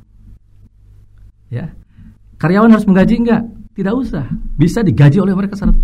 Ya. 1.47 1.73
Karyawan 2.37 2.69
harus 2.69 2.85
menggaji 2.85 3.23
enggak? 3.23 3.43
Tidak 3.73 3.93
usah. 3.93 4.25
Bisa 4.57 4.81
digaji 4.81 5.21
oleh 5.21 5.33
mereka 5.33 5.57
100% 5.57 5.77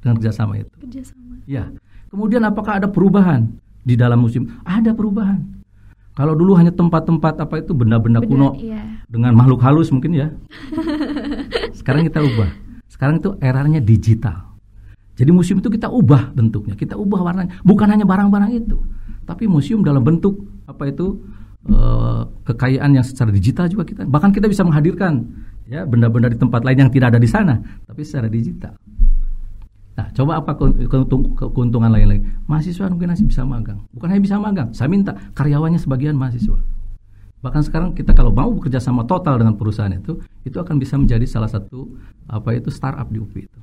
dengan 0.00 0.14
kerjasama 0.16 0.60
itu. 0.60 0.72
Kerjasama. 0.80 1.44
Ya. 1.44 1.68
Kemudian 2.10 2.42
apakah 2.42 2.82
ada 2.82 2.88
perubahan 2.90 3.48
di 3.84 3.94
dalam 3.94 4.20
musim? 4.20 4.48
Ada 4.66 4.96
perubahan. 4.96 5.40
Kalau 6.18 6.34
dulu 6.34 6.58
hanya 6.58 6.74
tempat-tempat 6.74 7.38
apa 7.38 7.62
itu 7.62 7.72
benda-benda 7.72 8.20
kuno 8.20 8.52
iya. 8.58 9.00
dengan 9.06 9.32
makhluk 9.32 9.62
halus 9.62 9.88
mungkin 9.94 10.12
ya. 10.12 10.28
Sekarang 11.78 12.04
kita 12.04 12.20
ubah. 12.20 12.50
Sekarang 12.90 13.22
itu 13.22 13.32
eranya 13.40 13.80
digital. 13.80 14.50
Jadi 15.16 15.30
museum 15.32 15.60
itu 15.60 15.68
kita 15.68 15.88
ubah 15.88 16.32
bentuknya, 16.32 16.74
kita 16.76 16.96
ubah 16.96 17.20
warnanya. 17.24 17.60
Bukan 17.64 17.88
hanya 17.88 18.08
barang-barang 18.08 18.56
itu, 18.56 18.76
tapi 19.28 19.44
museum 19.44 19.84
dalam 19.84 20.00
bentuk 20.00 20.44
apa 20.64 20.88
itu 20.88 21.20
uh, 21.68 22.24
kekayaan 22.48 22.96
yang 22.96 23.04
secara 23.04 23.28
digital 23.28 23.68
juga 23.68 23.84
kita 23.84 24.08
bahkan 24.08 24.32
kita 24.32 24.48
bisa 24.48 24.64
menghadirkan 24.64 25.28
ya 25.68 25.84
benda-benda 25.84 26.32
di 26.32 26.38
tempat 26.40 26.64
lain 26.64 26.88
yang 26.88 26.90
tidak 26.92 27.12
ada 27.12 27.20
di 27.20 27.28
sana 27.28 27.60
tapi 27.84 28.00
secara 28.06 28.30
digital. 28.32 28.72
Nah, 30.00 30.08
coba 30.16 30.40
apa 30.40 30.56
keuntungan 31.52 31.92
lain 31.92 32.08
lagi? 32.08 32.22
Mahasiswa 32.48 32.88
mungkin 32.88 33.12
masih 33.12 33.28
bisa 33.28 33.44
magang. 33.44 33.84
Bukan 33.92 34.08
hanya 34.08 34.22
bisa 34.24 34.40
magang, 34.40 34.72
saya 34.72 34.88
minta 34.88 35.12
karyawannya 35.36 35.76
sebagian 35.76 36.16
mahasiswa. 36.16 36.56
Bahkan 37.44 37.62
sekarang 37.68 37.90
kita 37.92 38.16
kalau 38.16 38.32
mau 38.32 38.48
bekerja 38.48 38.80
sama 38.80 39.04
total 39.04 39.36
dengan 39.36 39.60
perusahaan 39.60 39.92
itu, 39.92 40.16
itu 40.44 40.56
akan 40.56 40.80
bisa 40.80 40.96
menjadi 40.96 41.24
salah 41.28 41.52
satu 41.52 41.88
apa 42.32 42.56
itu 42.56 42.72
startup 42.72 43.12
di 43.12 43.20
UPI 43.20 43.44
itu. 43.44 43.60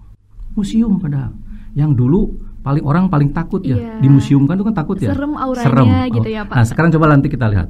Museum 0.53 0.97
padahal 1.01 1.33
yang 1.77 1.93
dulu 1.93 2.33
paling 2.65 2.81
orang 2.81 3.05
paling 3.05 3.29
takut 3.29 3.61
ya 3.61 3.77
iya. 3.77 3.93
di 4.01 4.09
museum 4.09 4.49
kan 4.49 4.57
itu 4.57 4.65
kan 4.65 4.75
takut 4.77 4.97
ya. 4.97 5.13
Serem 5.13 5.37
auranya 5.37 5.65
Serem. 5.69 5.87
gitu 6.21 6.29
ya 6.29 6.41
Pak. 6.45 6.53
Nah, 6.57 6.65
sekarang 6.65 6.89
coba 6.93 7.05
nanti 7.13 7.29
kita 7.29 7.45
lihat. 7.49 7.69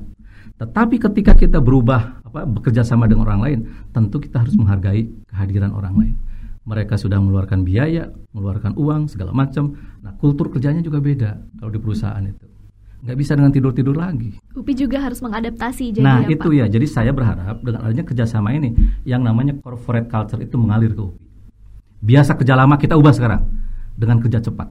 Tetapi 0.58 0.96
ketika 0.98 1.38
kita 1.38 1.62
berubah 1.62 2.26
apa 2.26 2.50
bekerja 2.50 2.82
sama 2.82 3.06
dengan 3.06 3.30
orang 3.30 3.42
lain, 3.46 3.60
tentu 3.94 4.18
kita 4.18 4.42
harus 4.42 4.58
menghargai 4.58 5.06
kehadiran 5.30 5.70
orang 5.74 5.94
lain. 5.94 6.16
Mereka 6.68 7.00
sudah 7.00 7.22
mengeluarkan 7.22 7.64
biaya, 7.64 8.12
mengeluarkan 8.34 8.76
uang 8.76 9.08
segala 9.08 9.32
macam. 9.32 9.78
Nah, 10.04 10.12
kultur 10.20 10.52
kerjanya 10.52 10.84
juga 10.84 11.00
beda 11.00 11.40
kalau 11.62 11.72
di 11.72 11.80
perusahaan 11.80 12.20
itu. 12.26 12.44
Nggak 13.08 13.18
bisa 13.22 13.32
dengan 13.38 13.54
tidur-tidur 13.54 13.96
lagi. 13.96 14.36
UPI 14.58 14.74
juga 14.74 14.98
harus 15.00 15.22
mengadaptasi. 15.22 16.02
Jadi 16.02 16.04
nah, 16.04 16.26
ya, 16.26 16.34
itu 16.34 16.50
Pak. 16.50 16.58
ya. 16.58 16.66
Jadi 16.68 16.88
saya 16.90 17.12
berharap 17.14 17.62
dengan 17.62 17.86
adanya 17.86 18.04
kerjasama 18.04 18.50
ini, 18.52 18.74
yang 19.06 19.22
namanya 19.22 19.56
corporate 19.62 20.10
culture 20.10 20.42
itu 20.42 20.58
mengalir 20.58 20.92
ke 20.92 21.02
UPI. 21.06 21.22
Biasa 21.98 22.34
kerja 22.34 22.58
lama 22.58 22.76
kita 22.76 22.98
ubah 22.98 23.14
sekarang 23.14 23.42
dengan 23.94 24.18
kerja 24.20 24.42
cepat. 24.42 24.68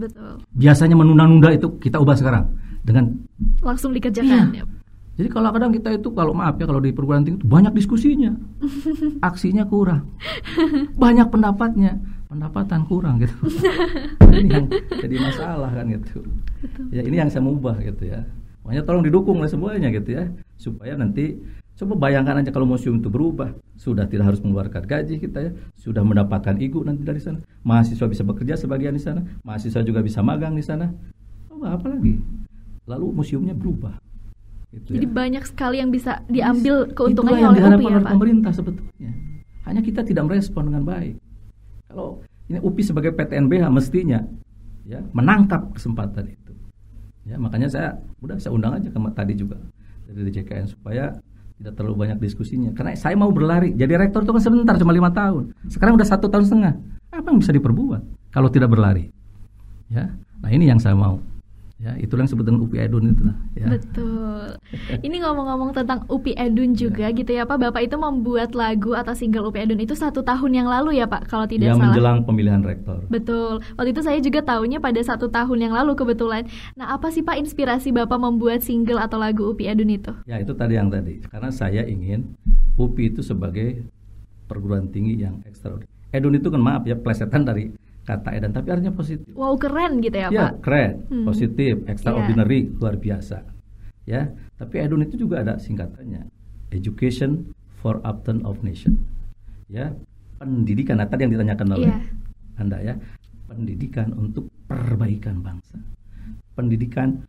Betul. 0.00 0.40
Biasanya 0.56 0.96
menunda-nunda 0.96 1.52
itu 1.52 1.76
kita 1.76 2.00
ubah 2.00 2.16
sekarang 2.16 2.48
dengan 2.82 3.12
langsung 3.60 3.92
dikerjakan. 3.92 4.56
Iya. 4.56 4.64
Ya. 4.64 4.77
Jadi 5.18 5.34
kalau 5.34 5.50
kadang 5.50 5.74
kita 5.74 5.98
itu 5.98 6.14
kalau 6.14 6.30
maaf 6.30 6.62
ya 6.62 6.64
kalau 6.70 6.78
di 6.78 6.94
perguruan 6.94 7.26
tinggi 7.26 7.42
itu 7.42 7.50
banyak 7.50 7.74
diskusinya, 7.74 8.38
aksinya 9.28 9.66
kurang, 9.66 10.14
banyak 10.94 11.26
pendapatnya, 11.26 11.98
pendapatan 12.30 12.86
kurang 12.86 13.18
gitu. 13.18 13.34
ini 14.38 14.46
yang 14.46 14.70
jadi 14.70 15.16
masalah 15.18 15.74
kan 15.74 15.90
gitu. 15.90 16.22
Ya 16.94 17.02
ini 17.02 17.18
yang 17.18 17.34
saya 17.34 17.42
ubah 17.42 17.82
gitu 17.82 18.06
ya. 18.06 18.22
Makanya 18.62 18.86
tolong 18.86 19.02
didukung 19.02 19.42
oleh 19.42 19.50
semuanya 19.50 19.90
gitu 19.90 20.22
ya, 20.22 20.30
supaya 20.54 20.94
nanti 20.94 21.34
coba 21.74 21.98
bayangkan 21.98 22.38
aja 22.38 22.54
kalau 22.54 22.70
museum 22.70 23.02
itu 23.02 23.10
berubah, 23.10 23.58
sudah 23.74 24.06
tidak 24.06 24.30
harus 24.30 24.38
mengeluarkan 24.38 24.86
gaji 24.86 25.18
kita 25.18 25.50
ya, 25.50 25.52
sudah 25.82 26.06
mendapatkan 26.06 26.54
igu 26.62 26.86
nanti 26.86 27.02
dari 27.02 27.18
sana, 27.18 27.42
mahasiswa 27.66 28.06
bisa 28.06 28.22
bekerja 28.22 28.54
sebagian 28.54 28.94
di 28.94 29.02
sana, 29.02 29.26
mahasiswa 29.42 29.82
juga 29.82 29.98
bisa 29.98 30.22
magang 30.22 30.54
di 30.54 30.62
sana, 30.62 30.94
apa, 31.50 31.74
apa 31.74 31.86
lagi? 31.90 32.22
Lalu 32.86 33.06
museumnya 33.18 33.54
berubah 33.54 34.07
Gitu 34.68 35.00
Jadi 35.00 35.06
ya. 35.08 35.12
banyak 35.16 35.44
sekali 35.48 35.76
yang 35.80 35.88
bisa 35.88 36.20
diambil 36.28 36.92
keuntungannya 36.92 37.40
yang 37.40 37.52
oleh 37.56 37.62
UPI 37.64 37.84
ya 37.88 38.00
Pak. 38.04 38.12
pemerintah 38.12 38.52
sebetulnya. 38.52 39.10
Hanya 39.64 39.80
kita 39.80 40.00
tidak 40.04 40.28
merespon 40.28 40.68
dengan 40.68 40.84
baik. 40.84 41.16
Kalau 41.88 42.20
ini 42.52 42.60
UPI 42.60 42.82
sebagai 42.84 43.12
PTNBH 43.16 43.64
mestinya 43.72 44.20
ya 44.84 45.00
menangkap 45.12 45.72
kesempatan 45.72 46.32
itu. 46.32 46.52
Ya, 47.28 47.36
makanya 47.36 47.68
saya 47.68 47.88
udah 48.24 48.40
saya 48.40 48.56
undang 48.56 48.72
aja 48.76 48.88
ke 48.88 48.98
tadi 49.12 49.36
juga 49.36 49.60
dari 50.08 50.32
DJKN 50.32 50.64
supaya 50.72 51.12
tidak 51.60 51.72
terlalu 51.76 52.08
banyak 52.08 52.18
diskusinya. 52.24 52.72
Karena 52.72 52.96
saya 52.96 53.12
mau 53.16 53.28
berlari. 53.28 53.76
Jadi 53.76 53.92
rektor 54.00 54.24
itu 54.24 54.32
kan 54.32 54.40
sebentar 54.40 54.74
cuma 54.80 54.96
lima 54.96 55.12
tahun. 55.12 55.52
Sekarang 55.68 56.00
udah 56.00 56.08
satu 56.08 56.32
tahun 56.32 56.44
setengah. 56.48 56.72
Apa 57.12 57.28
yang 57.28 57.40
bisa 57.40 57.52
diperbuat 57.52 58.32
kalau 58.32 58.48
tidak 58.48 58.72
berlari? 58.72 59.12
Ya, 59.92 60.12
nah 60.40 60.48
ini 60.48 60.68
yang 60.68 60.80
saya 60.80 60.96
mau. 60.96 61.20
Ya, 61.78 61.94
itulah 61.94 62.26
yang 62.26 62.30
disebut 62.34 62.42
dengan 62.42 62.60
UPI 62.66 62.90
Edun 62.90 63.14
itu 63.14 63.22
lah. 63.22 63.36
Ya. 63.54 63.66
Betul. 63.70 64.58
Ini 64.98 65.16
ngomong-ngomong 65.22 65.70
tentang 65.70 66.02
UPI 66.10 66.34
Edun 66.34 66.74
juga 66.74 67.06
ya. 67.06 67.14
gitu 67.14 67.30
ya 67.30 67.46
Pak. 67.46 67.54
Bapak 67.54 67.86
itu 67.86 67.94
membuat 67.94 68.50
lagu 68.58 68.98
atau 68.98 69.14
single 69.14 69.46
UPI 69.46 69.70
Edun 69.70 69.78
itu 69.78 69.94
satu 69.94 70.26
tahun 70.26 70.58
yang 70.58 70.66
lalu 70.66 70.98
ya 70.98 71.06
Pak, 71.06 71.30
kalau 71.30 71.46
tidak 71.46 71.70
ya, 71.70 71.78
salah. 71.78 71.94
menjelang 71.94 72.26
pemilihan 72.26 72.66
rektor. 72.66 73.06
Betul. 73.06 73.62
Waktu 73.78 73.94
itu 73.94 74.02
saya 74.02 74.18
juga 74.18 74.42
tahunya 74.42 74.82
pada 74.82 74.98
satu 74.98 75.30
tahun 75.30 75.70
yang 75.70 75.74
lalu 75.78 75.94
kebetulan. 75.94 76.50
Nah, 76.74 76.98
apa 76.98 77.14
sih 77.14 77.22
Pak 77.22 77.38
inspirasi 77.38 77.94
Bapak 77.94 78.18
membuat 78.18 78.66
single 78.66 78.98
atau 78.98 79.22
lagu 79.22 79.46
UPI 79.54 79.78
Edun 79.78 79.94
itu? 79.94 80.10
Ya, 80.26 80.42
itu 80.42 80.58
tadi 80.58 80.74
yang 80.74 80.90
tadi. 80.90 81.22
Karena 81.30 81.54
saya 81.54 81.86
ingin 81.86 82.34
UPI 82.74 83.14
itu 83.14 83.22
sebagai 83.22 83.86
perguruan 84.50 84.90
tinggi 84.90 85.22
yang 85.22 85.46
ekstraordinari. 85.46 85.94
Edun 86.10 86.34
itu 86.34 86.50
kan 86.50 86.58
maaf 86.58 86.82
ya 86.90 86.98
plesetan 86.98 87.46
dari 87.46 87.70
kata 88.08 88.32
edan 88.32 88.56
tapi 88.56 88.72
artinya 88.72 88.96
positif. 88.96 89.28
Wow 89.36 89.60
keren 89.60 90.00
gitu 90.00 90.16
ya, 90.16 90.32
ya 90.32 90.48
Pak. 90.48 90.64
keren, 90.64 90.92
hmm. 91.12 91.26
positif, 91.28 91.74
extraordinary, 91.84 92.64
yeah. 92.64 92.76
luar 92.80 92.96
biasa. 92.96 93.38
Ya, 94.08 94.32
tapi 94.56 94.80
edun 94.80 95.04
itu 95.04 95.20
juga 95.20 95.44
ada 95.44 95.60
singkatannya. 95.60 96.24
Education 96.72 97.52
for 97.76 98.00
Upton 98.08 98.40
of 98.48 98.64
Nation. 98.64 98.96
Ya, 99.68 99.92
pendidikan. 100.40 100.96
Nah, 100.96 101.04
tadi 101.04 101.28
yang 101.28 101.36
ditanyakan 101.36 101.68
oleh 101.76 101.92
yeah. 101.92 102.56
Anda 102.56 102.78
ya, 102.80 102.94
pendidikan 103.44 104.16
untuk 104.16 104.48
perbaikan 104.64 105.44
bangsa. 105.44 105.76
Pendidikan 106.56 107.20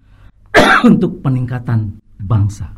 untuk 0.90 1.20
peningkatan 1.20 2.00
bangsa. 2.24 2.72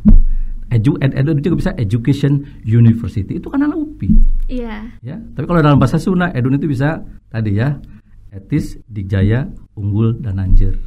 Edu, 0.71 0.95
ed, 1.03 1.11
edu 1.19 1.35
juga 1.43 1.55
bisa 1.67 1.71
education 1.75 2.47
university 2.63 3.35
itu 3.35 3.51
kan 3.51 3.59
anak 3.59 3.75
UPI. 3.75 4.07
Iya. 4.47 4.87
Ya, 5.03 5.19
tapi 5.35 5.43
kalau 5.43 5.59
dalam 5.59 5.75
bahasa 5.75 5.99
Sunda 5.99 6.31
edun 6.31 6.55
itu 6.55 6.71
bisa 6.71 7.03
tadi 7.27 7.59
ya 7.59 7.75
etis, 8.31 8.79
dikjaya, 8.87 9.51
unggul 9.75 10.15
dan 10.23 10.39
anjir. 10.39 10.79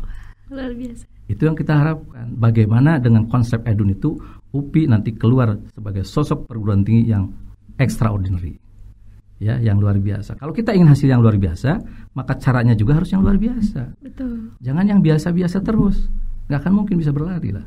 Luar 0.49 0.73
biasa. 0.73 1.05
Itu 1.29 1.49
yang 1.49 1.57
kita 1.57 1.77
harapkan. 1.77 2.33
Bagaimana 2.37 2.97
dengan 2.97 3.29
konsep 3.29 3.61
edun 3.68 3.92
itu 3.92 4.16
UPI 4.57 4.88
nanti 4.88 5.12
keluar 5.12 5.57
sebagai 5.73 6.05
sosok 6.05 6.49
perguruan 6.49 6.85
tinggi 6.85 7.12
yang 7.12 7.29
extraordinary. 7.77 8.57
Ya, 9.42 9.61
yang 9.61 9.77
luar 9.77 10.01
biasa. 10.01 10.40
Kalau 10.40 10.57
kita 10.57 10.73
ingin 10.73 10.88
hasil 10.88 11.11
yang 11.11 11.20
luar 11.20 11.37
biasa, 11.37 11.77
maka 12.16 12.38
caranya 12.40 12.73
juga 12.73 12.97
harus 12.97 13.12
yang 13.12 13.20
luar 13.20 13.37
biasa. 13.37 14.01
Betul. 14.01 14.57
Jangan 14.64 14.85
yang 14.88 15.01
biasa-biasa 15.05 15.61
terus. 15.61 16.09
Nggak 16.49 16.64
akan 16.64 16.73
mungkin 16.73 16.97
bisa 16.97 17.12
berlari 17.12 17.53
lah. 17.53 17.66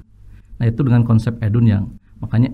Nah, 0.58 0.66
itu 0.66 0.82
dengan 0.82 1.06
konsep 1.06 1.38
edun 1.38 1.70
yang 1.70 1.84
Makanya 2.22 2.50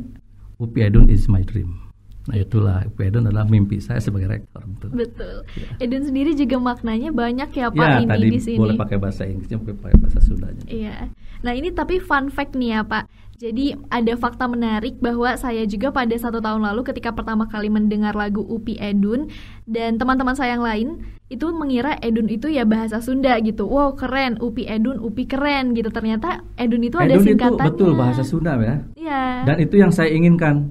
UPI 0.59 0.91
Edun 0.91 1.07
is 1.09 1.25
my 1.31 1.43
dream. 1.43 1.83
Nah 2.23 2.39
itulah 2.39 2.87
UPI 2.87 3.11
Edun 3.11 3.27
adalah 3.27 3.43
mimpi 3.43 3.83
saya 3.83 3.99
sebagai 3.99 4.31
rektor. 4.31 4.63
Betul. 4.63 4.95
Betul. 4.95 5.35
Ya. 5.59 5.69
Edun 5.83 6.03
sendiri 6.07 6.31
juga 6.39 6.55
maknanya 6.55 7.11
banyak 7.11 7.49
ya 7.51 7.67
Pak 7.67 7.83
ya, 7.83 7.99
ini 7.99 8.05
tadi 8.07 8.27
di 8.31 8.39
sini. 8.39 8.59
boleh 8.59 8.75
pakai 8.79 8.97
bahasa 8.99 9.27
Inggrisnya, 9.27 9.59
boleh 9.59 9.75
pakai 9.75 9.97
bahasa 9.99 10.19
Sundanya. 10.23 10.63
Iya. 10.71 11.11
Nah 11.43 11.51
ini 11.51 11.75
tapi 11.75 11.99
fun 11.99 12.31
fact 12.31 12.55
nih 12.55 12.79
ya 12.79 12.81
Pak. 12.87 13.03
Jadi 13.33 13.73
ada 13.89 14.13
fakta 14.13 14.45
menarik 14.45 15.01
bahwa 15.01 15.33
saya 15.35 15.65
juga 15.65 15.89
pada 15.89 16.13
satu 16.13 16.37
tahun 16.37 16.63
lalu 16.63 16.85
ketika 16.85 17.11
pertama 17.11 17.49
kali 17.49 17.67
mendengar 17.67 18.13
lagu 18.13 18.45
Upi 18.45 18.77
Edun 18.77 19.27
dan 19.65 19.97
teman-teman 19.97 20.37
saya 20.37 20.53
yang 20.53 20.63
lain 20.63 20.87
itu 21.33 21.49
mengira 21.49 21.97
Edun 21.99 22.29
itu 22.29 22.45
ya 22.47 22.61
bahasa 22.63 23.01
Sunda 23.01 23.33
gitu. 23.41 23.65
Wow 23.65 23.97
keren, 23.97 24.37
Upi 24.37 24.69
Edun, 24.69 25.01
Upi 25.01 25.25
keren 25.25 25.73
gitu. 25.73 25.89
Ternyata 25.89 26.45
Edun 26.61 26.85
itu 26.85 27.01
ada 27.01 27.17
singkatannya. 27.17 27.57
Edun 27.57 27.57
itu 27.57 27.67
betul 27.73 27.91
bahasa 27.97 28.21
Sunda 28.21 28.53
ya. 28.61 28.75
Iya. 28.93 29.23
Dan 29.49 29.57
itu 29.59 29.75
yang 29.81 29.89
saya 29.89 30.13
inginkan. 30.13 30.69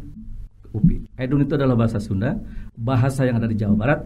Upi. 0.72 1.05
Edun 1.20 1.44
itu 1.44 1.53
adalah 1.53 1.77
bahasa 1.77 2.01
Sunda, 2.01 2.40
bahasa 2.72 3.29
yang 3.29 3.37
ada 3.37 3.51
di 3.51 3.59
Jawa 3.59 3.77
Barat 3.77 4.01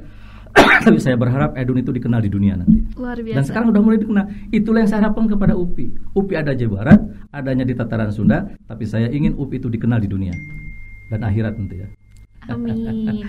tapi 0.84 0.98
saya 1.00 1.16
berharap 1.16 1.56
Edun 1.56 1.80
itu 1.80 1.92
dikenal 1.94 2.20
di 2.24 2.30
dunia 2.32 2.58
nanti. 2.58 2.80
Luar 2.96 3.16
biasa. 3.20 3.36
Dan 3.38 3.44
sekarang 3.44 3.68
udah 3.72 3.82
mulai 3.82 3.98
dikenal. 4.00 4.24
Itulah 4.50 4.84
yang 4.84 4.90
saya 4.90 5.00
harapkan 5.06 5.28
kepada 5.30 5.54
UPI. 5.54 6.16
UPI 6.16 6.34
ada 6.40 6.52
Jawa 6.52 6.72
Barat, 6.82 7.00
adanya 7.32 7.64
di 7.64 7.74
tataran 7.76 8.10
Sunda, 8.12 8.50
tapi 8.66 8.84
saya 8.84 9.08
ingin 9.12 9.36
UPI 9.36 9.56
itu 9.62 9.68
dikenal 9.72 10.02
di 10.02 10.08
dunia 10.10 10.34
dan 11.10 11.22
akhirat 11.22 11.54
nanti 11.56 11.84
ya. 11.84 11.88
Amin. 12.50 13.26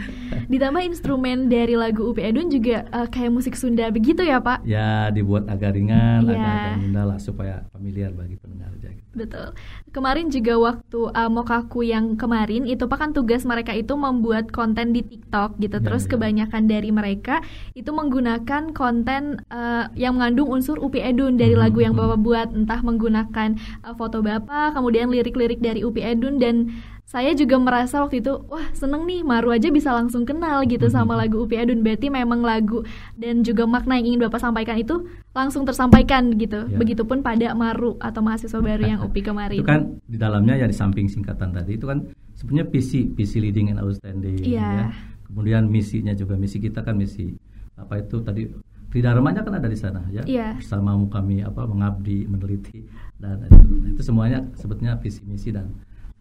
Ditambah 0.48 0.82
instrumen 0.86 1.50
dari 1.50 1.74
lagu 1.74 2.08
Upi 2.08 2.22
Edun 2.24 2.48
juga 2.48 2.86
uh, 2.94 3.08
kayak 3.10 3.32
musik 3.34 3.58
Sunda 3.58 3.90
begitu 3.90 4.22
ya 4.22 4.38
Pak? 4.38 4.64
Ya 4.64 5.10
dibuat 5.10 5.50
agak 5.50 5.76
ringan, 5.76 6.24
ya. 6.30 6.38
agak, 6.38 6.56
agak 6.86 7.06
lah 7.06 7.20
supaya 7.20 7.56
familiar 7.74 8.14
bagi 8.14 8.38
pendengar 8.38 8.72
aja. 8.78 8.90
Gitu. 8.94 9.08
Betul. 9.18 9.48
Kemarin 9.92 10.30
juga 10.30 10.54
waktu 10.62 11.00
uh, 11.10 11.32
Mokaku 11.32 11.82
yang 11.82 12.16
kemarin 12.16 12.70
itu 12.70 12.86
Pak 12.86 12.98
kan 13.02 13.12
tugas 13.12 13.44
mereka 13.44 13.74
itu 13.74 13.98
membuat 13.98 14.54
konten 14.54 14.94
di 14.94 15.02
TikTok 15.02 15.58
gitu. 15.58 15.82
Ya, 15.82 15.84
Terus 15.84 16.04
ya. 16.06 16.10
kebanyakan 16.16 16.64
dari 16.70 16.90
mereka 16.94 17.42
itu 17.74 17.90
menggunakan 17.90 18.72
konten 18.78 19.42
uh, 19.50 19.90
yang 19.98 20.22
mengandung 20.22 20.54
unsur 20.54 20.78
Upi 20.78 21.02
Edun 21.02 21.36
dari 21.36 21.58
hmm, 21.58 21.64
lagu 21.66 21.80
yang 21.82 21.98
hmm. 21.98 22.02
Bapak 22.06 22.20
buat, 22.22 22.48
entah 22.54 22.82
menggunakan 22.86 23.50
uh, 23.82 23.94
foto 23.98 24.22
Bapak, 24.22 24.78
kemudian 24.78 25.10
lirik-lirik 25.10 25.60
dari 25.60 25.82
Upi 25.82 26.06
Edun 26.06 26.38
dan 26.38 26.70
saya 27.08 27.32
juga 27.32 27.56
merasa 27.56 28.04
waktu 28.04 28.20
itu 28.20 28.36
wah 28.52 28.68
seneng 28.76 29.08
nih 29.08 29.24
Maru 29.24 29.56
aja 29.56 29.72
bisa 29.72 29.96
langsung 29.96 30.28
kenal 30.28 30.68
gitu 30.68 30.92
sama 30.92 31.16
lagu 31.16 31.40
Upi 31.40 31.56
Adun 31.56 31.80
berarti 31.80 32.12
memang 32.12 32.44
lagu 32.44 32.84
dan 33.16 33.48
juga 33.48 33.64
makna 33.64 33.96
yang 33.96 34.12
ingin 34.12 34.28
Bapak 34.28 34.44
sampaikan 34.44 34.76
itu 34.76 35.08
langsung 35.32 35.64
tersampaikan 35.64 36.36
gitu. 36.36 36.68
Ya. 36.68 36.76
Begitupun 36.76 37.24
pada 37.24 37.56
Maru 37.56 37.96
atau 38.04 38.20
mahasiswa 38.20 38.60
baru 38.60 38.84
yang 38.84 39.00
Upi 39.08 39.24
kemarin. 39.24 39.56
Itu 39.56 39.64
kan 39.64 40.04
di 40.04 40.20
dalamnya 40.20 40.60
ya 40.60 40.68
di 40.68 40.76
samping 40.76 41.08
singkatan 41.08 41.56
tadi 41.56 41.80
itu 41.80 41.88
kan 41.88 42.12
sebenarnya 42.36 42.68
visi 42.76 43.08
visi 43.16 43.40
leading 43.40 43.72
and 43.72 43.80
outstanding 43.80 44.44
ya. 44.44 44.60
ya. 44.60 44.88
Kemudian 45.32 45.72
misinya 45.72 46.12
juga 46.12 46.36
misi 46.36 46.60
kita 46.60 46.84
kan 46.84 47.00
misi 47.00 47.32
apa 47.80 48.04
itu 48.04 48.20
tadi 48.20 48.52
Tridharmanya 48.88 49.48
kan 49.48 49.56
ada 49.56 49.72
di 49.72 49.80
sana 49.80 50.04
ya. 50.12 50.28
ya. 50.28 50.60
Bersamamu 50.60 51.08
kami 51.08 51.40
apa 51.40 51.64
mengabdi, 51.64 52.28
meneliti 52.28 52.84
dan 53.16 53.48
itu, 53.48 53.96
itu 53.96 54.02
semuanya 54.04 54.44
sebetulnya 54.60 55.00
visi 55.00 55.24
misi 55.24 55.56
dan 55.56 55.72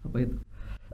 apa 0.07 0.23
itu 0.23 0.39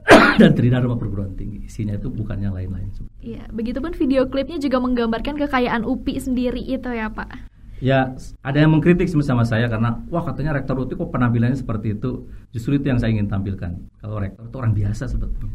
dan 0.41 0.51
Tridharma 0.57 0.99
perguruan 0.99 1.33
tinggi 1.37 1.67
isinya 1.67 1.95
itu 1.95 2.11
bukan 2.11 2.39
yang 2.41 2.53
lain-lain. 2.55 2.89
Iya, 3.23 3.47
begitupun 3.51 3.95
video 3.95 4.27
klipnya 4.27 4.59
juga 4.59 4.81
menggambarkan 4.83 5.39
kekayaan 5.39 5.87
UPI 5.87 6.19
sendiri 6.19 6.61
itu 6.63 6.89
ya 6.91 7.07
Pak. 7.11 7.51
Ya, 7.83 8.15
ada 8.39 8.57
yang 8.63 8.71
mengkritik 8.71 9.11
sama 9.11 9.43
saya 9.43 9.67
karena 9.67 9.99
wah 10.07 10.23
katanya 10.23 10.55
rektor 10.55 10.79
UPI 10.79 10.95
kok 10.95 11.11
penampilannya 11.11 11.59
seperti 11.59 11.99
itu. 11.99 12.27
Justru 12.55 12.79
itu 12.79 12.87
yang 12.87 12.99
saya 12.99 13.11
ingin 13.11 13.27
tampilkan. 13.27 13.75
Kalau 13.99 14.19
rektor 14.23 14.47
itu 14.47 14.55
orang 14.55 14.71
biasa 14.71 15.03
sebetulnya. 15.11 15.51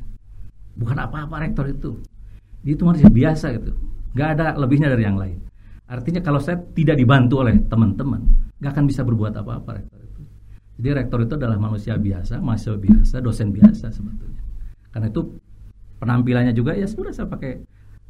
Bukan 0.76 0.96
apa-apa 0.96 1.40
rektor 1.40 1.64
itu. 1.68 1.96
Dia 2.61 2.76
itu 2.76 2.84
manusia 2.84 3.08
biasa 3.08 3.56
gitu. 3.56 3.72
Gak 4.12 4.28
ada 4.37 4.56
lebihnya 4.61 4.92
dari 4.92 5.08
yang 5.08 5.16
lain. 5.16 5.40
Artinya 5.88 6.20
kalau 6.20 6.37
saya 6.37 6.61
tidak 6.76 7.00
dibantu 7.00 7.40
oleh 7.40 7.64
teman-teman, 7.64 8.28
gak 8.61 8.76
akan 8.76 8.84
bisa 8.84 9.00
berbuat 9.08 9.32
apa-apa 9.32 9.80
rektor. 9.80 9.98
Jadi 10.78 10.88
rektor 10.94 11.18
itu 11.26 11.34
adalah 11.34 11.58
manusia 11.58 11.98
biasa, 11.98 12.38
mahasiswa 12.38 12.78
biasa, 12.78 13.18
dosen 13.18 13.50
biasa 13.50 13.90
sebetulnya. 13.90 14.42
Karena 14.94 15.10
itu 15.10 15.36
penampilannya 15.98 16.54
juga 16.54 16.78
ya 16.78 16.86
sudah 16.86 17.10
saya 17.10 17.26
pakai 17.26 17.58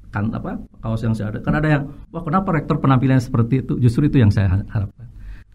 kan 0.09 0.28
apa 0.33 0.61
kaos 0.85 1.00
yang 1.00 1.16
saya 1.16 1.33
ada. 1.33 1.40
Karena 1.40 1.59
ada 1.64 1.70
yang 1.72 1.85
wah 2.12 2.20
kenapa 2.20 2.52
rektor 2.52 2.76
penampilannya 2.76 3.24
seperti 3.24 3.64
itu? 3.64 3.81
Justru 3.81 4.12
itu 4.12 4.20
yang 4.20 4.28
saya 4.28 4.62
harapkan. 4.68 5.09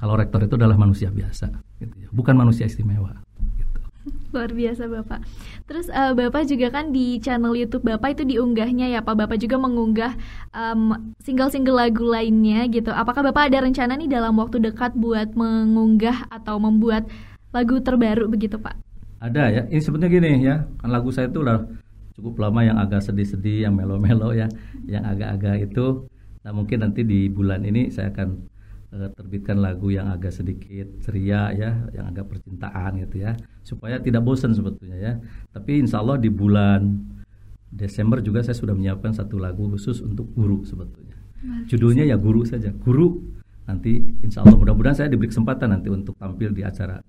Kalau 0.04 0.20
rektor 0.20 0.44
itu 0.44 0.60
adalah 0.60 0.76
manusia 0.76 1.08
biasa, 1.08 1.48
gitu 1.80 1.96
ya. 1.96 2.10
bukan 2.12 2.36
manusia 2.36 2.68
istimewa. 2.68 3.23
Luar 4.34 4.52
biasa 4.52 4.88
Bapak. 4.90 5.24
Terus 5.68 5.88
uh, 5.88 6.12
Bapak 6.12 6.48
juga 6.48 6.68
kan 6.74 6.92
di 6.92 7.18
channel 7.24 7.56
YouTube 7.56 7.88
Bapak 7.88 8.20
itu 8.20 8.24
diunggahnya 8.28 8.92
ya 8.92 9.00
Pak. 9.00 9.16
Bapak 9.16 9.38
juga 9.40 9.56
mengunggah 9.60 10.14
um, 10.52 11.14
single-single 11.24 11.78
lagu 11.78 12.04
lainnya 12.04 12.68
gitu. 12.68 12.92
Apakah 12.92 13.24
Bapak 13.24 13.52
ada 13.52 13.64
rencana 13.64 13.96
nih 13.96 14.12
dalam 14.12 14.36
waktu 14.36 14.60
dekat 14.60 14.96
buat 14.98 15.34
mengunggah 15.34 16.28
atau 16.28 16.60
membuat 16.60 17.08
lagu 17.56 17.80
terbaru 17.80 18.28
begitu 18.28 18.60
Pak? 18.60 18.76
Ada 19.24 19.44
ya. 19.50 19.62
Ini 19.72 19.80
sebetulnya 19.80 20.12
gini 20.12 20.32
ya. 20.44 20.68
Kan 20.84 20.90
lagu 20.92 21.10
saya 21.16 21.32
itu 21.32 21.40
udah 21.40 21.64
cukup 22.14 22.44
lama 22.44 22.62
yang 22.62 22.78
agak 22.78 23.02
sedih-sedih, 23.02 23.66
yang 23.66 23.74
melo-melo 23.74 24.36
ya, 24.36 24.52
yang 24.86 25.08
agak-agak 25.08 25.72
itu. 25.72 26.06
Nah 26.44 26.52
mungkin 26.52 26.84
nanti 26.84 27.08
di 27.08 27.32
bulan 27.32 27.64
ini 27.64 27.88
saya 27.88 28.12
akan 28.12 28.53
uh, 28.94 29.10
terbitkan 29.18 29.58
lagu 29.58 29.90
yang 29.90 30.14
agak 30.14 30.30
sedikit 30.30 30.86
ceria 31.02 31.50
ya, 31.52 31.90
yang 31.92 32.14
agak 32.14 32.30
percintaan 32.30 33.02
gitu 33.02 33.26
ya, 33.26 33.34
supaya 33.66 33.98
tidak 33.98 34.22
bosan 34.22 34.54
sebetulnya 34.54 34.98
ya. 35.02 35.14
Tapi 35.50 35.82
insya 35.82 36.00
Allah 36.00 36.22
di 36.22 36.30
bulan 36.30 37.02
Desember 37.74 38.22
juga 38.22 38.46
saya 38.46 38.54
sudah 38.54 38.78
menyiapkan 38.78 39.18
satu 39.18 39.42
lagu 39.42 39.66
khusus 39.74 40.06
untuk 40.06 40.30
guru 40.38 40.62
sebetulnya. 40.62 41.18
Judulnya 41.68 42.08
ya 42.08 42.16
guru 42.16 42.46
saja, 42.48 42.72
guru. 42.72 43.20
Nanti 43.68 44.00
insya 44.24 44.46
Allah 44.46 44.56
mudah-mudahan 44.56 44.96
saya 44.96 45.10
diberi 45.12 45.32
kesempatan 45.32 45.74
nanti 45.74 45.90
untuk 45.92 46.16
tampil 46.16 46.52
di 46.52 46.64
acara 46.64 47.00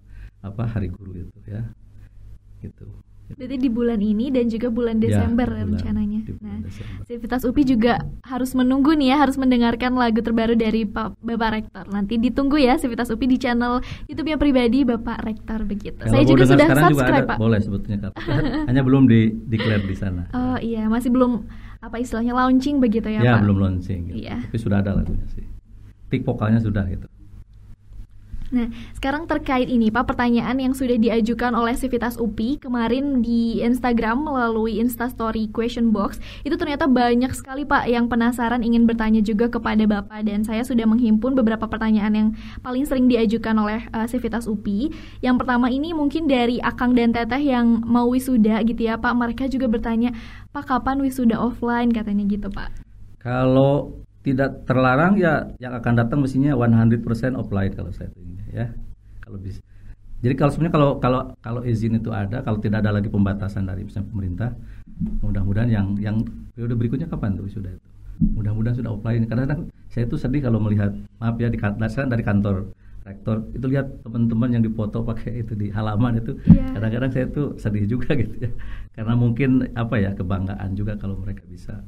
apa 0.42 0.62
Hari 0.66 0.88
Guru 0.90 1.12
itu 1.18 1.38
ya. 1.47 1.62
gitu. 2.64 2.88
Berarti 3.26 3.56
di 3.56 3.66
bulan 3.66 3.98
ini 3.98 4.28
dan 4.28 4.46
juga 4.46 4.68
bulan 4.68 4.96
Ya, 4.96 5.08
Desember 5.10 5.48
bulan- 5.48 5.66
rencananya. 5.72 6.20
di 6.22 6.32
bulan 6.34 6.44
Nah, 6.54 6.60
Desember. 6.62 7.02
Sivitas 7.04 7.42
UPI 7.42 7.62
juga 7.66 7.94
harus 8.22 8.50
menunggu 8.52 8.92
nih 8.92 9.08
ya, 9.08 9.16
harus 9.18 9.34
mendengarkan 9.34 9.92
lagu 9.94 10.20
terbaru 10.20 10.54
dari 10.54 10.84
Pak 10.84 11.18
Bapak 11.18 11.50
Rektor. 11.52 11.84
Nanti 11.88 12.14
ditunggu 12.16 12.56
ya 12.56 12.76
Sivitas 12.76 13.08
UPI 13.08 13.26
di 13.26 13.38
channel 13.38 13.80
YouTube 14.04 14.28
yang 14.28 14.38
pribadi 14.38 14.84
Bapak 14.84 15.18
Rektor 15.20 15.64
begitu. 15.64 15.96
Kalau 15.98 16.12
Saya 16.12 16.24
juga 16.24 16.44
sudah 16.44 16.66
sekarang 16.66 16.84
juga 16.87 17.00
subscribe, 17.00 17.16
ada, 17.18 17.30
Pak. 17.30 17.38
Boleh 17.38 17.58
sebetulnya 17.58 17.98
Kak. 18.02 18.12
Hanya 18.68 18.82
belum 18.82 19.02
di 19.04 19.20
declare 19.42 19.82
di 19.82 19.96
sana. 19.96 20.22
Oh 20.30 20.56
iya, 20.56 20.84
masih 20.87 21.08
belum 21.08 21.32
apa 21.80 21.96
istilahnya 21.98 22.32
launching 22.32 22.76
begitu 22.78 23.08
ya, 23.08 23.20
ya 23.20 23.32
Pak? 23.34 23.42
belum 23.42 23.56
launching 23.58 24.00
gitu. 24.08 24.16
Iya. 24.20 24.37
Tapi 24.42 24.58
sudah 24.58 24.78
ada 24.78 24.94
lagunya 24.94 25.24
sih. 25.28 25.44
Tik 26.06 26.22
vokalnya 26.22 26.60
sudah 26.60 26.84
gitu. 26.87 27.08
Nah, 28.54 28.70
sekarang 28.94 29.26
terkait 29.26 29.66
ini 29.66 29.90
Pak, 29.90 30.14
pertanyaan 30.14 30.62
yang 30.62 30.78
sudah 30.78 30.94
diajukan 30.94 31.58
oleh 31.58 31.74
Sivitas 31.74 32.14
UPI 32.14 32.62
kemarin 32.62 33.18
di 33.18 33.58
Instagram 33.58 34.22
melalui 34.22 34.78
Instastory 34.78 35.50
question 35.50 35.90
box, 35.90 36.22
itu 36.46 36.54
ternyata 36.54 36.86
banyak 36.86 37.34
sekali 37.34 37.66
Pak 37.66 37.90
yang 37.90 38.06
penasaran 38.06 38.62
ingin 38.62 38.86
bertanya 38.86 39.18
juga 39.18 39.50
kepada 39.50 39.82
Bapak 39.90 40.22
dan 40.22 40.46
saya 40.46 40.62
sudah 40.62 40.86
menghimpun 40.86 41.34
beberapa 41.34 41.66
pertanyaan 41.66 42.14
yang 42.14 42.28
paling 42.62 42.86
sering 42.86 43.10
diajukan 43.10 43.58
oleh 43.58 43.82
uh, 43.90 44.06
Sivitas 44.06 44.46
UPI. 44.46 44.94
Yang 45.18 45.42
pertama 45.42 45.66
ini 45.66 45.90
mungkin 45.90 46.30
dari 46.30 46.62
Akang 46.62 46.94
dan 46.94 47.10
Teteh 47.10 47.42
yang 47.42 47.82
mau 47.82 48.06
wisuda 48.06 48.62
gitu 48.62 48.86
ya 48.86 48.94
Pak, 48.94 49.12
mereka 49.18 49.50
juga 49.50 49.66
bertanya, 49.66 50.14
"Pak, 50.54 50.70
kapan 50.70 51.02
wisuda 51.02 51.34
offline?" 51.42 51.90
katanya 51.90 52.22
gitu, 52.30 52.46
Pak. 52.54 52.70
Kalau 53.18 54.03
tidak 54.24 54.64
terlarang 54.64 55.20
ya 55.20 55.52
yang 55.60 55.76
akan 55.76 55.92
datang 56.00 56.24
mestinya 56.24 56.56
100% 56.56 57.04
offline 57.37 57.72
kalau 57.76 57.92
saya 57.92 58.08
ini 58.16 58.40
ya. 58.50 58.72
Kalau 59.20 59.37
bisa. 59.37 59.60
Jadi 60.24 60.34
kalau 60.40 60.50
sebenarnya 60.56 60.74
kalau 60.74 60.90
kalau 60.96 61.20
kalau 61.44 61.60
izin 61.60 62.00
itu 62.00 62.08
ada, 62.08 62.40
kalau 62.40 62.56
tidak 62.56 62.80
ada 62.80 62.96
lagi 62.96 63.12
pembatasan 63.12 63.68
dari 63.68 63.84
misalnya 63.84 64.08
pemerintah, 64.08 64.48
mudah-mudahan 65.20 65.68
yang 65.68 65.87
yang 66.00 66.16
periode 66.56 66.74
berikutnya 66.80 67.08
kapan 67.12 67.37
tuh 67.37 67.44
sudah 67.52 67.68
itu. 67.68 67.88
Mudah-mudahan 68.32 68.80
sudah 68.80 68.90
offline. 68.96 69.28
Karena 69.28 69.44
kadang 69.44 69.68
saya 69.92 70.08
itu 70.08 70.16
sedih 70.16 70.40
kalau 70.48 70.56
melihat 70.64 70.96
maaf 71.20 71.37
ya 71.37 71.52
di 71.52 71.60
kantor 71.60 71.88
saya 71.92 72.08
dari 72.08 72.24
kantor 72.24 72.72
rektor 73.04 73.44
itu 73.52 73.68
lihat 73.68 74.00
teman-teman 74.00 74.48
yang 74.48 74.62
dipoto 74.64 75.04
pakai 75.04 75.44
itu 75.44 75.52
di 75.52 75.68
halaman 75.68 76.24
itu 76.24 76.40
Iya. 76.48 76.72
kadang-kadang 76.72 77.10
saya 77.12 77.26
tuh 77.28 77.52
sedih 77.60 77.84
juga 77.84 78.16
gitu 78.20 78.48
ya 78.48 78.50
karena 78.96 79.12
mungkin 79.12 79.68
apa 79.76 80.00
ya 80.00 80.16
kebanggaan 80.16 80.72
juga 80.72 80.96
kalau 80.96 81.20
mereka 81.20 81.44
bisa 81.44 81.84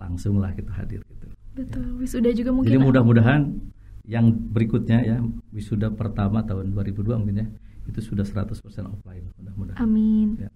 langsung 0.00 0.40
lah 0.40 0.56
kita 0.56 0.72
hadir 0.72 1.04
gitu 1.04 1.28
Betul, 1.56 1.84
wisuda 1.96 2.30
juga 2.30 2.52
mungkin. 2.52 2.68
jadi 2.68 2.78
mudah-mudahan 2.78 3.40
yang 4.04 4.28
berikutnya 4.30 5.02
ya 5.02 5.16
wisuda 5.50 5.90
pertama 5.90 6.38
tahun 6.40 6.70
2002 6.70 7.16
mungkin 7.16 7.36
ya 7.36 7.46
itu 7.84 7.98
sudah 8.00 8.22
100% 8.22 8.54
offline 8.84 9.26
mudah-mudahan 9.34 9.78
Amin. 9.78 10.36
Ya. 10.38 10.50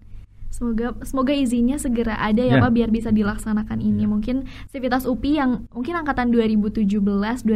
Semoga 0.48 0.98
semoga 1.00 1.30
izinnya 1.30 1.78
segera 1.78 2.18
ada 2.18 2.38
ya, 2.38 2.58
Ya. 2.58 2.60
Pak 2.60 2.72
biar 2.72 2.90
bisa 2.90 3.08
dilaksanakan 3.08 3.78
ini. 3.80 4.02
Ya. 4.02 4.08
Mungkin 4.08 4.36
Sivitas 4.66 5.02
UPI 5.04 5.32
yang 5.36 5.50
mungkin 5.70 5.94
angkatan 5.94 6.28
2017, 6.28 6.90
2018 6.90 7.46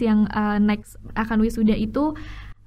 yang 0.00 0.24
uh, 0.26 0.56
next 0.58 0.96
akan 1.12 1.38
wisuda 1.38 1.72
itu 1.72 2.16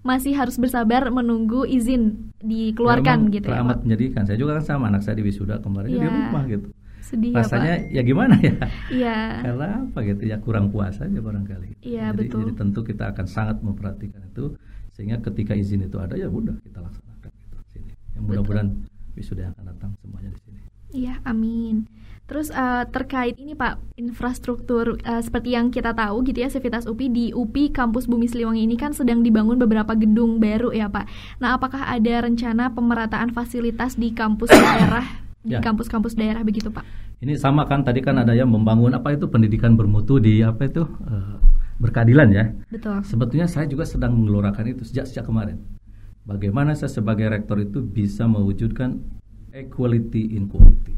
masih 0.01 0.33
harus 0.33 0.55
bersabar 0.55 1.09
menunggu 1.09 1.65
izin 1.65 2.29
dikeluarkan 2.37 3.25
Ya, 3.25 3.33
gitu 3.33 3.47
ya. 3.47 3.63
amat 3.63 3.77
Pak. 3.77 3.83
menyedihkan 3.83 4.23
saya 4.23 4.37
juga 4.37 4.59
kan 4.59 4.65
sama 4.67 4.85
anak 4.87 5.01
saya 5.01 5.15
di 5.15 5.23
wisuda 5.23 5.57
kemarin 5.59 5.89
ya 5.89 5.95
di 5.95 6.03
Ya. 6.03 6.13
rumah 6.13 6.43
gitu 6.45 6.67
Sedih 7.03 7.35
rasanya 7.35 7.83
ya, 7.91 7.99
ya 7.99 8.01
gimana 8.07 8.39
ya. 8.39 8.55
Iya. 8.87 9.19
karena 9.43 9.67
apa 9.83 9.99
gitu 10.07 10.23
ya 10.23 10.39
kurang 10.39 10.71
puas 10.71 10.95
aja 11.03 11.19
barangkali 11.19 11.83
Iya, 11.83 12.15
betul. 12.15 12.47
jadi 12.47 12.51
tentu 12.55 12.79
kita 12.87 13.11
akan 13.11 13.25
sangat 13.27 13.59
memperhatikan 13.59 14.23
itu 14.23 14.55
sehingga 14.95 15.19
ketika 15.19 15.51
izin 15.51 15.83
itu 15.83 15.99
ada 15.99 16.15
ya 16.15 16.31
udah 16.31 16.55
kita 16.63 16.79
laksanakan 16.79 17.29
gitu 17.35 17.57
sini 17.75 17.91
yang 18.15 18.23
mudah-mudahan 18.23 18.69
wisuda 19.13 19.51
yang 19.51 19.53
akan 19.59 19.65
datang 19.75 19.91
semuanya 19.99 20.31
di 20.31 20.41
sini 20.47 20.59
Iya, 20.93 21.17
amin. 21.25 21.89
Terus 22.29 22.53
eh, 22.53 22.85
terkait 22.93 23.33
ini 23.41 23.57
Pak, 23.57 23.81
infrastruktur 23.97 25.01
eh, 25.01 25.21
seperti 25.25 25.57
yang 25.57 25.73
kita 25.73 25.91
tahu 25.97 26.21
gitu 26.21 26.45
ya, 26.45 26.53
Sivitas 26.53 26.85
UPI 26.85 27.07
di 27.09 27.25
UPI 27.33 27.73
Kampus 27.73 28.05
Bumi 28.05 28.29
Siliwangi 28.29 28.61
ini 28.61 28.77
kan 28.77 28.93
sedang 28.93 29.25
dibangun 29.25 29.57
beberapa 29.57 29.97
gedung 29.97 30.37
baru 30.37 30.69
ya 30.69 30.87
Pak. 30.93 31.09
Nah, 31.41 31.57
apakah 31.57 31.89
ada 31.89 32.29
rencana 32.29 32.71
pemerataan 32.77 33.33
fasilitas 33.33 33.97
di 33.97 34.13
kampus 34.13 34.53
daerah, 34.53 35.03
di 35.43 35.53
Ya. 35.53 35.59
kampus-kampus 35.59 36.15
daerah 36.15 36.39
begitu 36.41 36.71
Pak? 36.71 36.87
Ini 37.19 37.35
sama 37.35 37.67
kan 37.67 37.83
tadi 37.83 37.99
kan 37.99 38.15
ada 38.15 38.31
yang 38.31 38.47
membangun 38.47 38.95
apa 38.95 39.15
itu 39.15 39.27
pendidikan 39.27 39.75
bermutu 39.75 40.19
di 40.19 40.39
apa 40.39 40.67
itu 40.67 40.83
eh, 40.87 41.35
berkeadilan 41.83 42.27
ya. 42.31 42.45
Betul. 42.71 43.03
Sebetulnya 43.03 43.47
saya 43.51 43.67
juga 43.67 43.83
sedang 43.83 44.15
menggelorakan 44.15 44.71
itu 44.71 44.87
sejak 44.87 45.07
sejak 45.07 45.27
kemarin. 45.27 45.59
Bagaimana 46.23 46.71
saya 46.71 46.87
sebagai 46.87 47.27
rektor 47.27 47.59
itu 47.59 47.83
bisa 47.83 48.23
mewujudkan 48.23 49.03
equality 49.51 50.39
in 50.39 50.47
quality. 50.47 50.95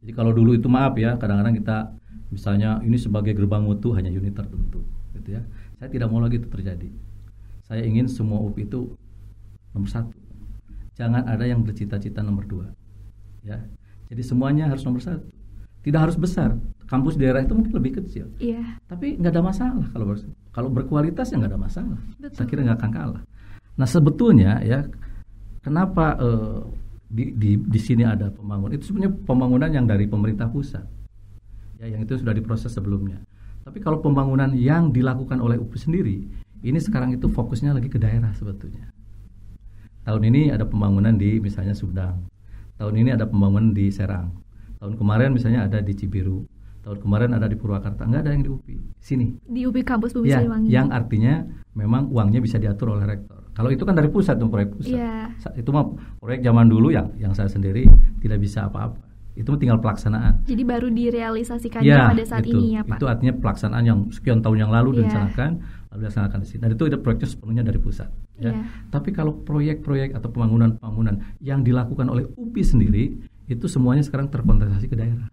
Jadi 0.00 0.12
kalau 0.16 0.32
dulu 0.32 0.56
itu 0.56 0.64
maaf 0.72 0.96
ya, 0.96 1.20
kadang-kadang 1.20 1.60
kita 1.60 1.92
misalnya 2.32 2.80
ini 2.80 2.96
sebagai 2.96 3.36
gerbang 3.36 3.60
mutu 3.60 3.92
hanya 3.92 4.08
unit 4.08 4.32
tertentu, 4.32 4.80
gitu 5.12 5.36
ya. 5.36 5.44
Saya 5.76 5.92
tidak 5.92 6.08
mau 6.08 6.24
lagi 6.24 6.40
itu 6.40 6.48
terjadi. 6.48 6.88
Saya 7.68 7.84
ingin 7.84 8.08
semua 8.08 8.40
UPI 8.40 8.64
itu 8.64 8.96
nomor 9.76 9.90
satu. 9.92 10.16
Jangan 10.96 11.28
ada 11.28 11.44
yang 11.44 11.60
bercita-cita 11.60 12.24
nomor 12.24 12.48
dua, 12.48 12.72
ya. 13.42 13.58
Jadi 14.08 14.22
semuanya 14.22 14.68
harus 14.68 14.82
nomor 14.82 15.00
satu. 15.00 15.24
Tidak 15.80 15.96
harus 15.96 16.16
besar. 16.16 16.56
Kampus 16.90 17.14
daerah 17.14 17.38
itu 17.38 17.54
mungkin 17.54 17.70
lebih 17.70 18.02
kecil 18.02 18.26
Iya. 18.42 18.66
tapi 18.90 19.14
nggak 19.14 19.30
ada 19.30 19.46
masalah 19.46 19.86
kalau 19.94 20.10
ber- 20.10 20.26
kalau 20.50 20.68
berkualitas 20.74 21.30
ya 21.30 21.38
nggak 21.38 21.54
ada 21.54 21.62
masalah 21.62 21.98
Betul. 22.18 22.34
saya 22.34 22.46
kira 22.50 22.60
nggak 22.66 22.78
akan 22.82 22.90
kalah 22.90 23.22
nah 23.78 23.86
sebetulnya 23.86 24.58
ya 24.58 24.82
kenapa 25.62 26.18
eh, 26.18 26.58
di, 27.06 27.30
di 27.30 27.50
di 27.62 27.78
sini 27.78 28.02
ada 28.02 28.26
pembangunan 28.34 28.74
itu 28.74 28.90
sebenarnya 28.90 29.14
pembangunan 29.22 29.70
yang 29.70 29.86
dari 29.86 30.10
pemerintah 30.10 30.50
pusat 30.50 30.82
ya 31.78 31.94
yang 31.94 32.02
itu 32.02 32.18
sudah 32.18 32.34
diproses 32.34 32.74
sebelumnya 32.74 33.22
tapi 33.62 33.78
kalau 33.78 34.02
pembangunan 34.02 34.50
yang 34.50 34.90
dilakukan 34.90 35.38
oleh 35.38 35.62
UPI 35.62 35.78
sendiri 35.78 36.16
ini 36.66 36.78
sekarang 36.82 37.14
itu 37.14 37.30
fokusnya 37.30 37.70
lagi 37.70 37.86
ke 37.86 38.02
daerah 38.02 38.34
sebetulnya 38.34 38.90
tahun 40.02 40.22
ini 40.26 40.50
ada 40.50 40.66
pembangunan 40.66 41.14
di 41.14 41.38
misalnya 41.38 41.70
Sumedang 41.70 42.18
tahun 42.80 42.94
ini 42.96 43.10
ada 43.12 43.28
pembangunan 43.28 43.70
di 43.70 43.86
Serang 43.88 44.32
tahun 44.80 44.96
kemarin 44.96 45.30
misalnya 45.30 45.68
ada 45.68 45.78
di 45.78 45.92
Cibiru 45.92 46.48
tahun 46.80 46.96
kemarin 46.98 47.36
ada 47.36 47.44
di 47.44 47.54
Purwakarta 47.54 48.02
nggak 48.02 48.20
ada 48.22 48.30
yang 48.32 48.40
di 48.40 48.50
UPI 48.50 48.76
sini 48.98 49.36
Di 49.42 49.68
UPI 49.68 49.84
Kampus 49.84 50.16
Bumi 50.16 50.26
ya 50.26 50.40
Siliwangi. 50.40 50.68
yang 50.68 50.88
artinya 50.88 51.44
memang 51.70 52.08
uangnya 52.08 52.40
bisa 52.40 52.56
diatur 52.56 52.96
oleh 52.96 53.04
rektor 53.06 53.44
kalau 53.52 53.68
itu 53.68 53.84
kan 53.84 53.92
dari 53.92 54.08
pusat 54.08 54.34
dong 54.34 54.48
proyek 54.48 54.72
pusat 54.72 54.96
Iya. 54.96 55.28
Sa- 55.36 55.52
itu 55.52 55.68
mah 55.68 55.84
proyek 56.16 56.40
zaman 56.40 56.66
dulu 56.66 56.88
yang 56.88 57.12
yang 57.14 57.30
saya 57.30 57.46
sendiri 57.46 57.84
tidak 58.18 58.40
bisa 58.40 58.64
apa-apa 58.64 58.96
itu 59.30 59.52
tinggal 59.54 59.76
pelaksanaan 59.78 60.40
Jadi 60.42 60.62
baru 60.64 60.88
direalisasikannya 60.90 61.86
Ya, 61.86 62.08
pada 62.08 62.24
saat 62.24 62.42
itu. 62.42 62.56
ini 62.56 62.74
ya 62.74 62.82
Pak. 62.82 62.96
Itu 62.96 63.06
artinya 63.06 63.34
pelaksanaan 63.34 63.84
yang 63.84 63.98
sekian 64.10 64.40
tahun 64.40 64.58
yang 64.58 64.70
lalu 64.70 64.88
Iya. 64.90 64.96
dilaksanakan, 64.98 65.50
lalu 65.54 65.79
dilaksanakan 65.98 66.38
di 66.44 66.46
sini. 66.46 66.60
Dan 66.62 66.70
itu 66.78 66.86
ada 66.86 66.98
proyeknya 67.02 67.28
sepenuhnya 67.28 67.62
dari 67.66 67.78
pusat. 67.82 68.06
Ya. 68.38 68.54
Iya. 68.54 68.62
Tapi 68.94 69.10
kalau 69.10 69.34
proyek-proyek 69.42 70.14
atau 70.14 70.30
pembangunan-pembangunan 70.30 71.18
yang 71.42 71.66
dilakukan 71.66 72.06
oleh 72.06 72.24
UPI 72.38 72.62
sendiri, 72.62 73.04
itu 73.50 73.66
semuanya 73.66 74.06
sekarang 74.06 74.30
terkonsentrasi 74.30 74.86
ke 74.86 74.94
daerah. 74.94 75.26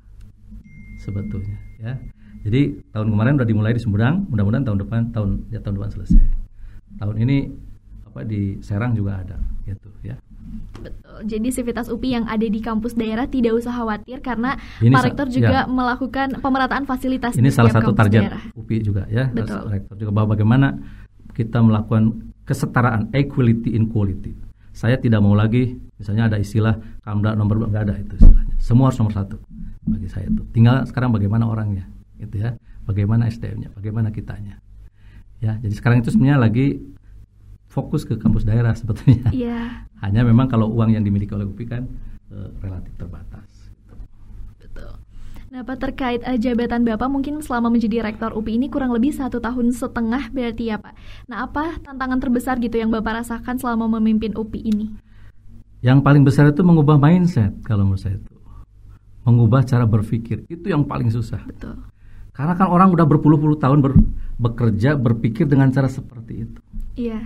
Sebetulnya, 0.97 1.57
ya. 1.77 1.93
Jadi 2.41 2.81
tahun 2.89 3.07
kemarin 3.13 3.37
sudah 3.37 3.49
dimulai 3.49 3.73
di 3.77 3.81
Sumedang, 3.81 4.25
mudah-mudahan 4.33 4.65
tahun 4.65 4.79
depan 4.81 5.01
tahun 5.13 5.29
ya 5.53 5.59
tahun 5.61 5.77
depan 5.77 5.91
selesai. 5.93 6.23
Tahun 6.97 7.15
ini 7.21 7.37
apa 8.09 8.25
di 8.25 8.57
Serang 8.65 8.97
juga 8.97 9.21
ada, 9.21 9.37
gitu 9.69 9.93
ya. 10.01 10.17
Betul. 10.77 11.17
Jadi 11.25 11.47
Sivitas 11.49 11.89
UPI 11.89 12.21
yang 12.21 12.25
ada 12.29 12.45
di 12.45 12.59
kampus 12.61 12.93
daerah 12.93 13.25
tidak 13.25 13.57
usah 13.57 13.73
khawatir 13.73 14.21
karena 14.21 14.55
Ini 14.79 14.93
Pak 14.93 15.03
Rektor 15.11 15.27
juga 15.33 15.65
ya. 15.65 15.69
melakukan 15.69 16.27
pemerataan 16.39 16.85
fasilitas 16.85 17.33
Ini 17.35 17.49
di 17.49 17.53
salah 17.53 17.73
satu 17.73 17.91
target 17.91 18.21
daerah. 18.29 18.41
UPI 18.53 18.77
juga 18.85 19.03
ya, 19.09 19.27
Betul. 19.33 19.67
rektor 19.67 19.95
juga 19.97 20.11
bahwa 20.13 20.37
bagaimana 20.37 20.77
kita 21.33 21.59
melakukan 21.61 22.33
kesetaraan 22.45 23.09
equality 23.11 23.75
in 23.75 23.89
quality. 23.91 24.31
Saya 24.71 25.01
tidak 25.01 25.25
mau 25.25 25.33
lagi 25.33 25.73
misalnya 25.97 26.29
ada 26.29 26.37
istilah 26.37 26.77
kamda 27.01 27.33
nomor 27.33 27.65
dua 27.65 27.67
nggak 27.73 27.83
ada 27.89 27.95
itu 27.97 28.13
istilahnya. 28.21 28.55
Semua 28.61 28.93
harus 28.93 28.97
nomor 29.01 29.13
satu 29.17 29.37
bagi 29.89 30.07
saya 30.07 30.29
itu. 30.29 30.45
Tinggal 30.53 30.85
sekarang 30.85 31.09
bagaimana 31.09 31.49
orangnya, 31.49 31.89
gitu 32.21 32.45
ya, 32.45 32.53
bagaimana 32.85 33.25
SDM-nya, 33.27 33.73
bagaimana 33.73 34.13
kitanya. 34.13 34.61
Ya, 35.37 35.57
jadi 35.61 35.73
sekarang 35.73 36.01
itu 36.01 36.09
sebenarnya 36.13 36.39
lagi 36.41 36.81
fokus 37.77 38.01
ke 38.09 38.17
kampus 38.17 38.41
daerah 38.41 38.73
sebetulnya. 38.73 39.29
Iya, 39.29 39.59
Hanya 40.03 40.25
memang 40.25 40.49
kalau 40.49 40.73
uang 40.73 40.97
yang 40.97 41.05
dimiliki 41.05 41.29
oleh 41.37 41.45
UPI 41.45 41.65
kan 41.69 41.85
eh, 42.33 42.49
relatif 42.57 42.89
terbatas. 42.97 43.69
betul. 44.57 44.97
Nah, 45.47 45.61
Pak 45.63 45.77
terkait 45.79 46.21
eh, 46.25 46.41
jabatan 46.41 46.81
Bapak 46.81 47.07
mungkin 47.07 47.39
selama 47.45 47.69
menjadi 47.69 48.01
rektor 48.01 48.33
UPI 48.33 48.57
ini 48.57 48.67
kurang 48.67 48.91
lebih 48.91 49.13
satu 49.13 49.37
tahun 49.37 49.69
setengah 49.71 50.33
berarti 50.33 50.73
ya 50.73 50.81
Pak. 50.81 50.93
Nah, 51.29 51.45
apa 51.45 51.77
tantangan 51.85 52.17
terbesar 52.17 52.57
gitu 52.57 52.81
yang 52.81 52.89
Bapak 52.89 53.21
rasakan 53.21 53.55
selama 53.61 53.85
memimpin 54.01 54.33
UPI 54.33 54.61
ini? 54.73 54.87
Yang 55.85 56.01
paling 56.01 56.25
besar 56.25 56.49
itu 56.49 56.65
mengubah 56.65 56.97
mindset 56.97 57.53
kalau 57.61 57.85
menurut 57.85 58.01
saya 58.01 58.17
itu. 58.17 58.33
Mengubah 59.23 59.61
cara 59.61 59.85
berpikir 59.85 60.43
itu 60.49 60.67
yang 60.73 60.83
paling 60.83 61.13
susah. 61.13 61.39
Betul. 61.45 61.77
Karena 62.33 62.53
kan 62.53 62.69
orang 62.69 62.93
udah 62.93 63.05
berpuluh-puluh 63.05 63.57
tahun 63.57 63.81
ber- 63.81 64.03
bekerja 64.37 64.93
berpikir 64.93 65.49
dengan 65.49 65.73
cara 65.73 65.89
seperti 65.89 66.45
itu. 66.45 66.59
Iya, 66.97 67.21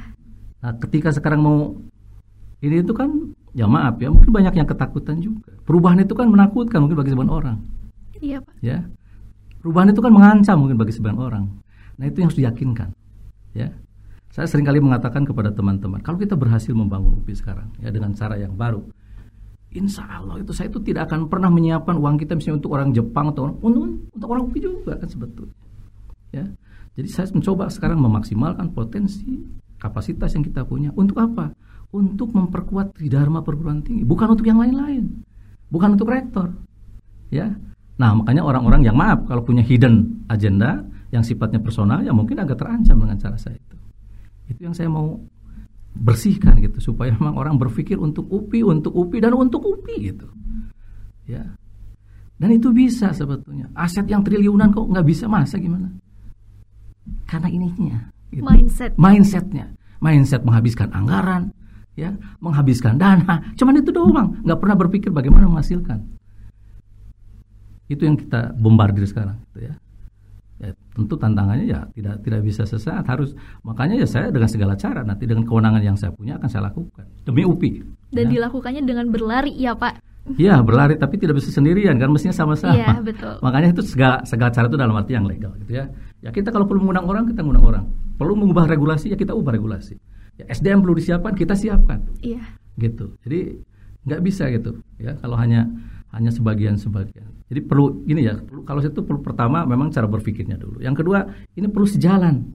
Nah, 0.62 0.72
ketika 0.78 1.10
sekarang 1.10 1.42
mau 1.42 1.60
Ini 2.62 2.86
itu 2.86 2.94
kan 2.94 3.10
ya 3.58 3.66
maaf 3.66 3.98
ya 3.98 4.14
mungkin 4.14 4.30
banyak 4.30 4.54
yang 4.54 4.70
ketakutan 4.70 5.18
juga. 5.18 5.50
Perubahan 5.66 5.98
itu 6.06 6.14
kan 6.14 6.30
menakutkan 6.30 6.86
mungkin 6.86 6.94
bagi 7.02 7.10
sebagian 7.10 7.34
orang. 7.34 7.58
Iya 8.22 8.38
pak. 8.38 8.54
Ya, 8.62 8.86
perubahan 9.66 9.90
itu 9.90 9.98
kan 9.98 10.14
mengancam 10.14 10.62
mungkin 10.62 10.78
bagi 10.78 10.94
sebagian 10.94 11.18
orang. 11.18 11.50
Nah 11.98 12.06
itu 12.06 12.22
yang 12.22 12.30
harus 12.30 12.38
diyakinkan. 12.38 12.94
Ya, 13.58 13.74
saya 14.30 14.46
sering 14.46 14.64
kali 14.64 14.78
mengatakan 14.78 15.26
kepada 15.26 15.50
teman-teman, 15.50 16.06
kalau 16.06 16.22
kita 16.22 16.38
berhasil 16.38 16.72
membangun 16.72 17.18
UPI 17.20 17.34
sekarang 17.34 17.68
ya 17.82 17.90
dengan 17.90 18.14
cara 18.14 18.38
yang 18.38 18.54
baru, 18.54 18.86
Insya 19.72 20.04
Allah 20.04 20.38
itu 20.44 20.52
saya 20.52 20.68
itu 20.68 20.84
tidak 20.84 21.10
akan 21.10 21.32
pernah 21.32 21.50
menyiapkan 21.50 21.96
uang 21.96 22.20
kita 22.20 22.36
misalnya 22.36 22.62
untuk 22.62 22.72
orang 22.76 22.92
Jepang 22.92 23.32
atau 23.32 23.56
untuk 23.58 24.06
untuk 24.12 24.28
orang 24.30 24.44
UPI 24.52 24.60
juga 24.70 25.02
kan 25.02 25.10
sebetulnya. 25.10 25.56
Ya, 26.30 26.46
jadi 26.94 27.10
saya 27.10 27.26
mencoba 27.34 27.74
sekarang 27.74 27.98
memaksimalkan 28.00 28.70
potensi 28.70 29.26
kapasitas 29.82 30.38
yang 30.38 30.46
kita 30.46 30.62
punya 30.62 30.94
untuk 30.94 31.18
apa? 31.18 31.58
Untuk 31.90 32.32
memperkuat 32.32 32.96
tridharma 32.96 33.42
perguruan 33.42 33.82
tinggi, 33.82 34.06
bukan 34.06 34.38
untuk 34.38 34.46
yang 34.46 34.62
lain-lain, 34.62 35.26
bukan 35.74 35.98
untuk 35.98 36.14
rektor. 36.14 36.54
Ya, 37.34 37.52
nah 37.98 38.14
makanya 38.14 38.46
orang-orang 38.46 38.86
yang 38.86 38.96
maaf 38.96 39.26
kalau 39.26 39.42
punya 39.42 39.66
hidden 39.66 40.24
agenda 40.30 40.86
yang 41.12 41.26
sifatnya 41.26 41.60
personal 41.60 42.00
ya 42.06 42.16
mungkin 42.16 42.40
agak 42.40 42.62
terancam 42.62 43.02
dengan 43.02 43.18
cara 43.20 43.36
saya 43.36 43.58
itu. 43.58 43.78
Itu 44.48 44.60
yang 44.70 44.76
saya 44.78 44.88
mau 44.88 45.20
bersihkan 45.92 46.56
gitu 46.64 46.80
supaya 46.80 47.12
memang 47.12 47.36
orang 47.36 47.60
berpikir 47.60 48.00
untuk 48.00 48.32
UPI, 48.32 48.64
untuk 48.64 48.96
UPI 48.96 49.20
dan 49.28 49.36
untuk 49.36 49.60
UPI 49.60 50.16
gitu. 50.16 50.28
Ya. 51.28 51.44
Dan 52.40 52.50
itu 52.56 52.72
bisa 52.72 53.12
sebetulnya. 53.12 53.70
Aset 53.76 54.08
yang 54.08 54.24
triliunan 54.24 54.72
kok 54.72 54.88
nggak 54.88 55.06
bisa 55.06 55.28
masa 55.28 55.60
gimana? 55.60 55.92
Karena 57.28 57.52
ininya. 57.52 58.21
Gitu. 58.32 58.44
Mindset. 58.48 58.92
Mindsetnya. 58.96 59.76
Mindset 60.02 60.42
menghabiskan 60.42 60.90
anggaran, 60.96 61.54
ya, 61.94 62.16
menghabiskan 62.42 62.98
dana. 62.98 63.54
Cuman 63.54 63.78
itu 63.78 63.94
doang, 63.94 64.40
nggak 64.42 64.60
pernah 64.60 64.76
berpikir 64.80 65.14
bagaimana 65.14 65.46
menghasilkan. 65.46 66.02
Itu 67.86 68.08
yang 68.08 68.18
kita 68.18 68.56
bombardir 68.58 69.06
sekarang, 69.06 69.38
gitu 69.52 69.70
ya. 69.70 69.76
Ya, 70.62 70.78
tentu 70.94 71.18
tantangannya 71.18 71.66
ya 71.66 71.90
tidak 71.90 72.22
tidak 72.22 72.46
bisa 72.46 72.70
sesaat 72.70 73.02
harus 73.10 73.34
makanya 73.66 73.98
ya 73.98 74.06
saya 74.06 74.30
dengan 74.30 74.46
segala 74.46 74.78
cara 74.78 75.02
nanti 75.02 75.26
dengan 75.26 75.42
kewenangan 75.42 75.82
yang 75.82 75.98
saya 75.98 76.14
punya 76.14 76.38
akan 76.38 76.50
saya 76.54 76.70
lakukan 76.70 77.02
demi 77.26 77.42
UPI 77.42 77.82
dan 78.14 78.30
ya. 78.30 78.38
dilakukannya 78.38 78.86
dengan 78.86 79.10
berlari 79.10 79.58
ya 79.58 79.74
Pak 79.74 80.06
Iya 80.38 80.62
berlari 80.62 81.02
tapi 81.02 81.18
tidak 81.18 81.42
bisa 81.42 81.50
sendirian 81.50 81.98
kan 81.98 82.14
mestinya 82.14 82.36
sama-sama. 82.38 82.78
Iya 82.78 83.02
betul. 83.02 83.42
Makanya 83.42 83.74
itu 83.74 83.82
segala 83.82 84.22
segala 84.22 84.54
cara 84.54 84.70
itu 84.70 84.78
dalam 84.78 84.94
arti 84.94 85.18
yang 85.18 85.26
legal 85.26 85.58
gitu 85.66 85.82
ya. 85.82 85.90
Ya 86.22 86.30
kita 86.30 86.54
kalau 86.54 86.70
perlu 86.70 86.86
mengundang 86.86 87.10
orang 87.10 87.24
kita 87.30 87.42
mengundang 87.42 87.68
orang. 87.68 87.86
Perlu 88.16 88.34
mengubah 88.38 88.70
regulasi 88.70 89.10
ya 89.10 89.18
kita 89.18 89.34
ubah 89.34 89.58
regulasi. 89.58 89.98
Ya, 90.38 90.46
SDM 90.54 90.86
perlu 90.86 90.96
disiapkan 90.98 91.34
kita 91.34 91.58
siapkan. 91.58 92.06
Iya. 92.22 92.42
Gitu. 92.78 93.18
Jadi 93.26 93.58
nggak 94.02 94.22
bisa 94.26 94.50
gitu 94.50 94.82
ya 94.98 95.14
kalau 95.22 95.38
hanya 95.38 95.70
hanya 96.14 96.30
sebagian 96.30 96.78
sebagian. 96.78 97.30
Jadi 97.52 97.62
perlu 97.68 98.06
ini 98.08 98.26
ya 98.26 98.40
perlu, 98.40 98.64
kalau 98.64 98.80
itu 98.80 99.02
perlu 99.04 99.20
pertama 99.20 99.66
memang 99.66 99.90
cara 99.90 100.06
berpikirnya 100.06 100.56
dulu. 100.56 100.80
Yang 100.80 101.04
kedua 101.04 101.26
ini 101.58 101.68
perlu 101.68 101.88
sejalan. 101.90 102.54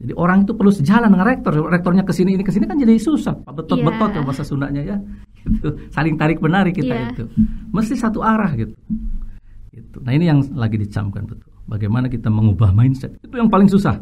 Jadi 0.00 0.16
orang 0.16 0.48
itu 0.48 0.56
perlu 0.56 0.72
sejalan 0.72 1.12
dengan 1.12 1.28
rektor. 1.28 1.52
Rektornya 1.68 2.08
ke 2.08 2.12
sini 2.16 2.32
ini 2.32 2.40
ke 2.40 2.52
sini 2.52 2.64
kan 2.64 2.80
jadi 2.80 2.96
susah. 2.96 3.36
Betot-betot 3.44 4.16
yeah. 4.16 4.20
ya 4.20 4.24
bahasa 4.24 4.42
Sundanya 4.48 4.80
ya. 4.80 4.96
Gitu. 5.44 5.92
Saling 5.92 6.16
tarik 6.16 6.40
menarik 6.40 6.72
kita 6.72 6.94
yeah. 6.96 7.12
itu. 7.12 7.24
Mesti 7.68 8.00
satu 8.00 8.24
arah 8.24 8.48
gitu. 8.56 8.72
Gitu. 9.70 9.98
Nah, 10.00 10.12
ini 10.16 10.24
yang 10.24 10.40
lagi 10.56 10.80
dicamkan 10.80 11.28
betul. 11.28 11.49
Bagaimana 11.68 12.06
kita 12.08 12.28
mengubah 12.32 12.72
mindset. 12.72 13.16
Itu 13.20 13.36
yang 13.36 13.48
paling 13.52 13.68
susah. 13.68 14.00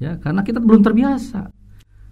Ya, 0.00 0.16
karena 0.16 0.40
kita 0.40 0.58
belum 0.58 0.80
terbiasa. 0.80 1.52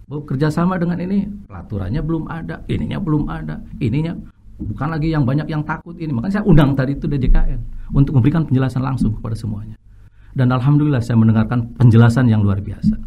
Bahwa 0.09 0.21
kerjasama 0.25 0.77
dengan 0.81 0.97
ini, 1.01 1.29
pelaturannya 1.45 2.01
belum 2.01 2.29
ada, 2.29 2.65
ininya 2.65 2.97
belum 2.97 3.29
ada, 3.29 3.61
ininya 3.77 4.17
bukan 4.59 4.87
lagi 4.91 5.13
yang 5.13 5.23
banyak 5.23 5.47
yang 5.47 5.61
takut 5.63 5.95
ini. 5.97 6.11
Makanya 6.11 6.41
saya 6.41 6.45
undang 6.45 6.73
tadi 6.75 6.97
itu 6.97 7.05
DJKN 7.05 7.91
untuk 7.95 8.17
memberikan 8.17 8.43
penjelasan 8.43 8.81
langsung 8.81 9.15
kepada 9.15 9.37
semuanya. 9.37 9.77
Dan 10.33 10.53
alhamdulillah 10.53 11.01
saya 11.01 11.17
mendengarkan 11.17 11.73
penjelasan 11.77 12.29
yang 12.29 12.45
luar 12.45 12.61
biasa. 12.61 12.97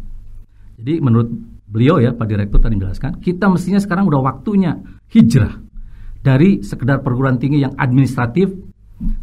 Jadi 0.79 0.99
menurut 0.99 1.31
beliau 1.69 1.97
ya 2.01 2.11
Pak 2.11 2.27
Direktur 2.27 2.59
tadi 2.59 2.75
menjelaskan, 2.75 3.23
kita 3.23 3.47
mestinya 3.47 3.79
sekarang 3.79 4.05
udah 4.07 4.19
waktunya 4.19 4.75
hijrah 5.07 5.55
dari 6.23 6.63
sekedar 6.63 7.03
perguruan 7.03 7.39
tinggi 7.39 7.63
yang 7.63 7.75
administratif, 7.79 8.51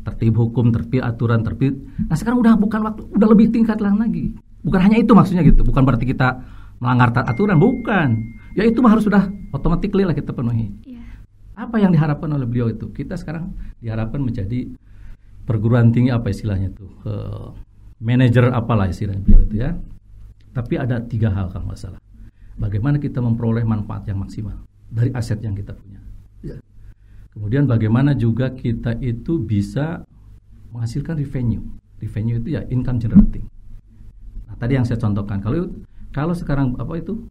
tertib 0.05 0.37
hukum, 0.37 0.75
tertib 0.75 1.03
aturan, 1.03 1.41
tertib. 1.47 1.79
Nah 2.09 2.17
sekarang 2.17 2.43
udah 2.43 2.55
bukan 2.59 2.81
waktu, 2.85 3.03
udah 3.17 3.29
lebih 3.31 3.53
tingkat 3.55 3.79
lagi. 3.81 4.35
Bukan 4.61 4.81
hanya 4.81 5.01
itu 5.01 5.13
maksudnya 5.17 5.41
gitu, 5.41 5.65
bukan 5.65 5.83
berarti 5.89 6.05
kita 6.05 6.43
melanggar 6.81 7.13
aturan, 7.25 7.57
bukan. 7.57 8.09
Ya 8.57 8.67
itu 8.67 8.83
harus 8.85 9.07
sudah 9.07 9.31
otomatis 9.55 9.89
lah 9.95 10.17
kita 10.17 10.35
penuhi. 10.35 10.69
Yeah. 10.85 11.07
Apa 11.57 11.81
yang 11.81 11.95
diharapkan 11.95 12.29
oleh 12.33 12.49
beliau 12.49 12.73
itu? 12.73 12.91
Kita 12.91 13.15
sekarang 13.17 13.53
diharapkan 13.79 14.21
menjadi 14.21 14.69
perguruan 15.45 15.93
tinggi 15.95 16.11
apa 16.13 16.29
istilahnya 16.33 16.73
tuh? 16.73 16.91
Uh, 17.05 17.49
manajer 18.01 18.49
apalah 18.51 18.89
istilahnya 18.89 19.23
beliau 19.23 19.41
itu 19.45 19.55
ya. 19.61 19.77
Tapi 20.51 20.75
ada 20.77 20.99
tiga 21.05 21.31
hal 21.31 21.53
kalau 21.53 21.71
nggak 21.71 21.81
salah. 21.81 22.01
Bagaimana 22.59 23.01
kita 23.01 23.23
memperoleh 23.23 23.65
manfaat 23.65 24.05
yang 24.11 24.21
maksimal 24.21 24.61
dari 24.91 25.15
aset 25.15 25.41
yang 25.41 25.55
kita 25.55 25.73
punya. 25.73 26.03
Kemudian 27.31 27.65
bagaimana 27.71 28.13
juga 28.19 28.51
kita 28.51 28.99
itu 28.99 29.39
bisa 29.39 30.03
menghasilkan 30.75 31.19
revenue. 31.19 31.63
Revenue 32.03 32.43
itu 32.43 32.49
ya 32.59 32.67
income 32.71 32.99
generating. 32.99 33.47
Nah, 34.51 34.55
tadi 34.59 34.75
yang 34.75 34.87
saya 34.87 34.99
contohkan 34.99 35.39
kalau 35.39 35.71
kalau 36.11 36.35
sekarang 36.35 36.75
apa 36.79 36.99
itu 36.99 37.23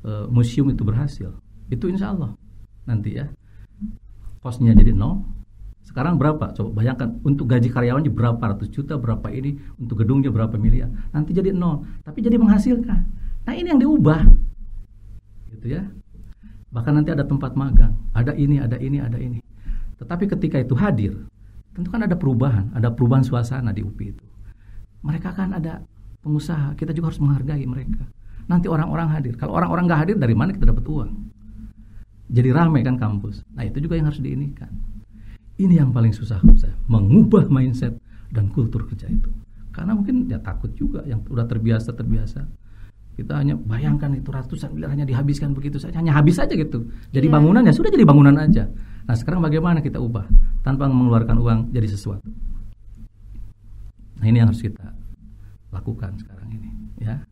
e, 0.00 0.28
museum 0.32 0.72
itu 0.72 0.80
berhasil, 0.80 1.36
itu 1.68 1.84
insya 1.92 2.16
Allah 2.16 2.32
nanti 2.88 3.16
ya 3.16 3.28
kosnya 4.44 4.76
jadi 4.76 4.92
nol, 4.92 5.24
sekarang 5.84 6.20
berapa? 6.20 6.52
Coba 6.52 6.84
bayangkan 6.84 7.16
untuk 7.24 7.48
gaji 7.48 7.72
karyawannya 7.72 8.12
berapa 8.12 8.40
ratus 8.40 8.68
juta, 8.68 9.00
berapa 9.00 9.24
ini, 9.32 9.56
untuk 9.80 10.04
gedungnya 10.04 10.28
berapa 10.28 10.56
miliar. 10.60 10.92
Nanti 11.16 11.32
jadi 11.32 11.52
nol, 11.52 11.84
tapi 12.04 12.20
jadi 12.20 12.36
menghasilkan. 12.36 13.00
Nah 13.44 13.54
ini 13.56 13.72
yang 13.72 13.80
diubah, 13.80 14.20
gitu 15.52 15.66
ya. 15.80 15.88
Bahkan 16.74 16.92
nanti 16.98 17.14
ada 17.14 17.22
tempat 17.22 17.54
magang, 17.54 17.94
ada 18.10 18.34
ini, 18.34 18.58
ada 18.58 18.74
ini, 18.82 18.98
ada 18.98 19.14
ini. 19.14 19.38
Tetapi 20.02 20.26
ketika 20.26 20.58
itu 20.58 20.74
hadir, 20.74 21.14
tentu 21.70 21.86
kan 21.86 22.02
ada 22.02 22.18
perubahan, 22.18 22.74
ada 22.74 22.90
perubahan 22.90 23.22
suasana 23.22 23.70
di 23.70 23.86
UPI 23.86 24.10
itu. 24.10 24.26
Mereka 25.06 25.30
kan 25.38 25.54
ada 25.54 25.86
pengusaha, 26.26 26.74
kita 26.74 26.90
juga 26.90 27.14
harus 27.14 27.22
menghargai 27.22 27.62
mereka. 27.62 28.02
Nanti 28.50 28.66
orang-orang 28.66 29.06
hadir. 29.14 29.38
Kalau 29.38 29.54
orang-orang 29.54 29.86
nggak 29.86 30.00
hadir, 30.02 30.16
dari 30.18 30.34
mana 30.34 30.50
kita 30.50 30.66
dapat 30.66 30.82
uang? 30.82 31.10
Jadi 32.34 32.48
ramai 32.50 32.82
kan 32.82 32.98
kampus. 32.98 33.46
Nah 33.54 33.62
itu 33.62 33.78
juga 33.78 33.94
yang 33.94 34.10
harus 34.10 34.18
diinikan. 34.18 34.72
Ini 35.54 35.78
yang 35.86 35.94
paling 35.94 36.10
susah 36.10 36.42
saya, 36.58 36.74
mengubah 36.90 37.46
mindset 37.46 37.94
dan 38.34 38.50
kultur 38.50 38.90
kerja 38.90 39.06
itu. 39.06 39.30
Karena 39.70 39.94
mungkin 39.94 40.26
ya 40.26 40.42
takut 40.42 40.74
juga 40.74 41.06
yang 41.06 41.22
udah 41.22 41.46
terbiasa 41.46 41.94
terbiasa. 41.94 42.42
Kita 43.14 43.38
hanya 43.38 43.54
bayangkan 43.54 44.10
itu 44.18 44.26
ratusan 44.34 44.74
miliar 44.74 44.90
hanya 44.90 45.06
dihabiskan 45.06 45.54
begitu 45.54 45.78
saja, 45.78 45.94
hanya 46.02 46.10
habis 46.10 46.34
saja 46.34 46.50
gitu. 46.58 46.90
Jadi 47.14 47.30
yeah. 47.30 47.34
bangunan 47.38 47.62
ya 47.62 47.70
sudah 47.70 47.90
jadi 47.94 48.02
bangunan 48.02 48.34
aja. 48.34 48.66
Nah 49.06 49.14
sekarang 49.14 49.38
bagaimana 49.38 49.78
kita 49.78 50.02
ubah 50.02 50.26
tanpa 50.66 50.90
mengeluarkan 50.90 51.38
uang 51.38 51.58
jadi 51.70 51.86
sesuatu. 51.86 52.26
Nah 54.18 54.26
ini 54.26 54.42
yang 54.42 54.50
harus 54.50 54.66
kita 54.66 54.90
lakukan 55.70 56.18
sekarang 56.18 56.48
ini, 56.58 56.70
ya. 57.02 57.22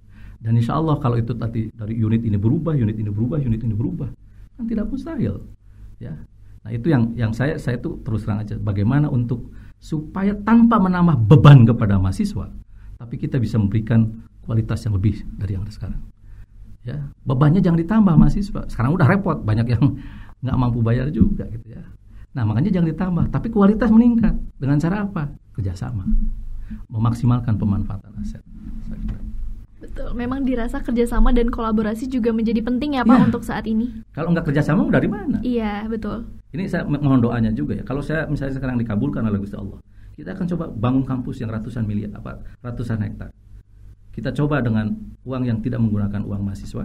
Dan 0.42 0.58
insya 0.58 0.78
Allah 0.78 0.98
kalau 0.98 1.18
itu 1.18 1.34
tadi 1.34 1.70
dari 1.70 1.94
unit 1.98 2.22
ini 2.22 2.34
berubah, 2.38 2.74
unit 2.74 2.98
ini 2.98 3.10
berubah, 3.10 3.38
unit 3.38 3.62
ini 3.62 3.74
berubah, 3.74 4.10
kan 4.58 4.64
tidak 4.66 4.90
mustahil, 4.90 5.42
ya. 6.02 6.14
Nah 6.62 6.70
itu 6.70 6.90
yang 6.90 7.14
yang 7.18 7.30
saya 7.34 7.58
saya 7.58 7.78
itu 7.78 7.98
terus 8.06 8.22
terang 8.22 8.42
aja 8.42 8.54
bagaimana 8.58 9.10
untuk 9.10 9.50
supaya 9.82 10.34
tanpa 10.46 10.78
menambah 10.78 11.26
beban 11.26 11.66
kepada 11.66 11.98
mahasiswa, 11.98 12.50
tapi 12.98 13.14
kita 13.18 13.38
bisa 13.42 13.58
memberikan 13.58 14.26
kualitas 14.42 14.82
yang 14.84 14.94
lebih 14.98 15.22
dari 15.38 15.54
yang 15.54 15.62
ada 15.62 15.72
sekarang. 15.74 16.00
Ya 16.82 16.98
bebannya 17.22 17.62
jangan 17.62 17.78
ditambah 17.78 18.14
mahasiswa. 18.18 18.66
Sekarang 18.66 18.92
udah 18.94 19.06
repot, 19.06 19.38
banyak 19.38 19.66
yang 19.70 19.84
nggak 20.42 20.56
mampu 20.58 20.82
bayar 20.82 21.08
juga 21.14 21.46
gitu 21.48 21.78
ya. 21.78 21.82
Nah 22.32 22.42
makanya 22.48 22.72
jangan 22.72 22.88
ditambah, 22.90 23.24
tapi 23.28 23.52
kualitas 23.52 23.92
meningkat 23.92 24.34
dengan 24.56 24.80
cara 24.80 25.04
apa? 25.04 25.30
Kerjasama, 25.52 26.08
memaksimalkan 26.88 27.60
pemanfaatan 27.60 28.12
aset. 28.24 28.40
Betul, 29.82 30.14
memang 30.14 30.46
dirasa 30.46 30.78
kerjasama 30.78 31.34
dan 31.34 31.50
kolaborasi 31.50 32.06
juga 32.06 32.30
menjadi 32.30 32.62
penting 32.62 32.96
ya 32.96 33.02
Pak 33.02 33.18
ya. 33.18 33.22
untuk 33.26 33.42
saat 33.42 33.66
ini. 33.66 33.90
Kalau 34.14 34.30
nggak 34.30 34.48
kerjasama 34.48 34.86
dari 34.88 35.10
mana? 35.10 35.42
Iya 35.42 35.84
betul. 35.90 36.24
Ini 36.54 36.70
saya 36.70 36.86
mohon 36.86 37.20
doanya 37.20 37.50
juga 37.52 37.76
ya. 37.76 37.84
Kalau 37.84 38.00
saya 38.00 38.24
misalnya 38.30 38.56
sekarang 38.56 38.78
dikabulkan 38.78 39.26
oleh 39.26 39.42
Gusti 39.42 39.58
Allah, 39.58 39.82
kita 40.14 40.38
akan 40.38 40.46
coba 40.54 40.64
bangun 40.70 41.04
kampus 41.04 41.42
yang 41.42 41.50
ratusan 41.50 41.84
miliar, 41.84 42.14
apa 42.14 42.40
ratusan 42.62 43.02
hektar. 43.02 43.34
Kita 44.12 44.30
coba 44.36 44.60
dengan 44.60 44.92
uang 45.24 45.42
yang 45.48 45.58
tidak 45.64 45.80
menggunakan 45.80 46.20
uang 46.22 46.42
mahasiswa 46.44 46.84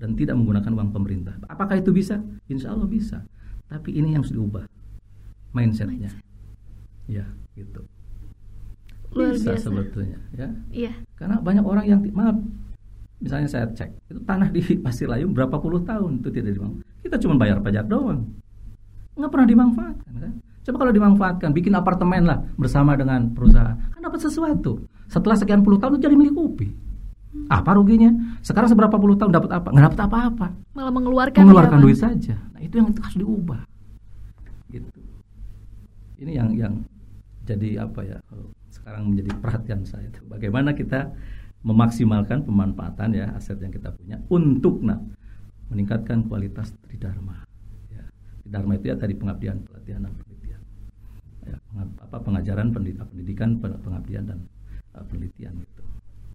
dan 0.00 0.16
tidak 0.16 0.34
menggunakan 0.40 0.72
uang 0.72 0.88
pemerintah. 0.90 1.36
Apakah 1.46 1.78
itu 1.78 1.92
bisa? 1.92 2.18
Insya 2.48 2.72
Allah 2.72 2.88
bisa. 2.88 3.22
Tapi 3.68 3.92
ini 3.92 4.16
yang 4.16 4.24
harus 4.24 4.32
diubah 4.32 4.64
mindsetnya. 5.52 6.08
Mindset. 6.08 6.24
Ya, 7.06 7.26
gitu. 7.54 7.84
Luar 9.12 9.36
bisa 9.36 9.52
biasa. 9.52 9.68
sebetulnya 9.68 10.18
ya 10.32 10.48
iya 10.72 10.92
karena 11.20 11.36
banyak 11.36 11.64
orang 11.64 11.84
yang 11.84 12.00
maaf 12.16 12.36
misalnya 13.20 13.48
saya 13.48 13.68
cek 13.68 13.90
itu 14.08 14.20
tanah 14.24 14.48
di 14.48 14.60
Pasir 14.84 15.06
Layu 15.06 15.28
berapa 15.28 15.60
puluh 15.60 15.84
tahun 15.84 16.24
itu 16.24 16.28
tidak 16.32 16.56
dimanfaatkan. 16.56 16.90
Kita 17.02 17.16
cuma 17.20 17.34
bayar 17.36 17.58
pajak 17.60 17.86
doang, 17.90 18.24
nggak 19.18 19.30
pernah 19.30 19.46
dimanfaatkan 19.46 20.12
kan? 20.16 20.32
Coba 20.62 20.76
kalau 20.86 20.92
dimanfaatkan, 20.94 21.50
bikin 21.50 21.74
apartemen 21.74 22.22
lah 22.22 22.38
bersama 22.54 22.94
dengan 22.94 23.34
perusahaan, 23.34 23.74
kan 23.74 23.98
dapat 23.98 24.22
sesuatu. 24.22 24.78
Setelah 25.12 25.36
sekian 25.36 25.60
puluh 25.60 25.76
tahun 25.76 26.00
itu 26.00 26.08
jadi 26.08 26.16
milik 26.16 26.32
UPI. 26.32 26.68
Apa 27.52 27.76
ruginya? 27.76 28.08
Sekarang 28.40 28.72
seberapa 28.72 28.96
puluh 28.96 29.20
tahun 29.20 29.28
dapat 29.28 29.52
apa? 29.52 29.68
Nggak 29.68 29.84
dapat 29.92 30.00
apa-apa. 30.08 30.46
Malah 30.72 30.92
mengeluarkan 30.92 31.44
Mengeluarkan 31.44 31.78
ya, 31.80 31.84
duit 31.84 31.98
saja. 32.00 32.36
Nah 32.56 32.60
itu 32.64 32.80
yang 32.80 32.88
harus 32.96 33.16
diubah. 33.20 33.60
Gitu. 34.72 34.88
Ini 36.24 36.32
yang 36.32 36.48
yang 36.56 36.74
jadi 37.44 37.84
apa 37.84 38.00
ya? 38.08 38.16
Sekarang 38.72 39.12
menjadi 39.12 39.36
perhatian 39.36 39.84
saya. 39.84 40.08
itu. 40.08 40.24
Bagaimana 40.24 40.72
kita 40.72 41.12
memaksimalkan 41.60 42.48
pemanfaatan 42.48 43.12
ya 43.12 43.36
aset 43.36 43.60
yang 43.60 43.70
kita 43.70 43.92
punya 43.92 44.16
untuk 44.32 44.80
nah 44.80 44.96
meningkatkan 45.68 46.24
kualitas 46.24 46.72
tridharma. 46.88 47.44
Ya. 47.92 48.04
Tridharma 48.44 48.80
itu 48.80 48.92
ya 48.92 48.96
tadi 48.96 49.12
pengabdian, 49.12 49.60
pelatihan 49.64 50.08
dan 50.08 50.12
penelitian. 50.16 50.60
Ya, 51.42 51.56
apa 52.00 52.16
pengajaran, 52.22 52.72
pendidikan, 52.72 53.06
pendidikan, 53.08 53.50
pengabdian 53.60 54.24
dan 54.24 54.38
uh, 54.94 55.04
penelitian 55.06 55.62
itu. 55.62 55.82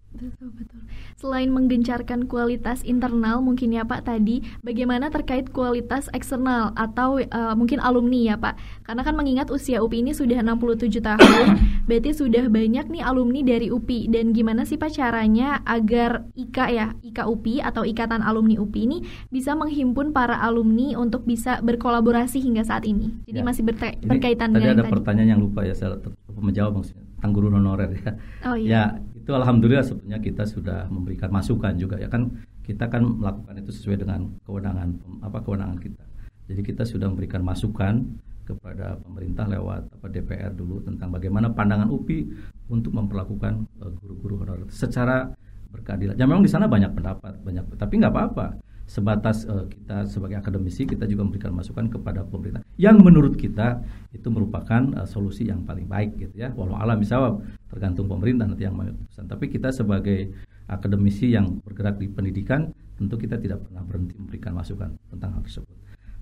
Betul, 0.08 0.50
betul. 0.56 0.80
Selain 1.20 1.52
menggencarkan 1.52 2.32
kualitas 2.32 2.80
internal 2.80 3.44
mungkin 3.44 3.76
ya 3.76 3.84
Pak 3.84 4.08
tadi, 4.08 4.40
bagaimana 4.64 5.12
terkait 5.12 5.52
kualitas 5.52 6.08
eksternal 6.16 6.72
atau 6.80 7.20
eh, 7.20 7.54
mungkin 7.54 7.76
alumni 7.78 8.32
ya 8.32 8.36
Pak? 8.40 8.56
Karena 8.88 9.04
kan 9.04 9.14
mengingat 9.14 9.52
usia 9.52 9.84
UPI 9.84 10.08
ini 10.08 10.12
sudah 10.16 10.40
67 10.40 11.04
tahun, 11.04 11.46
berarti 11.86 12.16
sudah 12.16 12.48
banyak 12.48 12.88
nih 12.88 13.04
alumni 13.04 13.44
dari 13.44 13.68
UPI 13.68 14.08
dan 14.08 14.32
gimana 14.32 14.64
sih 14.64 14.80
Pak 14.80 14.96
caranya 14.96 15.60
agar 15.68 16.24
IKA 16.34 16.66
ya, 16.72 16.86
IKA 17.04 17.28
UPI 17.28 17.60
atau 17.60 17.84
Ikatan 17.84 18.24
Alumni 18.24 18.56
UPI 18.56 18.80
ini 18.88 18.98
bisa 19.28 19.52
menghimpun 19.52 20.16
para 20.16 20.40
alumni 20.40 20.96
untuk 20.96 21.28
bisa 21.28 21.60
berkolaborasi 21.60 22.40
hingga 22.40 22.64
saat 22.64 22.88
ini. 22.88 23.12
Jadi 23.28 23.38
Ya. 23.38 23.44
masih 23.44 23.62
berkaitan 24.02 24.56
tadi 24.56 24.64
dengan 24.64 24.76
ada 24.80 24.84
tadi. 24.88 24.92
pertanyaan 24.96 25.36
yang 25.36 25.40
lupa 25.44 25.68
ya 25.68 25.76
saya 25.76 26.00
menjawab 26.32 26.80
maksudnya 26.80 27.07
tentang 27.18 27.32
guru 27.34 27.50
honorer 27.50 27.90
ya. 27.98 28.10
Oh 28.46 28.54
iya. 28.54 28.70
Ya, 28.70 28.82
itu 29.18 29.30
alhamdulillah 29.34 29.82
sebenarnya 29.82 30.22
kita 30.22 30.46
sudah 30.46 30.86
memberikan 30.86 31.28
masukan 31.34 31.74
juga 31.74 31.98
ya 31.98 32.06
kan 32.06 32.30
kita 32.62 32.86
kan 32.86 33.02
melakukan 33.02 33.58
itu 33.58 33.74
sesuai 33.74 34.06
dengan 34.06 34.30
kewenangan 34.46 34.88
apa 35.26 35.42
kewenangan 35.42 35.82
kita. 35.82 36.04
Jadi 36.48 36.62
kita 36.64 36.86
sudah 36.86 37.10
memberikan 37.10 37.44
masukan 37.44 38.06
kepada 38.48 38.96
pemerintah 39.04 39.44
lewat 39.44 39.92
apa 40.00 40.06
DPR 40.08 40.56
dulu 40.56 40.80
tentang 40.80 41.12
bagaimana 41.12 41.52
pandangan 41.52 41.92
UPI 41.92 42.24
untuk 42.72 42.96
memperlakukan 42.96 43.68
eh, 43.84 43.92
guru-guru 44.00 44.40
honorer 44.40 44.68
secara 44.72 45.28
berkeadilan. 45.68 46.16
Ya 46.16 46.24
memang 46.24 46.40
di 46.40 46.48
sana 46.48 46.64
banyak 46.64 46.96
pendapat, 46.96 47.36
banyak 47.44 47.76
tapi 47.76 48.00
nggak 48.00 48.14
apa-apa. 48.14 48.46
Sebatas 48.88 49.44
eh, 49.44 49.68
kita 49.68 50.08
sebagai 50.08 50.40
akademisi 50.40 50.88
kita 50.88 51.04
juga 51.04 51.28
memberikan 51.28 51.52
masukan 51.52 51.92
kepada 51.92 52.24
pemerintah 52.24 52.64
yang 52.80 52.96
menurut 53.04 53.36
kita 53.36 53.84
itu 54.16 54.32
merupakan 54.32 54.80
eh, 54.96 55.04
solusi 55.04 55.44
yang 55.44 55.68
paling 55.68 55.84
baik 55.84 56.16
gitu 56.16 56.40
ya. 56.40 56.48
Walau 56.56 56.80
alam 56.80 56.96
bisa 56.96 57.20
tergantung 57.68 58.08
pemerintah 58.08 58.48
nanti 58.48 58.64
yang 58.64 58.80
keputusan. 58.80 59.28
Tapi 59.28 59.44
kita 59.52 59.68
sebagai 59.76 60.32
akademisi 60.72 61.36
yang 61.36 61.60
bergerak 61.60 62.00
di 62.00 62.08
pendidikan 62.08 62.72
tentu 62.96 63.20
kita 63.20 63.36
tidak 63.36 63.60
pernah 63.68 63.84
berhenti 63.84 64.16
memberikan 64.16 64.56
masukan 64.56 64.90
tentang 65.12 65.36
hal 65.36 65.42
tersebut. 65.44 65.76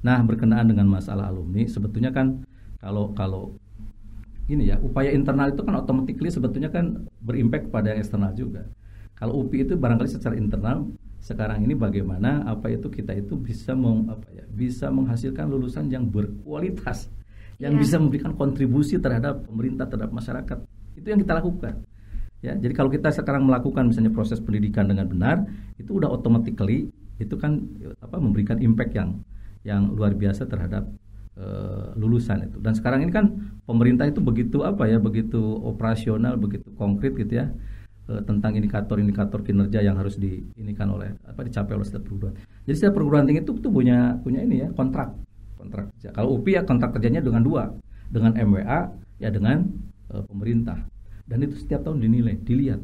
Nah, 0.04 0.20
berkenaan 0.26 0.66
dengan 0.66 0.90
masalah 0.90 1.30
alumni 1.30 1.64
sebetulnya 1.70 2.10
kan 2.10 2.42
kalau 2.82 3.14
kalau 3.16 3.56
ini 4.46 4.70
ya 4.70 4.78
upaya 4.78 5.10
internal 5.10 5.50
itu 5.50 5.62
kan 5.62 5.74
automatically 5.74 6.30
sebetulnya 6.30 6.70
kan 6.70 7.06
berimpact 7.22 7.70
pada 7.70 7.94
yang 7.94 7.98
eksternal 8.02 8.34
juga. 8.34 8.66
Kalau 9.16 9.46
UPI 9.46 9.66
itu 9.66 9.74
barangkali 9.74 10.10
secara 10.12 10.36
internal 10.36 10.86
sekarang 11.27 11.66
ini 11.66 11.74
bagaimana 11.74 12.47
apa 12.47 12.70
itu 12.70 12.87
kita 12.87 13.11
itu 13.18 13.35
bisa 13.35 13.74
meng, 13.74 14.07
apa 14.07 14.31
ya 14.31 14.47
bisa 14.47 14.87
menghasilkan 14.95 15.51
lulusan 15.51 15.91
yang 15.91 16.07
berkualitas 16.07 17.11
yang 17.59 17.74
Ya. 17.74 17.83
bisa 17.83 17.97
memberikan 17.99 18.37
kontribusi 18.39 19.01
terhadap 19.03 19.43
pemerintah 19.49 19.91
terhadap 19.91 20.12
masyarakat. 20.14 20.59
Itu 20.95 21.07
yang 21.11 21.18
kita 21.18 21.35
lakukan. 21.43 21.83
Ya 22.45 22.55
jadi 22.55 22.70
kalau 22.77 22.93
kita 22.93 23.11
sekarang 23.11 23.43
melakukan 23.49 23.91
misalnya 23.91 24.14
proses 24.14 24.39
pendidikan 24.39 24.87
dengan 24.87 25.11
benar 25.11 25.43
itu 25.81 25.99
udah 25.99 26.07
automatically 26.14 26.93
itu 27.18 27.35
kan 27.35 27.59
apa 27.99 28.22
memberikan 28.22 28.61
impact 28.62 28.93
yang 28.95 29.18
yang 29.66 29.89
luar 29.99 30.14
biasa 30.14 30.47
terhadap 30.47 30.87
eh, 31.35 31.87
lulusan 31.99 32.47
itu. 32.47 32.62
Dan 32.62 32.77
sekarang 32.79 33.03
ini 33.03 33.11
kan 33.11 33.35
pemerintah 33.66 34.07
itu 34.07 34.22
begitu 34.22 34.62
apa 34.62 34.87
ya 34.87 35.03
begitu 35.03 35.43
operasional 35.64 36.39
begitu 36.39 36.70
konkret 36.79 37.18
gitu 37.18 37.41
ya 37.43 37.51
tentang 38.07 38.54
indikator-indikator 38.54 39.42
kinerja 39.42 39.82
yang 39.82 39.98
harus 39.98 40.14
diinikan 40.14 40.94
oleh 40.94 41.18
apa 41.26 41.42
dicapai 41.42 41.74
oleh 41.74 41.86
setiap 41.86 42.07
perguruan. 42.07 42.38
Jadi 42.62 42.74
setiap 42.78 42.94
perguruan 42.94 43.26
tinggi 43.26 43.42
itu 43.42 43.52
tuh 43.59 43.72
punya 43.74 44.14
punya 44.22 44.46
ini 44.46 44.62
ya 44.62 44.68
kontrak 44.70 45.11
kontrak 45.59 45.90
kerja. 45.98 46.14
Kalau 46.14 46.38
UPI 46.38 46.52
ya 46.54 46.62
kontrak 46.62 46.94
kerjanya 46.94 47.18
dengan 47.18 47.42
dua, 47.42 47.74
dengan 48.07 48.38
MWA 48.38 48.94
ya 49.18 49.28
dengan 49.34 49.66
eh, 50.14 50.22
pemerintah. 50.22 50.86
Dan 51.26 51.42
itu 51.42 51.59
setiap 51.59 51.82
tahun 51.82 51.98
dinilai, 51.98 52.38
dilihat 52.38 52.78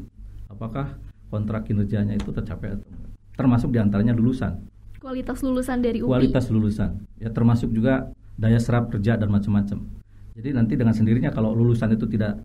apakah 0.51 0.99
kontrak 1.31 1.63
kinerjanya 1.71 2.19
itu 2.19 2.35
tercapai 2.35 2.75
atau 2.75 2.83
enggak. 2.83 3.11
Termasuk 3.39 3.71
di 3.71 3.79
antaranya 3.79 4.11
lulusan, 4.11 4.59
Kualitas 4.99 5.39
lulusan 5.39 5.79
dari 5.79 6.03
UPI. 6.03 6.11
kualitas 6.11 6.51
lulusan, 6.51 6.99
ya 7.23 7.31
termasuk 7.31 7.71
juga 7.71 8.11
daya 8.35 8.59
serap 8.59 8.91
kerja 8.91 9.15
dan 9.15 9.31
macam-macam. 9.31 9.87
Jadi 10.35 10.49
nanti 10.51 10.73
dengan 10.75 10.91
sendirinya 10.91 11.31
kalau 11.31 11.55
lulusan 11.55 11.95
itu 11.95 12.03
tidak 12.11 12.43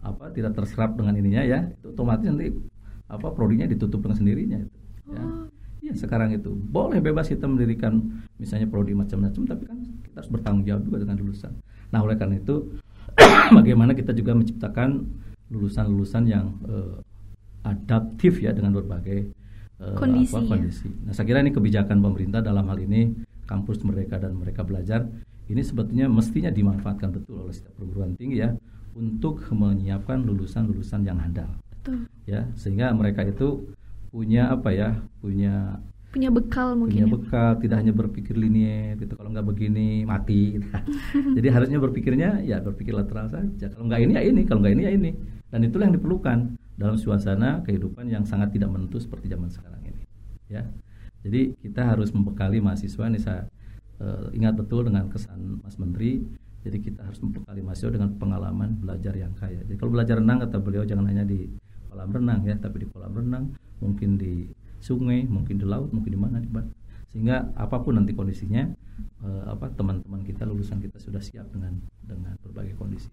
apa 0.00 0.32
tidak 0.32 0.56
terserap 0.56 0.96
dengan 0.96 1.14
ininya 1.16 1.42
ya, 1.44 1.58
itu 1.68 1.92
otomatis 1.92 2.26
nanti 2.28 2.52
apa 3.10 3.28
prodinya 3.34 3.66
ditutup 3.68 4.00
dengan 4.04 4.16
sendirinya 4.16 4.58
itu. 4.62 4.78
Ya. 5.10 5.22
Oh. 5.22 5.46
Iya 5.80 5.96
sekarang 5.96 6.36
itu 6.36 6.52
boleh 6.52 7.00
bebas 7.00 7.32
kita 7.32 7.48
mendirikan 7.48 8.20
misalnya 8.36 8.68
prodi 8.68 8.92
macam-macam, 8.92 9.42
tapi 9.48 9.62
kan 9.64 9.78
kita 10.04 10.16
harus 10.20 10.30
bertanggung 10.30 10.64
jawab 10.68 10.82
juga 10.84 10.96
dengan 11.08 11.16
lulusan. 11.24 11.52
Nah 11.88 12.00
oleh 12.04 12.20
karena 12.20 12.36
itu 12.36 12.68
bagaimana 13.58 13.96
kita 13.96 14.12
juga 14.12 14.36
menciptakan 14.36 15.08
lulusan-lulusan 15.48 16.22
yang 16.28 16.52
eh, 16.68 17.00
adaptif 17.64 18.44
ya 18.44 18.52
dengan 18.52 18.76
berbagai 18.76 19.32
eh, 19.80 19.96
Kondisi, 19.96 20.36
apa, 20.36 20.44
ya. 20.44 20.48
kondisi. 20.52 20.88
Nah 21.08 21.12
saya 21.16 21.24
kira 21.24 21.40
ini 21.40 21.52
kebijakan 21.52 21.98
pemerintah 22.04 22.44
dalam 22.44 22.68
hal 22.68 22.76
ini 22.76 23.16
kampus 23.48 23.82
mereka 23.82 24.20
dan 24.20 24.36
mereka 24.36 24.62
belajar 24.62 25.08
ini 25.50 25.66
sebetulnya 25.66 26.06
mestinya 26.06 26.54
dimanfaatkan 26.54 27.10
betul 27.10 27.48
oleh 27.48 27.54
setiap 27.56 27.74
perguruan 27.74 28.14
tinggi 28.14 28.46
ya 28.46 28.54
untuk 28.96 29.42
menyiapkan 29.50 30.22
lulusan-lulusan 30.22 31.06
yang 31.06 31.18
handal 31.18 31.48
Betul. 31.80 32.06
ya 32.26 32.44
sehingga 32.58 32.92
mereka 32.92 33.24
itu 33.24 33.70
punya 34.10 34.50
apa 34.50 34.74
ya 34.74 34.98
punya 35.22 35.78
Punya 36.10 36.26
bekal 36.26 36.74
mungkin. 36.74 36.90
punya 36.90 37.06
ya. 37.06 37.12
bekal 37.14 37.50
tidak 37.62 37.76
hanya 37.86 37.94
berpikir 37.94 38.34
linier 38.34 38.98
gitu 38.98 39.14
kalau 39.14 39.30
nggak 39.30 39.46
begini 39.46 40.02
mati 40.02 40.58
gitu. 40.58 40.66
jadi 41.38 41.48
harusnya 41.54 41.78
berpikirnya 41.78 42.42
ya 42.42 42.58
berpikir 42.58 42.90
lateral 42.90 43.30
saja 43.30 43.70
kalau 43.70 43.86
nggak 43.86 44.02
ini 44.02 44.12
ya 44.18 44.22
ini 44.26 44.42
kalau 44.42 44.58
nggak 44.58 44.74
ini 44.74 44.82
ya 44.90 44.92
ini 44.98 45.10
dan 45.54 45.62
itulah 45.62 45.86
yang 45.86 45.94
diperlukan 45.94 46.38
dalam 46.74 46.98
suasana 46.98 47.62
kehidupan 47.62 48.10
yang 48.10 48.26
sangat 48.26 48.50
tidak 48.50 48.74
menentu 48.74 48.98
seperti 48.98 49.30
zaman 49.30 49.54
sekarang 49.54 49.78
ini 49.86 50.02
ya 50.50 50.66
jadi 51.22 51.54
kita 51.62 51.86
harus 51.94 52.10
membekali 52.10 52.58
mahasiswa 52.58 53.06
ini 53.06 53.18
saya 53.22 53.46
eh, 54.02 54.34
ingat 54.34 54.58
betul 54.58 54.90
dengan 54.90 55.06
kesan 55.06 55.62
Mas 55.62 55.78
Menteri 55.78 56.26
jadi 56.60 56.78
kita 56.80 57.00
harus 57.04 57.20
membekali 57.24 57.60
mahasiswa 57.64 57.96
dengan 57.96 58.10
pengalaman 58.20 58.76
belajar 58.80 59.16
yang 59.16 59.32
kaya 59.36 59.64
jadi 59.64 59.76
kalau 59.80 59.92
belajar 59.96 60.20
renang 60.20 60.44
kata 60.44 60.56
beliau 60.60 60.84
jangan 60.84 61.08
hanya 61.08 61.24
di 61.24 61.48
kolam 61.88 62.10
renang 62.12 62.40
ya 62.44 62.54
tapi 62.60 62.84
di 62.84 62.86
kolam 62.88 63.12
renang 63.16 63.44
mungkin 63.80 64.20
di 64.20 64.48
sungai 64.80 65.24
mungkin 65.28 65.60
di 65.60 65.66
laut 65.66 65.92
mungkin 65.92 66.12
di 66.12 66.20
mana 66.20 66.36
di 66.40 66.48
mana 66.48 66.70
sehingga 67.10 67.50
apa 67.58 67.82
pun 67.82 67.98
nanti 67.98 68.14
kondisinya 68.14 68.70
eh, 69.24 69.44
apa 69.50 69.72
teman-teman 69.74 70.22
kita 70.22 70.46
lulusan 70.46 70.78
kita 70.78 71.00
sudah 71.02 71.20
siap 71.20 71.50
dengan 71.50 71.80
dengan 72.04 72.36
berbagai 72.44 72.78
kondisi 72.78 73.10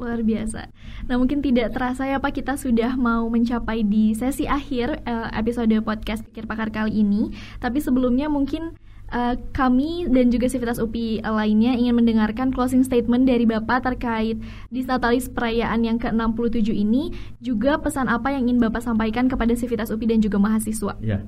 Luar 0.00 0.24
biasa. 0.24 0.66
Nah, 1.06 1.14
mungkin 1.14 1.44
tidak 1.44 1.76
terasa 1.78 2.08
ya 2.08 2.18
Pak 2.18 2.42
kita 2.42 2.58
sudah 2.58 2.98
mau 2.98 3.28
mencapai 3.30 3.86
di 3.86 4.16
sesi 4.16 4.48
akhir 4.50 5.04
eh, 5.04 5.28
episode 5.36 5.70
podcast 5.84 6.26
Pikir 6.26 6.48
Pakar 6.48 6.74
kali 6.74 7.06
ini. 7.06 7.30
Tapi 7.62 7.78
sebelumnya 7.78 8.26
mungkin 8.26 8.74
eh, 9.12 9.36
kami 9.52 10.08
dan 10.08 10.32
juga 10.32 10.48
Sivitas 10.48 10.80
UPI 10.80 11.20
lainnya 11.22 11.76
ingin 11.76 11.94
mendengarkan 12.00 12.48
closing 12.50 12.82
statement 12.82 13.28
dari 13.28 13.44
Bapak 13.44 13.84
terkait 13.84 14.40
Disnatalis 14.72 15.28
perayaan 15.28 15.84
yang 15.84 16.00
ke-67 16.00 16.72
ini. 16.72 17.12
Juga 17.44 17.76
pesan 17.78 18.08
apa 18.08 18.32
yang 18.32 18.48
ingin 18.48 18.58
Bapak 18.58 18.80
sampaikan 18.80 19.28
kepada 19.28 19.52
Sivitas 19.52 19.92
UPI 19.92 20.16
dan 20.16 20.20
juga 20.24 20.40
mahasiswa. 20.40 20.96
Ya. 20.98 21.22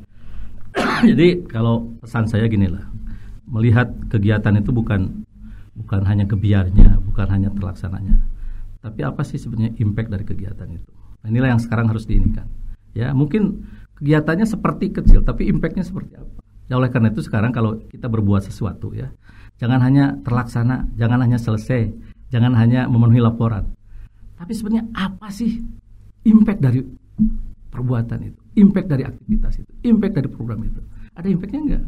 Jadi 1.08 1.46
kalau 1.46 1.94
pesan 2.02 2.26
saya 2.26 2.48
gini 2.50 2.66
lah, 2.66 2.88
melihat 3.46 3.92
kegiatan 4.10 4.56
itu 4.58 4.72
bukan 4.74 5.24
bukan 5.74 6.00
hanya 6.06 6.24
kebiarnya, 6.26 7.02
bukan 7.02 7.26
hanya 7.30 7.50
terlaksananya, 7.50 8.22
tapi 8.78 9.02
apa 9.02 9.26
sih 9.26 9.42
sebenarnya 9.42 9.74
impact 9.82 10.08
dari 10.10 10.24
kegiatan 10.26 10.68
itu. 10.70 10.90
Nah, 11.22 11.26
inilah 11.32 11.56
yang 11.56 11.62
sekarang 11.62 11.90
harus 11.90 12.06
diinikan. 12.06 12.46
Ya, 12.94 13.10
mungkin 13.10 13.66
kegiatannya 13.98 14.46
seperti 14.46 14.94
kecil, 14.94 15.26
tapi 15.26 15.50
impactnya 15.50 15.82
seperti 15.82 16.14
apa. 16.14 16.43
Ya, 16.64 16.80
oleh 16.80 16.88
karena 16.88 17.12
itu 17.12 17.20
sekarang 17.20 17.52
kalau 17.52 17.76
kita 17.92 18.08
berbuat 18.08 18.48
sesuatu 18.48 18.96
ya, 18.96 19.12
jangan 19.60 19.84
hanya 19.84 20.16
terlaksana, 20.24 20.88
jangan 20.96 21.20
hanya 21.20 21.36
selesai, 21.36 21.92
jangan 22.32 22.56
hanya 22.56 22.88
memenuhi 22.88 23.20
laporan, 23.20 23.68
tapi 24.40 24.56
sebenarnya 24.56 24.88
apa 24.96 25.28
sih 25.28 25.60
impact 26.24 26.64
dari 26.64 26.80
perbuatan 27.68 28.18
itu, 28.24 28.40
impact 28.56 28.88
dari 28.88 29.04
aktivitas 29.04 29.60
itu, 29.60 29.72
impact 29.84 30.14
dari 30.16 30.28
program 30.32 30.64
itu. 30.64 30.80
Ada 31.12 31.28
impactnya 31.28 31.60
enggak? 31.60 31.84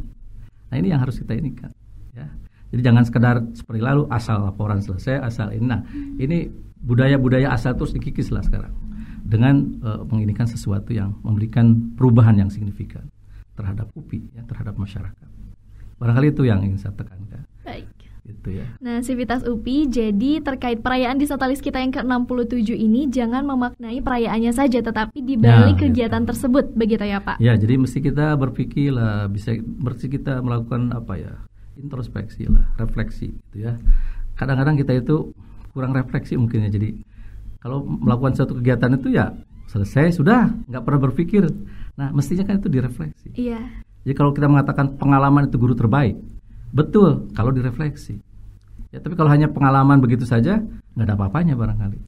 Nah 0.69 0.77
ini 0.77 0.89
yang 0.93 1.01
harus 1.01 1.17
kita 1.25 1.33
ini 1.33 1.51
kan, 1.57 1.73
ya. 2.13 2.29
Jadi 2.69 2.81
jangan 2.85 3.03
sekedar 3.09 3.37
seperti 3.57 3.81
lalu 3.81 4.05
asal 4.13 4.45
laporan 4.45 4.85
selesai, 4.85 5.25
asal 5.25 5.57
ini. 5.57 5.65
Nah 5.65 5.81
ini 6.21 6.53
budaya-budaya 6.85 7.49
asal 7.49 7.73
terus 7.75 7.97
dikikis 7.97 8.29
lah 8.29 8.45
sekarang 8.45 8.77
dengan 9.27 9.81
uh, 9.83 10.05
menginikan 10.07 10.47
sesuatu 10.47 10.95
yang 10.95 11.17
memberikan 11.25 11.97
perubahan 11.99 12.39
yang 12.39 12.53
signifikan 12.53 13.09
terhadap 13.57 13.89
UPI, 13.97 14.37
ya, 14.37 14.43
terhadap 14.45 14.77
masyarakat. 14.77 15.29
Barangkali 15.97 16.29
itu 16.31 16.45
yang 16.45 16.61
ingin 16.61 16.77
saya 16.77 16.93
tekankan. 16.93 17.49
Baik. 17.65 17.89
Gitu 18.27 18.59
ya. 18.59 18.67
Nah, 18.83 19.07
Sivitas 19.07 19.47
UPI, 19.47 19.87
jadi 19.87 20.43
terkait 20.43 20.83
perayaan 20.83 21.15
di 21.15 21.31
Satalis 21.31 21.63
kita 21.63 21.79
yang 21.79 21.95
ke-67 21.95 22.75
ini, 22.75 23.07
jangan 23.07 23.47
memaknai 23.47 24.03
perayaannya 24.03 24.51
saja, 24.51 24.83
tetapi 24.83 25.23
di 25.23 25.39
balik 25.39 25.79
Nah, 25.79 25.83
kegiatan 25.87 26.23
gitu. 26.27 26.31
tersebut, 26.35 26.75
begitu 26.75 27.07
ya 27.07 27.23
Pak? 27.23 27.39
Ya, 27.39 27.55
jadi 27.55 27.79
mesti 27.79 28.03
kita 28.03 28.35
berpikir 28.35 28.91
lah, 28.91 29.31
bisa 29.31 29.55
mesti 29.55 30.11
kita 30.11 30.43
melakukan 30.43 30.91
apa 30.91 31.15
ya, 31.23 31.33
introspeksi 31.79 32.51
lah, 32.51 32.67
refleksi, 32.83 33.31
gitu 33.31 33.71
ya. 33.71 33.79
Kadang-kadang 34.35 34.75
kita 34.75 34.99
itu 34.99 35.31
kurang 35.71 35.95
refleksi 35.95 36.35
mungkin 36.35 36.67
ya, 36.67 36.71
jadi 36.75 36.99
kalau 37.63 37.87
melakukan 37.87 38.35
suatu 38.35 38.59
kegiatan 38.59 38.99
itu 38.99 39.15
ya 39.15 39.39
selesai 39.77 40.17
sudah, 40.17 40.49
nggak 40.65 40.83
pernah 40.83 41.01
berpikir. 41.05 41.45
Nah, 42.01 42.09
mestinya 42.17 42.49
kan 42.49 42.57
itu 42.57 42.73
direfleksi. 42.73 43.37
Iya. 43.37 43.61
Jadi 44.09 44.15
kalau 44.17 44.33
kita 44.33 44.49
mengatakan 44.49 44.97
pengalaman 44.97 45.53
itu 45.53 45.61
guru 45.61 45.77
terbaik, 45.77 46.17
betul 46.73 47.29
kalau 47.37 47.53
direfleksi. 47.53 48.17
Ya, 48.95 49.03
tapi 49.03 49.19
kalau 49.19 49.29
hanya 49.29 49.53
pengalaman 49.53 50.01
begitu 50.01 50.25
saja, 50.25 50.63
nggak 50.97 51.05
ada 51.05 51.15
apa-apanya 51.19 51.59
barangkali. 51.59 51.99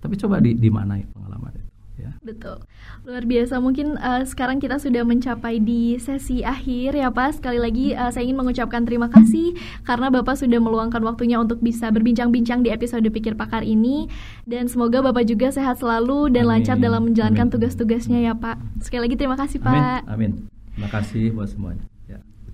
Tapi 0.00 0.14
coba 0.16 0.40
di, 0.40 0.56
dimanai 0.56 1.04
pengalaman 1.12 1.52
itu. 1.56 1.71
Ya. 2.00 2.16
Betul, 2.24 2.64
luar 3.04 3.24
biasa. 3.28 3.60
Mungkin 3.60 4.00
uh, 4.00 4.24
sekarang 4.24 4.58
kita 4.58 4.80
sudah 4.80 5.04
mencapai 5.04 5.60
di 5.60 6.00
sesi 6.00 6.40
akhir 6.40 6.96
ya 6.96 7.12
Pak. 7.12 7.38
Sekali 7.38 7.60
lagi 7.60 7.92
uh, 7.92 8.08
saya 8.08 8.24
ingin 8.24 8.40
mengucapkan 8.40 8.88
terima 8.88 9.12
kasih 9.12 9.52
karena 9.84 10.08
Bapak 10.08 10.40
sudah 10.40 10.56
meluangkan 10.56 11.04
waktunya 11.04 11.36
untuk 11.36 11.60
bisa 11.60 11.92
berbincang-bincang 11.92 12.64
di 12.64 12.72
episode 12.72 13.04
Pikir 13.04 13.36
Pakar 13.36 13.60
ini. 13.60 14.08
Dan 14.48 14.72
semoga 14.72 15.04
Bapak 15.04 15.28
juga 15.28 15.52
sehat 15.52 15.84
selalu 15.84 16.32
dan 16.32 16.48
Amin. 16.48 16.64
lancar 16.64 16.76
dalam 16.80 17.12
menjalankan 17.12 17.52
tugas-tugasnya 17.52 18.24
ya 18.24 18.32
Pak. 18.32 18.56
Sekali 18.80 19.10
lagi 19.10 19.16
terima 19.20 19.36
kasih 19.36 19.60
Pak. 19.60 20.08
Amin. 20.08 20.08
Amin. 20.08 20.32
Terima 20.72 20.88
kasih 20.88 21.36
buat 21.36 21.52
semuanya. 21.52 21.91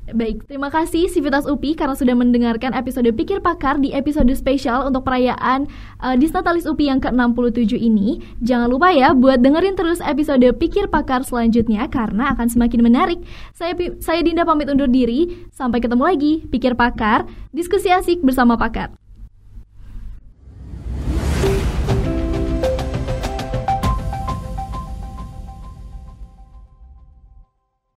Baik, 0.09 0.49
terima 0.49 0.73
kasih 0.73 1.13
Sivitas 1.13 1.45
UPI 1.45 1.77
karena 1.77 1.93
sudah 1.93 2.17
mendengarkan 2.17 2.73
episode 2.73 3.13
Pikir 3.13 3.45
Pakar 3.45 3.77
di 3.77 3.93
episode 3.93 4.33
spesial 4.33 4.89
untuk 4.89 5.05
perayaan 5.05 5.69
uh, 6.01 6.17
Disnatalis 6.17 6.65
UPI 6.65 6.97
yang 6.97 7.01
ke-67 7.05 7.77
ini. 7.77 8.25
Jangan 8.41 8.73
lupa 8.73 8.89
ya 8.89 9.13
buat 9.13 9.45
dengerin 9.45 9.77
terus 9.77 10.01
episode 10.01 10.49
Pikir 10.57 10.89
Pakar 10.89 11.29
selanjutnya 11.29 11.85
karena 11.93 12.33
akan 12.33 12.49
semakin 12.49 12.81
menarik. 12.81 13.21
Saya 13.53 13.77
saya 14.01 14.25
Dinda 14.25 14.49
pamit 14.49 14.73
undur 14.73 14.89
diri. 14.89 15.45
Sampai 15.53 15.85
ketemu 15.85 16.05
lagi 16.09 16.33
Pikir 16.49 16.73
Pakar, 16.73 17.29
diskusi 17.53 17.93
asik 17.93 18.25
bersama 18.25 18.57
pakar. 18.57 19.08